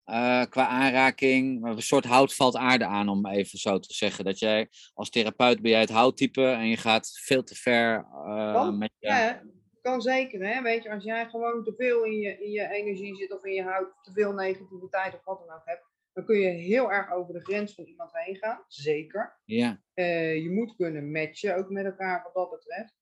eh, 0.04 0.44
qua 0.50 0.68
aanraking. 0.68 1.66
Een 1.66 1.82
soort 1.82 2.06
hout 2.06 2.36
valt 2.36 2.56
aarde 2.56 2.86
aan, 2.86 3.10
om 3.10 3.28
even 3.28 3.60
zo 3.60 3.80
te 3.80 3.94
zeggen. 3.94 4.26
Dat 4.26 4.40
jij 4.40 4.70
als 4.94 5.10
therapeut 5.10 5.62
ben 5.62 5.72
jij 5.72 5.80
het 5.80 5.90
houttype 5.90 6.46
en 6.46 6.68
je 6.68 6.78
gaat 6.78 7.20
veel 7.22 7.44
te 7.44 7.56
ver 7.56 8.08
eh, 8.12 8.54
Kan, 8.54 8.78
met 8.78 8.92
je... 9.00 9.08
Ja, 9.08 9.44
kan 9.82 10.02
zeker. 10.02 10.48
Hè? 10.48 10.62
Weet 10.62 10.84
je, 10.84 10.92
als 10.92 11.04
jij 11.04 11.30
gewoon 11.30 11.64
te 11.64 11.74
veel 11.78 12.04
in 12.04 12.20
je, 12.20 12.44
in 12.44 12.52
je 12.52 12.70
energie 12.70 13.16
zit 13.16 13.34
of 13.34 13.46
in 13.46 13.54
je 13.54 13.64
hout, 13.64 13.94
te 14.02 14.12
veel 14.12 14.34
negativiteit 14.34 15.14
of 15.14 15.24
wat 15.24 15.40
dan 15.40 15.56
ook 15.56 15.66
hebt, 15.66 15.91
dan 16.14 16.26
kun 16.26 16.40
je 16.40 16.50
heel 16.50 16.92
erg 16.92 17.12
over 17.12 17.34
de 17.34 17.44
grens 17.44 17.74
van 17.76 17.84
iemand 17.86 18.12
heen 18.14 18.36
gaan. 18.36 18.64
Zeker. 18.68 19.40
Ja, 19.46 19.82
Eh, 19.94 20.42
je 20.44 20.50
moet 20.52 20.76
kunnen 20.76 21.12
matchen 21.12 21.56
ook 21.58 21.70
met 21.70 21.86
elkaar 21.86 22.24
wat 22.24 22.34
dat 22.34 22.50
betreft. 22.50 22.96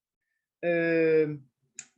Ehm, 0.60 1.38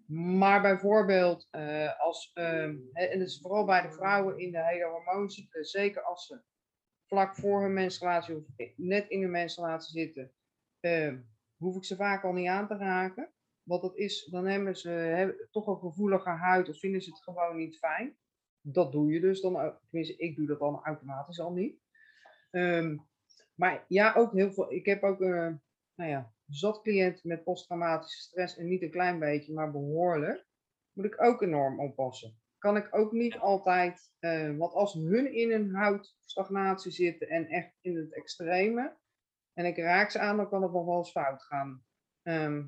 maar 0.07 0.61
bijvoorbeeld 0.61 1.47
als, 1.51 1.97
als, 1.97 2.31
ehm, 2.33 2.75
en 2.93 3.19
dat 3.19 3.27
is 3.27 3.39
vooral 3.41 3.65
bij 3.65 3.81
de 3.81 3.91
vrouwen 3.91 4.37
in 4.37 4.51
de 4.51 4.65
hele 4.65 4.85
hormooncyclus, 4.85 5.71
zeker 5.71 6.01
als 6.01 6.25
ze 6.27 6.41
vlak 7.05 7.35
voor 7.35 7.61
hun 7.61 7.73
menstruatie 7.73 8.35
of 8.35 8.43
net 8.75 9.09
in 9.09 9.21
hun 9.21 9.31
menstruatie 9.31 9.99
zitten, 9.99 10.31
ehm, 10.79 11.19
hoef 11.57 11.75
ik 11.75 11.83
ze 11.83 11.95
vaak 11.95 12.23
al 12.23 12.33
niet 12.33 12.47
aan 12.47 12.67
te 12.67 12.77
raken. 12.77 13.33
Want 13.63 13.81
dat 13.81 13.97
is, 13.97 14.25
dan 14.25 14.45
hebben 14.45 14.75
ze 14.75 14.89
hebben 14.89 15.47
toch 15.51 15.67
een 15.67 15.77
gevoelige 15.79 16.29
huid 16.29 16.69
of 16.69 16.79
vinden 16.79 17.01
ze 17.01 17.09
het 17.09 17.23
gewoon 17.23 17.55
niet 17.57 17.77
fijn. 17.77 18.17
Dat 18.61 18.91
doe 18.91 19.11
je 19.11 19.19
dus 19.19 19.41
dan. 19.41 19.77
Tenminste, 19.89 20.15
ik 20.15 20.35
doe 20.35 20.47
dat 20.47 20.59
dan 20.59 20.83
automatisch 20.83 21.39
al 21.39 21.53
niet. 21.53 21.79
Ehm, 22.51 22.97
maar 23.55 23.85
ja, 23.87 24.13
ook 24.15 24.33
heel 24.33 24.51
veel. 24.51 24.73
Ik 24.73 24.85
heb 24.85 25.03
ook 25.03 25.21
eh, 25.21 25.53
nou 25.95 26.09
ja, 26.09 26.33
zat 26.47 26.81
cliënten 26.81 27.27
met 27.27 27.43
posttraumatische 27.43 28.21
stress 28.21 28.57
en 28.57 28.67
niet 28.67 28.81
een 28.81 28.91
klein 28.91 29.19
beetje, 29.19 29.53
maar 29.53 29.71
behoorlijk. 29.71 30.45
Moet 30.93 31.05
ik 31.05 31.23
ook 31.23 31.41
enorm 31.41 31.79
oppassen. 31.79 32.39
Kan 32.57 32.77
ik 32.77 32.95
ook 32.95 33.11
niet 33.11 33.37
altijd, 33.37 34.11
eh, 34.19 34.57
want 34.57 34.73
als 34.73 34.93
hun 34.93 35.33
in 35.33 35.51
een 35.51 35.75
houtstagnatie 35.75 36.91
zitten 36.91 37.27
en 37.29 37.47
echt 37.47 37.77
in 37.81 37.97
het 37.97 38.13
extreme, 38.13 38.97
en 39.53 39.65
ik 39.65 39.77
raak 39.77 40.09
ze 40.09 40.19
aan, 40.19 40.37
dan 40.37 40.49
kan 40.49 40.61
het 40.63 40.71
nog 40.71 40.85
wel 40.85 40.97
eens 40.97 41.11
fout 41.11 41.43
gaan. 41.43 41.85
Ehm, 42.21 42.63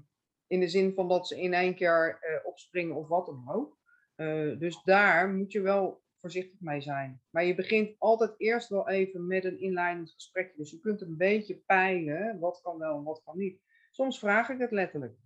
in 0.48 0.60
de 0.60 0.68
zin 0.68 0.94
van 0.94 1.08
dat 1.08 1.28
ze 1.28 1.42
in 1.42 1.54
één 1.54 1.76
keer 1.76 2.18
eh, 2.20 2.46
opspringen 2.46 2.96
of 2.96 3.08
wat 3.08 3.26
dan 3.26 3.52
ook. 3.52 3.78
Eh, 4.16 4.60
dus 4.60 4.84
daar 4.84 5.30
moet 5.30 5.52
je 5.52 5.62
wel 5.62 6.04
voorzichtig 6.20 6.60
mee 6.60 6.82
zijn. 6.82 7.22
Maar 7.30 7.44
je 7.46 7.56
begint 7.56 7.96
altijd 8.00 8.34
eerst 8.38 8.70
wel 8.70 8.90
even 8.90 9.28
met 9.28 9.44
een 9.46 9.60
inleidend 9.60 10.12
gesprekje. 10.12 10.58
Dus 10.58 10.72
je 10.72 10.80
kunt 10.80 11.02
een 11.02 11.18
beetje 11.18 11.56
peilen 11.66 12.40
wat 12.40 12.62
kan 12.62 12.78
wel 12.78 12.98
en 12.98 13.04
wat 13.04 13.22
kan 13.24 13.38
niet. 13.38 13.62
Soms 13.92 14.20
vraag 14.20 14.50
ik 14.50 14.60
het 14.60 14.72
letterlijk. 14.72 15.18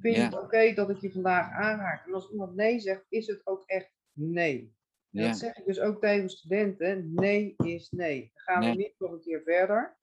Vind 0.00 0.14
je 0.16 0.20
Ja. 0.20 0.26
het 0.28 0.38
oké 0.42 0.72
dat 0.74 0.90
ik 0.90 0.96
je 1.00 1.12
vandaag 1.12 1.50
aanraak? 1.50 2.06
En 2.06 2.14
als 2.14 2.30
iemand 2.30 2.54
nee 2.54 2.80
zegt, 2.80 3.04
is 3.08 3.26
het 3.26 3.46
ook 3.46 3.62
echt 3.66 3.92
nee. 4.12 4.74
En 5.12 5.22
ja, 5.22 5.28
dat 5.28 5.38
zeg 5.38 5.56
ik 5.58 5.64
dus 5.66 5.80
ook 5.80 6.00
tegen 6.00 6.28
studenten. 6.30 7.14
Nee 7.14 7.54
is 7.56 7.90
nee. 7.90 8.20
Dan 8.34 8.42
gaan 8.42 8.70
we 8.70 8.76
niet 8.76 8.94
nog 8.98 9.12
een 9.12 9.20
keer 9.20 9.42
verder. 9.42 9.98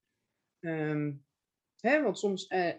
Ehm, 0.60 1.14
hè, 1.80 2.02
want 2.04 2.18
soms, 2.20 2.48
eh, 2.48 2.74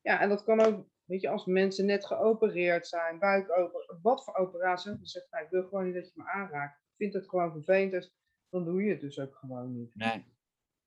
ja, 0.00 0.20
en 0.20 0.28
dat 0.28 0.44
kan 0.44 0.60
ook, 0.60 0.86
weet 1.06 1.20
je, 1.20 1.28
als 1.28 1.44
mensen 1.46 1.86
net 1.86 2.06
geopereerd 2.06 2.86
zijn, 2.86 3.18
buikoper, 3.18 3.98
wat 4.02 4.24
voor 4.24 4.34
operatie, 4.34 4.90
dan 4.90 5.06
zegt 5.06 5.26
hij, 5.30 5.42
ik 5.44 5.50
wil 5.50 5.62
gewoon 5.62 5.84
niet 5.84 5.94
dat 5.94 6.04
je 6.06 6.12
me 6.14 6.30
aanraakt. 6.30 6.78
Ik 6.78 6.94
vind 6.96 7.14
het 7.14 7.28
gewoon 7.28 7.52
vervelend, 7.52 7.90
dus 7.92 8.14
dan 8.48 8.64
doe 8.64 8.82
je 8.82 8.90
het 8.90 9.00
dus 9.00 9.18
ook 9.18 9.36
gewoon 9.36 9.78
niet. 9.78 9.94
nee, 9.94 10.24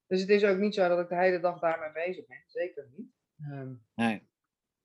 Dus 0.07 0.21
het 0.21 0.29
is 0.29 0.43
ook 0.43 0.57
niet 0.57 0.73
zo 0.75 0.87
dat 0.87 0.99
ik 0.99 1.09
de 1.09 1.15
hele 1.17 1.39
dag 1.39 1.59
daarmee 1.59 1.91
bezig 2.05 2.27
ben. 2.27 2.43
Zeker 2.47 2.89
niet. 2.97 3.07
Ehm, 3.41 3.73
nee. 3.95 4.27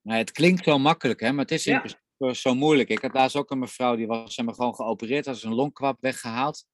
Nee, 0.01 0.17
het 0.17 0.31
klinkt 0.31 0.63
zo 0.63 0.77
makkelijk, 0.79 1.19
hè, 1.19 1.31
maar 1.31 1.41
het 1.43 1.51
is 1.51 1.67
in 1.67 1.73
Ja. 1.73 1.79
principe 1.79 2.35
zo 2.35 2.55
moeilijk. 2.55 2.89
Ik 2.89 3.01
had 3.01 3.13
laatst 3.13 3.35
ook 3.35 3.51
een 3.51 3.59
mevrouw, 3.59 3.95
die 3.95 4.07
was 4.07 4.33
zeg 4.33 4.45
maar, 4.45 4.53
gewoon 4.53 4.75
geopereerd, 4.75 5.25
had 5.25 5.41
een 5.41 5.53
longkwap 5.53 5.97
weggehaald. 6.01 6.65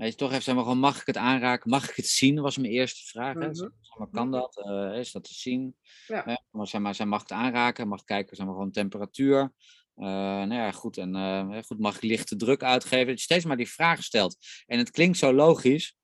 Weet 0.00 0.10
je, 0.10 0.16
toch 0.16 0.30
heeft 0.30 0.46
maar 0.46 0.62
gewoon, 0.62 0.78
mag 0.78 1.00
ik 1.00 1.06
het 1.06 1.16
aanraken? 1.16 1.70
Mag 1.70 1.90
ik 1.90 1.96
het 1.96 2.06
zien? 2.06 2.40
Was 2.40 2.56
mijn 2.56 2.72
eerste 2.72 3.06
vraag. 3.06 3.34
Hè? 3.34 3.46
Mhm. 3.46 3.54
Zeg 3.54 3.98
maar, 3.98 4.08
kan 4.08 4.30
dat? 4.30 4.56
Eh, 4.56 4.98
is 4.98 5.12
dat 5.12 5.24
te 5.24 5.34
zien? 5.34 5.76
Ja. 6.06 6.42
Maar, 6.50 6.66
zeg 6.66 6.80
maar, 6.80 6.94
zij 6.94 7.06
mag 7.06 7.20
het 7.20 7.32
aanraken, 7.32 7.88
mag 7.88 8.04
kijken, 8.04 8.36
zeg 8.36 8.46
maar, 8.46 8.54
gewoon 8.54 8.70
temperatuur. 8.70 9.52
Eh, 9.94 10.06
nou 10.06 10.54
ja, 10.54 10.72
goed, 10.72 10.96
en 10.96 11.14
eh, 11.14 11.62
goed, 11.62 11.78
mag 11.78 11.96
ik 11.96 12.02
lichte 12.02 12.36
druk 12.36 12.62
uitgeven? 12.62 13.06
Dat 13.06 13.16
je 13.16 13.22
steeds 13.22 13.44
maar 13.44 13.56
die 13.56 13.70
vraag 13.70 14.02
stelt. 14.02 14.36
En 14.66 14.78
het 14.78 14.90
klinkt 14.90 15.18
zo 15.18 15.32
logisch, 15.32 15.96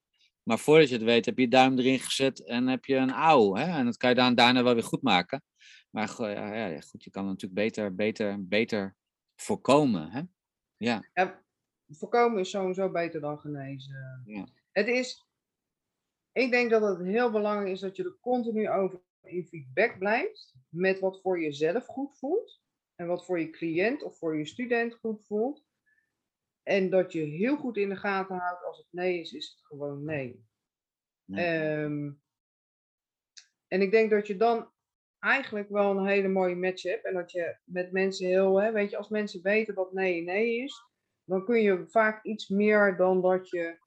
maar 0.42 0.58
voordat 0.58 0.88
je 0.88 0.94
het 0.94 1.04
weet, 1.04 1.24
heb 1.24 1.36
je 1.36 1.42
je 1.42 1.48
duim 1.48 1.78
erin 1.78 1.98
gezet 1.98 2.44
en 2.44 2.66
heb 2.66 2.84
je 2.84 2.96
een 2.96 3.12
auw. 3.12 3.54
Hè? 3.54 3.64
En 3.64 3.84
dat 3.84 3.96
kan 3.96 4.08
je 4.08 4.16
dan 4.16 4.34
daarna 4.34 4.62
wel 4.62 4.74
weer 4.74 4.82
goed 4.82 5.02
maken. 5.02 5.42
Maar 5.90 6.14
ja, 6.18 6.66
ja, 6.66 6.80
goed, 6.80 7.04
je 7.04 7.10
kan 7.10 7.22
het 7.22 7.32
natuurlijk 7.32 7.60
beter, 7.60 7.94
beter, 7.94 8.46
beter 8.46 8.96
voorkomen. 9.36 10.10
Hè? 10.10 10.22
Ja, 10.76 11.08
ja, 11.12 11.44
voorkomen 11.88 12.40
is 12.40 12.50
sowieso 12.50 12.90
beter 12.90 13.20
dan 13.20 13.38
genezen. 13.38 14.22
Ja. 14.26 14.46
Het 14.72 14.88
is, 14.88 15.26
ik 16.32 16.50
denk 16.50 16.70
dat 16.70 16.82
het 16.82 17.06
heel 17.06 17.30
belangrijk 17.30 17.70
is 17.70 17.80
dat 17.80 17.96
je 17.96 18.04
er 18.04 18.18
continu 18.20 18.70
over 18.70 19.00
in 19.22 19.46
feedback 19.46 19.98
blijft. 19.98 20.54
Met 20.68 21.00
wat 21.00 21.20
voor 21.20 21.40
jezelf 21.40 21.86
goed 21.86 22.18
voelt. 22.18 22.64
En 22.94 23.06
wat 23.06 23.24
voor 23.24 23.40
je 23.40 23.50
cliënt 23.50 24.02
of 24.02 24.18
voor 24.18 24.36
je 24.36 24.46
student 24.46 24.94
goed 24.94 25.26
voelt. 25.26 25.64
En 26.62 26.90
dat 26.90 27.12
je 27.12 27.20
heel 27.20 27.56
goed 27.56 27.76
in 27.76 27.88
de 27.88 27.96
gaten 27.96 28.36
houdt 28.36 28.64
als 28.64 28.78
het 28.78 28.86
nee 28.90 29.20
is, 29.20 29.32
is 29.32 29.48
het 29.48 29.66
gewoon 29.66 30.04
nee. 30.04 30.44
Nee. 31.24 31.44
Ehm, 31.44 32.12
en 33.68 33.80
ik 33.80 33.90
denk 33.90 34.10
dat 34.10 34.26
je 34.26 34.36
dan 34.36 34.70
eigenlijk 35.18 35.68
wel 35.68 35.90
een 35.90 36.06
hele 36.06 36.28
mooie 36.28 36.56
match 36.56 36.82
hebt. 36.82 37.04
En 37.04 37.14
dat 37.14 37.32
je 37.32 37.56
met 37.64 37.92
mensen 37.92 38.26
heel, 38.26 38.60
hè, 38.60 38.72
weet 38.72 38.90
je, 38.90 38.96
als 38.96 39.08
mensen 39.08 39.42
weten 39.42 39.74
dat 39.74 39.92
nee 39.92 40.22
nee 40.22 40.56
is, 40.56 40.85
dan 41.26 41.44
kun 41.44 41.60
je 41.62 41.86
vaak 41.88 42.24
iets 42.24 42.48
meer 42.48 42.96
dan 42.96 43.20
dat 43.20 43.48
je, 43.48 43.78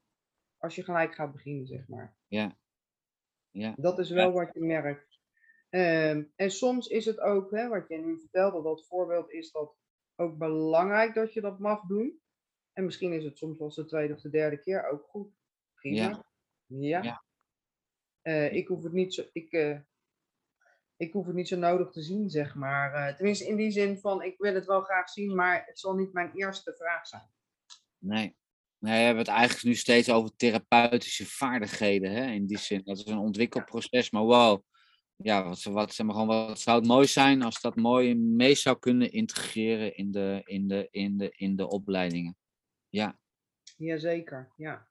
als 0.57 0.75
je 0.75 0.83
gelijk 0.83 1.15
gaat 1.15 1.31
beginnen, 1.31 1.67
zeg 1.67 1.87
maar. 1.87 2.15
ja. 2.27 2.57
Ja, 3.51 3.73
Dat 3.77 3.99
is 3.99 4.09
wel 4.09 4.31
wat 4.31 4.53
je 4.53 4.59
merkt. 4.59 5.19
Ehm, 5.69 6.23
en 6.35 6.51
soms 6.51 6.87
is 6.87 7.05
het 7.05 7.19
ook, 7.19 7.51
hè, 7.51 7.67
wat 7.67 7.87
je 7.87 7.97
nu 7.97 8.19
vertelde, 8.19 8.61
dat 8.61 8.87
voorbeeld 8.87 9.31
is 9.31 9.51
dat 9.51 9.75
ook 10.15 10.37
belangrijk 10.37 11.13
dat 11.13 11.33
je 11.33 11.41
dat 11.41 11.59
mag 11.59 11.81
doen. 11.85 12.21
En 12.73 12.85
misschien 12.85 13.13
is 13.13 13.23
het 13.23 13.37
soms 13.37 13.57
wel 13.57 13.69
de 13.69 13.85
tweede 13.85 14.13
of 14.13 14.21
de 14.21 14.29
derde 14.29 14.59
keer 14.59 14.89
ook 14.89 15.03
goed. 15.03 15.33
Prima. 15.73 15.97
Ja. 15.97 16.23
Ja. 16.65 17.01
Ja. 17.03 17.23
Eh, 18.21 18.53
ik, 18.53 18.67
hoef 18.67 18.83
het 18.83 18.93
niet 18.93 19.13
zo, 19.13 19.23
ik, 19.33 19.51
eh, 19.51 19.79
ik 20.99 21.13
hoef 21.13 21.25
het 21.25 21.35
niet 21.35 21.47
zo 21.47 21.57
nodig 21.57 21.91
te 21.91 22.01
zien, 22.01 22.29
zeg 22.29 22.55
maar. 22.55 22.93
Eh, 22.93 23.15
tenminste, 23.15 23.47
in 23.47 23.55
die 23.55 23.71
zin 23.71 23.97
van, 23.97 24.23
ik 24.23 24.35
wil 24.37 24.53
het 24.53 24.65
wel 24.65 24.81
graag 24.81 25.09
zien, 25.09 25.35
maar 25.35 25.63
het 25.65 25.79
zal 25.79 25.95
niet 25.95 26.13
mijn 26.13 26.31
eerste 26.33 26.75
vraag 26.77 27.07
zijn. 27.07 27.29
Nee. 27.97 28.37
Nee, 28.77 28.97
we 28.97 29.05
hebben 29.05 29.23
het 29.23 29.33
eigenlijk 29.33 29.63
nu 29.63 29.75
steeds 29.75 30.09
over 30.09 30.35
therapeutische 30.35 31.25
vaardigheden. 31.25 32.11
Hè? 32.11 32.31
In 32.31 32.45
die 32.45 32.57
zin, 32.57 32.81
dat 32.83 32.97
is 32.97 33.05
een 33.05 33.17
ontwikkelproces. 33.17 34.11
Maar 34.11 34.23
wow, 34.23 34.63
ja, 35.15 35.43
wat, 35.43 35.63
wat, 35.63 35.93
zeg 35.93 36.05
maar, 36.05 36.15
gewoon, 36.15 36.47
wat 36.47 36.59
zou 36.59 36.79
het 36.79 36.87
mooi 36.87 37.07
zijn 37.07 37.41
als 37.41 37.61
dat 37.61 37.75
mooi 37.75 38.15
mee 38.15 38.55
zou 38.55 38.79
kunnen 38.79 39.11
integreren 39.11 39.95
in 39.95 40.11
de, 40.11 40.41
in 40.43 40.67
de, 40.67 40.87
in 40.91 41.17
de, 41.17 41.29
in 41.31 41.55
de 41.55 41.67
opleidingen. 41.67 42.37
Ja. 42.89 43.19
Jazeker, 43.77 44.53
ja. 44.55 44.87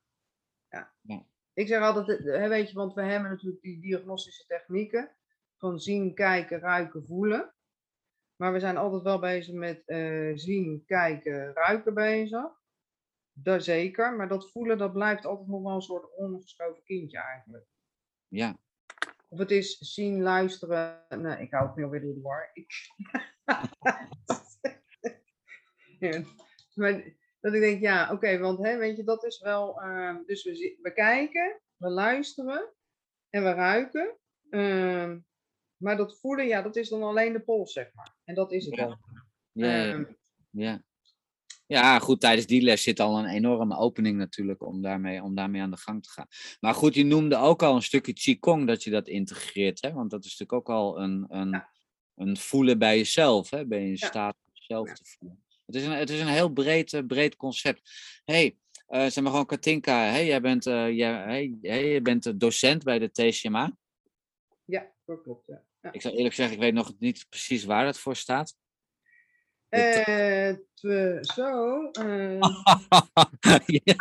ja. 0.69 0.95
Ja. 1.01 1.27
Ik 1.53 1.67
zeg 1.67 1.83
altijd, 1.83 2.27
eh, 2.27 2.49
weet 2.49 2.69
je, 2.69 2.75
want 2.75 2.95
we 2.95 3.03
hebben 3.03 3.31
natuurlijk 3.31 3.63
die 3.63 3.81
diagnostische 3.81 4.47
technieken 4.47 5.17
van 5.59 5.81
zien, 5.81 6.15
kijken, 6.15 6.59
ruiken, 6.59 7.05
voelen. 7.07 7.55
Maar 8.37 8.53
we 8.53 8.61
zijn 8.61 8.77
altijd 8.77 9.03
wel 9.03 9.19
bezig 9.19 9.55
met 9.55 9.83
eh, 9.87 10.33
zien, 10.35 10.85
kijken, 10.87 11.53
ruiken 11.53 11.95
bezig. 11.95 12.47
Dat 13.33 13.65
zeker, 13.65 14.17
maar 14.17 14.29
dat 14.29 14.51
voelen, 14.51 14.79
dat 14.79 14.93
blijft 14.93 15.25
altijd 15.27 15.49
nog 15.49 15.63
wel 15.63 15.75
een 15.75 15.83
soort 15.83 16.17
ongeschoven 16.17 16.83
kindje 16.85 17.19
eigenlijk. 17.19 17.67
Ja. 18.29 18.59
Of 19.29 19.39
het 19.39 19.51
is 19.51 19.79
zien, 19.79 20.23
luisteren. 20.23 21.05
Nee, 21.09 21.41
ik 21.41 21.53
hou 21.53 21.67
het 21.67 21.77
nu 21.77 21.87
weer 21.87 22.01
door 22.01 22.15
de 22.15 22.21
war. 22.21 22.51
Ik... 22.53 22.73
Ja, 25.99 26.23
maar 26.75 27.05
dat 27.41 27.55
ik 27.55 27.61
denk, 27.61 27.81
ja, 27.81 28.13
oké, 28.13 28.39
want 28.39 28.59
hè, 28.59 28.77
weet 28.77 28.97
je, 28.97 29.05
dat 29.05 29.25
is 29.25 29.41
wel. 29.41 29.81
ehm, 29.81 30.25
dus 30.27 30.45
we, 30.45 30.79
we 30.83 30.93
kijken, 30.93 31.61
we 31.77 31.89
luisteren 31.89 32.73
en 33.31 33.43
we 33.43 33.53
ruiken. 33.53 34.17
Ehm, 34.51 35.19
maar 35.79 35.97
dat 35.97 36.19
voelen, 36.21 36.47
ja, 36.47 36.63
dat 36.63 36.77
is 36.77 36.89
dan 36.89 37.03
alleen 37.03 37.33
de 37.33 37.41
pols, 37.41 37.73
zeg 37.73 37.91
maar. 37.95 38.17
En 38.25 38.35
dat 38.35 38.53
is 38.53 38.65
het 38.65 38.75
Ja. 38.75 38.87
dan. 38.87 38.99
Ja, 39.53 39.67
ja, 39.77 39.93
Ehm, 39.93 40.05
ja. 40.51 40.83
Ja, 41.67 41.99
goed, 41.99 42.21
tijdens 42.21 42.47
die 42.47 42.63
les 42.63 42.83
zit 42.83 43.01
al 43.01 43.19
een 43.19 43.27
enorme 43.27 43.77
opening 43.77 44.17
natuurlijk 44.17 44.63
om 44.67 44.83
daarmee, 44.83 45.23
om 45.23 45.35
daarmee 45.35 45.63
aan 45.63 45.71
de 45.71 45.77
gang 45.77 46.03
te 46.03 46.11
gaan. 46.11 46.27
Maar 46.61 46.75
goed, 46.75 46.95
je 46.95 47.05
noemde 47.05 47.37
ook 47.37 47.63
al 47.63 47.75
een 47.75 47.83
stukje 47.83 48.13
Qigong 48.13 48.67
dat 48.67 48.83
je 48.85 48.91
dat 48.91 49.09
integreert, 49.09 49.81
hè? 49.83 49.93
Want 49.93 50.11
dat 50.11 50.25
is 50.25 50.31
natuurlijk 50.39 50.69
ook 50.69 50.77
al 50.77 51.01
een, 51.01 51.27
een, 51.29 51.51
Ja. 51.51 51.71
een 52.15 52.37
voelen 52.37 52.79
bij 52.79 52.97
jezelf, 52.97 53.51
hè? 53.51 53.67
Ben 53.67 53.81
je 53.83 53.89
in 53.89 53.97
staat 53.97 54.37
om 54.45 54.51
jezelf 54.53 54.93
te 54.93 55.05
voelen. 55.05 55.43
Het 55.67 55.75
is 55.75 55.85
een, 55.85 55.93
het 55.93 56.11
is 56.11 56.21
een 56.21 56.27
heel 56.27 56.53
breed, 56.53 56.93
eh, 56.93 57.07
breed 57.07 57.37
concept. 57.37 57.91
hey, 58.25 58.59
eh, 58.87 59.01
zeg 59.01 59.15
maar 59.23 59.31
gewoon 59.31 59.47
Katinka, 59.47 60.03
hey, 60.11 60.27
jij 60.27 60.41
bent, 60.41 60.67
eh, 60.67 60.91
jij, 60.97 61.13
hey, 61.13 61.59
hey, 61.63 61.89
je 61.89 62.03
bent 62.03 62.41
docent 62.41 62.83
bij 62.85 62.99
de 62.99 63.11
TCMA. 63.11 63.77
ja, 64.65 64.93
dat 65.05 65.23
klopt. 65.23 65.47
Ja. 65.47 65.67
Ja. 65.81 65.93
Ik 65.93 66.03
zou 66.03 66.15
eerlijk 66.15 66.35
zeggen, 66.35 66.55
ik 66.55 66.61
weet 66.63 66.75
nog 66.75 66.93
niet 66.99 67.27
precies 67.29 67.65
waar 67.65 67.85
dat 67.85 67.99
voor 67.99 68.17
staat. 68.17 68.55
Eh, 69.69 70.53
zo. 71.21 71.91
eh, 71.91 72.39
ja. 73.85 73.95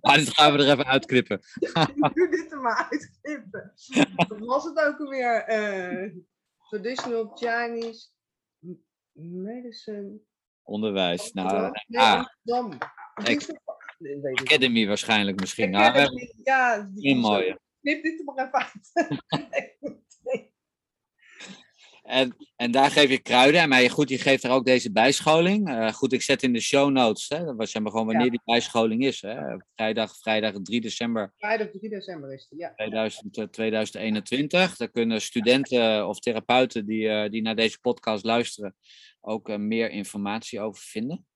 Maar 0.00 0.16
dit 0.16 0.28
gaan 0.34 0.52
we 0.52 0.58
er 0.64 0.70
even 0.70 0.86
uitknippen. 0.86 1.40
doe 2.14 2.28
dit 2.30 2.52
er 2.52 2.60
maar 2.60 2.88
uitknippen. 2.90 3.72
Was 4.38 4.64
het 4.64 4.78
ook 4.80 4.98
alweer? 4.98 5.42
Eh, 5.44 6.10
traditional 6.68 7.36
Chinese 7.36 8.08
medicine. 9.12 10.18
Onderwijs. 10.62 11.32
Nou? 11.32 11.70
Nee, 11.86 12.02
ah, 12.02 12.14
Amsterdam. 12.44 12.78
Academy 14.34 14.86
waarschijnlijk 14.86 15.40
misschien. 15.40 15.70
Nou, 15.70 15.84
Academy, 15.84 16.32
ja, 16.42 16.90
die- 16.94 17.16
mooie. 17.16 17.60
Knip 17.80 18.02
dit 18.02 18.18
er 18.18 18.24
maar 18.24 18.46
even 18.46 18.52
uit. 18.52 18.90
En, 22.10 22.36
en 22.56 22.70
daar 22.70 22.90
geef 22.90 23.08
je 23.10 23.18
kruiden. 23.22 23.68
Maar 23.68 23.82
je- 23.82 23.88
goed, 23.88 24.08
je 24.08 24.18
geeft 24.18 24.44
er 24.44 24.50
ook 24.50 24.64
deze 24.64 24.92
bijscholing. 24.92 25.68
Eh, 25.68 25.92
goed, 25.92 26.12
ik 26.12 26.22
zet 26.22 26.42
in 26.42 26.52
de 26.52 26.60
show 26.60 26.90
notes. 26.90 27.28
Hè, 27.28 27.44
dat 27.44 27.56
was 27.56 27.70
zeg 27.70 27.82
maar 27.82 27.90
gewoon 27.90 28.06
wanneer 28.06 28.24
Ja. 28.24 28.30
die 28.30 28.40
bijscholing 28.44 29.04
is. 29.04 29.20
Hè. 29.20 29.56
Vrijdag, 29.74 30.16
vrijdag 30.18 30.54
3 30.62 30.80
december 30.80 31.32
Vrijdag 31.36 31.68
3 31.70 31.88
december 31.90 32.32
is 32.32 32.46
het, 32.50 32.58
ja. 32.58 32.72
2000, 32.74 33.36
eh, 33.38 33.44
2021. 33.44 34.76
Daar 34.76 34.90
kunnen 34.90 35.20
studenten 35.20 36.08
of 36.08 36.18
therapeuten 36.20 36.86
die, 36.86 37.08
eh, 37.08 37.30
die 37.30 37.42
naar 37.42 37.56
deze 37.56 37.80
podcast 37.80 38.24
luisteren 38.24 38.76
ook 39.20 39.48
eh, 39.48 39.56
meer 39.56 39.90
informatie 39.90 40.60
over 40.60 40.82
vinden. 40.82 41.26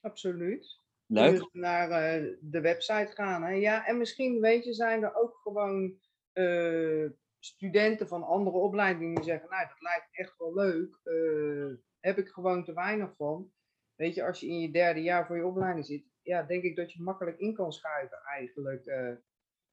Absoluut. 0.00 0.80
Leuk. 1.06 1.38
Dus 1.38 1.48
naar 1.52 1.90
eh, 1.90 2.24
de 2.40 2.60
website 2.60 3.10
gaan. 3.14 3.42
Hè? 3.42 3.52
Ja, 3.52 3.86
en 3.86 3.98
misschien 3.98 4.40
weet 4.40 4.64
je, 4.64 4.72
zijn 4.72 5.02
er 5.02 5.14
ook 5.16 5.40
gewoon 5.42 5.94
eh, 6.32 7.04
studenten 7.44 8.08
van 8.08 8.22
andere 8.22 8.56
opleidingen 8.56 9.14
die 9.14 9.24
zeggen, 9.24 9.48
nou, 9.50 9.68
dat 9.68 9.80
lijkt 9.80 10.08
echt 10.10 10.38
wel 10.38 10.54
leuk. 10.54 11.00
eh, 11.02 11.76
heb 12.00 12.18
ik 12.18 12.28
gewoon 12.28 12.64
te 12.64 12.72
weinig 12.72 13.16
van. 13.16 13.52
Weet 13.94 14.14
je, 14.14 14.24
als 14.26 14.40
je 14.40 14.46
in 14.46 14.60
je 14.60 14.70
derde 14.70 15.02
jaar 15.02 15.26
voor 15.26 15.36
je 15.36 15.46
opleiding 15.46 15.86
zit, 15.86 16.04
ja, 16.22 16.42
denk 16.42 16.62
ik 16.62 16.76
dat 16.76 16.92
je 16.92 17.02
makkelijk 17.02 17.38
in 17.38 17.54
kan 17.54 17.72
schuiven 17.72 18.18
eigenlijk. 18.18 18.84
eh. 18.86 19.12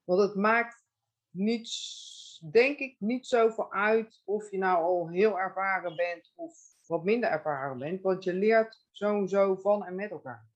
want 0.03 0.21
het 0.21 0.35
maakt 0.35 0.85
niet, 1.29 1.67
s- 1.67 2.43
denk 2.51 2.79
ik, 2.79 2.95
niet 2.99 3.27
zoveel 3.27 3.71
uit 3.73 4.21
of 4.25 4.51
je 4.51 4.57
nou 4.57 4.83
al 4.83 5.09
heel 5.09 5.39
ervaren 5.39 5.95
bent 5.95 6.31
of 6.35 6.57
wat 6.87 7.03
minder 7.03 7.29
ervaren 7.29 7.77
bent. 7.77 8.01
Want 8.01 8.23
je 8.23 8.33
leert 8.33 8.85
zo 8.91 9.17
en 9.17 9.27
zo 9.27 9.55
van 9.55 9.85
en 9.85 9.95
met 9.95 10.11
elkaar. 10.11 10.49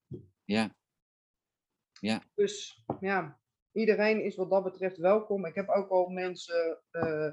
Ja. 1.99 2.21
Dus 2.35 2.83
ja, 2.99 3.39
iedereen 3.75 4.23
is 4.23 4.35
wat 4.35 4.49
dat 4.49 4.63
betreft 4.63 4.97
welkom. 4.97 5.45
Ik 5.45 5.55
heb 5.55 5.69
ook 5.69 5.89
al 5.89 6.09
mensen 6.09 6.81
eh, 6.91 7.31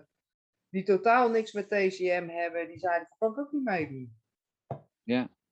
die 0.68 0.82
totaal 0.82 1.28
niks 1.30 1.52
met 1.52 1.68
TCM 1.68 2.28
hebben, 2.28 2.68
die 2.68 2.78
zeiden 2.78 3.08
van, 3.08 3.18
kan 3.18 3.30
ik 3.30 3.38
ook 3.38 3.52
niet 3.52 3.64
meedoen. 3.64 4.20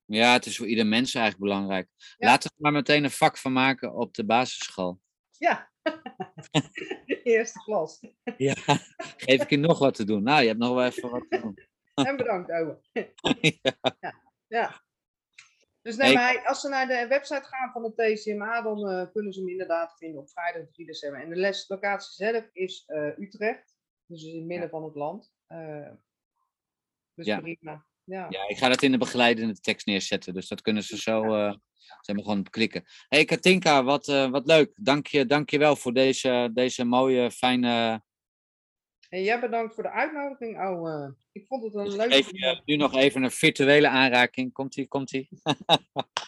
Ja, 0.05 0.33
het 0.33 0.45
is 0.45 0.57
voor 0.57 0.67
ieder 0.67 0.85
mens 0.85 1.13
eigenlijk 1.13 1.43
belangrijk. 1.43 1.89
Ja. 1.97 2.27
Laten 2.27 2.49
we 2.49 2.55
er 2.55 2.61
maar 2.61 2.71
meteen 2.71 3.03
een 3.03 3.11
vak 3.11 3.37
van 3.37 3.53
maken 3.53 3.93
op 3.93 4.13
de 4.13 4.25
basisschool. 4.25 4.99
Ja, 5.31 5.71
eerste 7.23 7.59
klas. 7.63 7.99
Ja, 8.37 8.53
geef 9.17 9.41
ik 9.41 9.49
je 9.49 9.57
nog 9.57 9.79
wat 9.79 9.93
te 9.93 10.03
doen. 10.03 10.23
Nou, 10.23 10.41
je 10.41 10.47
hebt 10.47 10.59
nog 10.59 10.73
wel 10.73 10.85
even 10.85 11.09
wat 11.09 11.25
te 11.29 11.39
doen. 11.41 11.57
En 11.93 12.17
bedankt, 12.17 12.51
Owen. 12.51 12.81
Ja. 13.61 14.15
Ja. 14.47 14.81
Dus 15.81 15.95
nee, 15.95 16.13
maar 16.13 16.23
hij- 16.23 16.45
als 16.47 16.61
ze 16.61 16.69
naar 16.69 16.87
de 16.87 17.05
website 17.07 17.43
gaan 17.43 17.71
van 17.71 17.81
de 17.81 17.93
TCMA, 17.93 18.61
dan 18.61 18.89
eh, 18.89 19.11
kunnen 19.11 19.33
ze 19.33 19.39
hem 19.39 19.49
inderdaad 19.49 19.97
vinden 19.97 20.21
op 20.21 20.29
vrijdag 20.29 20.63
3 20.71 20.85
december. 20.85 21.21
En 21.21 21.29
de 21.29 21.35
leslocatie 21.35 22.11
zelf 22.25 22.49
is 22.53 22.83
eh, 22.87 23.17
Utrecht, 23.17 23.75
dus 24.05 24.23
in 24.23 24.35
het 24.35 24.45
midden 24.45 24.69
van 24.69 24.83
het 24.83 24.95
land. 24.95 25.33
Eh, 25.47 25.89
dus 27.13 27.25
Ja. 27.25 27.39
prima. 27.39 27.85
Ja. 28.03 28.25
Ja, 28.29 28.47
ik 28.47 28.57
ga 28.57 28.69
dat 28.69 28.81
in 28.81 28.91
de 28.91 28.97
begeleidende 28.97 29.53
tekst 29.59 29.85
neerzetten, 29.85 30.33
dus 30.33 30.47
dat 30.47 30.61
kunnen 30.61 30.83
ze 30.83 30.97
zo 30.97 31.21
zeg 32.01 32.15
maar 32.15 32.23
gewoon 32.25 32.43
klikken. 32.49 32.83
hey, 33.07 33.25
Katinka, 33.25 33.83
wat, 33.83 34.05
wat 34.05 34.45
leuk. 34.45 34.71
Dank 34.75 35.07
je, 35.07 35.25
dank 35.25 35.49
je 35.49 35.57
wel 35.57 35.75
voor 35.75 35.93
deze, 35.93 36.49
deze 36.53 36.85
mooie, 36.85 37.31
fijne... 37.31 38.03
En 39.11 39.23
jij 39.23 39.39
bedankt 39.39 39.73
voor 39.73 39.83
de 39.83 39.91
uitnodiging, 39.91 40.57
ouwe. 40.59 41.15
Ik 41.31 41.47
vond 41.47 41.63
het 41.63 41.73
een 41.75 41.83
Dus 41.83 41.93
ik 41.93 41.99
leuke... 41.99 42.37
je 42.37 42.61
nu 42.65 42.75
nog 42.75 42.95
even 42.95 43.23
een 43.23 43.31
virtuele 43.31 43.87
aanraking. 43.87 44.53
Komt-ie, 44.53 44.87
komt-ie? 44.87 45.29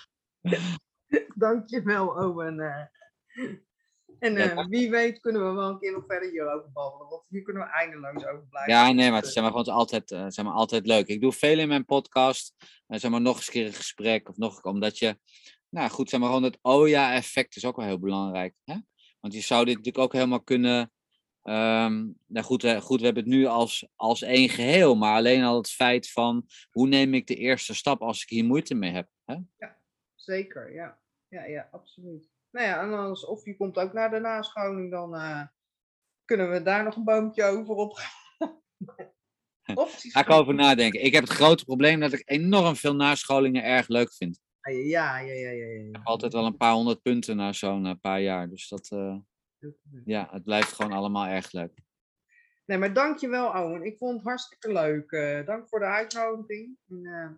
Dankjewel, 1.35 2.07
Owen. 2.07 2.59
eh. 2.59 2.85
En 4.19 4.33
Ja, 4.33 4.51
eh, 4.55 4.65
wie 4.67 4.89
weet 4.89 5.19
kunnen 5.19 5.47
we 5.47 5.51
wel 5.53 5.69
een 5.69 5.79
keer 5.79 5.91
nog 5.91 6.03
verder 6.07 6.29
hierover 6.29 6.71
babbelen, 6.71 7.09
want 7.09 7.25
hier 7.29 7.41
kunnen 7.41 7.63
we 7.63 7.69
eindeloos 7.69 8.25
over 8.25 8.47
blijven. 8.49 8.73
Ja, 8.73 8.91
nee, 8.91 9.07
maar 9.09 9.17
het 9.17 9.27
is 9.27 9.33
zeg 9.33 9.43
maar, 9.43 9.51
gewoon 9.51 9.73
altijd, 9.73 10.11
eh, 10.11 10.25
zeg 10.27 10.45
maar, 10.45 10.53
altijd 10.53 10.87
leuk. 10.87 11.07
Ik 11.07 11.21
doe 11.21 11.31
veel 11.31 11.59
in 11.59 11.67
mijn 11.67 11.85
podcast. 11.85 12.55
eh, 12.87 12.99
zeg 12.99 13.11
maar, 13.11 13.21
nog 13.21 13.35
eens 13.35 13.47
een 13.47 13.53
keer 13.53 13.65
een 13.65 13.73
gesprek. 13.73 14.29
Of 14.29 14.37
nog, 14.37 14.63
omdat 14.63 14.97
je, 14.97 15.19
nou 15.69 15.89
goed, 15.89 16.09
zeg 16.09 16.19
maar 16.19 16.29
gewoon 16.29 16.43
het 16.43 16.59
oh 16.61 16.87
ja 16.87 17.13
effect 17.13 17.55
is 17.55 17.65
ook 17.65 17.75
wel 17.75 17.85
heel 17.85 17.99
belangrijk. 17.99 18.55
Hè? 18.63 18.75
Want 19.19 19.33
je 19.33 19.41
zou 19.41 19.65
dit 19.65 19.75
natuurlijk 19.75 20.03
ook 20.03 20.13
helemaal 20.13 20.43
kunnen. 20.43 20.91
Ehm, 21.43 22.07
nou 22.27 22.45
goed, 22.45 22.75
goed, 22.81 22.99
we 22.99 23.05
hebben 23.05 23.23
het 23.23 23.33
nu 23.33 23.45
als, 23.45 23.87
als 23.95 24.21
één 24.21 24.49
geheel. 24.49 24.95
Maar 24.95 25.15
alleen 25.15 25.43
al 25.43 25.57
het 25.57 25.69
feit 25.69 26.11
van 26.11 26.45
hoe 26.71 26.87
neem 26.87 27.13
ik 27.13 27.27
de 27.27 27.35
eerste 27.35 27.75
stap 27.75 28.01
als 28.01 28.21
ik 28.21 28.29
hier 28.29 28.45
moeite 28.45 28.75
mee 28.75 28.91
heb. 28.91 29.07
Hè? 29.25 29.35
Zeker, 30.15 30.73
ja. 30.73 31.01
Ja, 31.27 31.45
ja, 31.45 31.67
absoluut. 31.71 32.31
Nou 32.51 32.67
ja, 32.67 32.81
en 32.81 32.93
als, 32.93 33.25
of 33.25 33.45
je 33.45 33.55
komt 33.55 33.77
ook 33.77 33.93
naar 33.93 34.11
de 34.11 34.19
nascholing, 34.19 34.91
dan 34.91 35.15
eh, 35.15 35.41
kunnen 36.25 36.51
we 36.51 36.61
daar 36.61 36.83
nog 36.83 36.95
een 36.95 37.03
boompje 37.03 37.43
over 37.43 37.75
op. 37.75 37.97
Ga 40.13 40.19
ik 40.19 40.29
over 40.29 40.53
nadenken. 40.53 41.03
Ik 41.03 41.13
heb 41.13 41.23
het 41.23 41.33
grote 41.33 41.65
probleem 41.65 41.99
dat 41.99 42.13
ik 42.13 42.21
enorm 42.25 42.75
veel 42.75 42.95
nascholingen 42.95 43.63
erg 43.63 43.87
leuk 43.87 44.13
vind. 44.13 44.39
Ja, 44.61 45.19
ja, 45.19 45.19
ja, 45.19 45.33
ja, 45.33 45.49
ja. 45.49 45.89
ja. 45.91 46.01
Altijd 46.03 46.33
wel 46.33 46.45
een 46.45 46.57
paar 46.57 46.73
honderd 46.73 47.01
punten 47.01 47.35
na 47.35 47.53
zo'n 47.53 47.85
eh, 47.85 47.95
paar 48.01 48.21
jaar. 48.21 48.49
Dus 48.49 48.67
dat, 48.67 48.91
eh, 48.91 49.15
ja, 50.05 50.27
het 50.31 50.43
blijft 50.43 50.73
gewoon 50.73 50.91
allemaal 50.91 51.25
erg 51.27 51.51
leuk. 51.51 51.71
Nee, 52.65 52.77
maar 52.77 52.93
dankjewel, 52.93 53.47
Owen. 53.47 53.83
Ik 53.83 53.97
vond 53.97 54.15
het 54.15 54.23
hartstikke 54.23 54.71
leuk. 54.73 55.11
Eh, 55.11 55.45
dank 55.45 55.67
voor 55.67 55.79
de 55.79 55.85
uitnodiging. 55.85 56.77
En, 56.89 57.05
eh, 57.05 57.29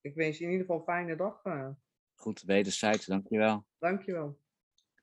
ik 0.00 0.14
wens 0.14 0.38
je 0.38 0.44
in 0.44 0.50
ieder 0.50 0.66
geval 0.66 0.78
een 0.78 0.84
fijne 0.94 1.16
dag. 1.16 1.40
eh. 1.44 1.68
Goed, 2.14 2.42
wederzijds, 2.42 3.06
dankjewel. 3.06 3.64
dankjewel. 3.78 4.38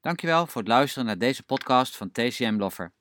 Dankjewel 0.02 0.48
voor 0.48 0.62
het 0.62 0.70
luisteren 0.70 1.06
naar 1.06 1.18
deze 1.18 1.44
podcast 1.44 1.98
van 1.98 2.12
TCM 2.12 2.56
Loffer. 2.58 2.92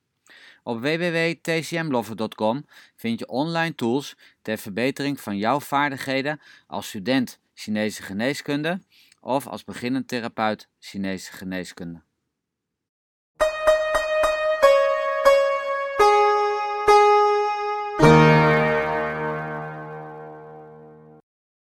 Op 0.62 0.81
www.tcmlover.com 0.81 2.64
vind 2.97 3.19
je 3.19 3.27
online 3.29 3.75
tools 3.75 4.17
ter 4.43 4.59
verbetering 4.59 5.21
van 5.21 5.37
jouw 5.37 5.61
vaardigheden 5.61 6.41
als 6.67 6.89
student 6.89 7.41
Chinese 7.55 8.03
geneeskunde 8.03 8.81
of 9.21 9.47
als 9.47 9.64
beginnend 9.64 10.09
therapeut 10.09 10.69
Chinese 10.79 11.33
geneeskunde. 11.33 12.03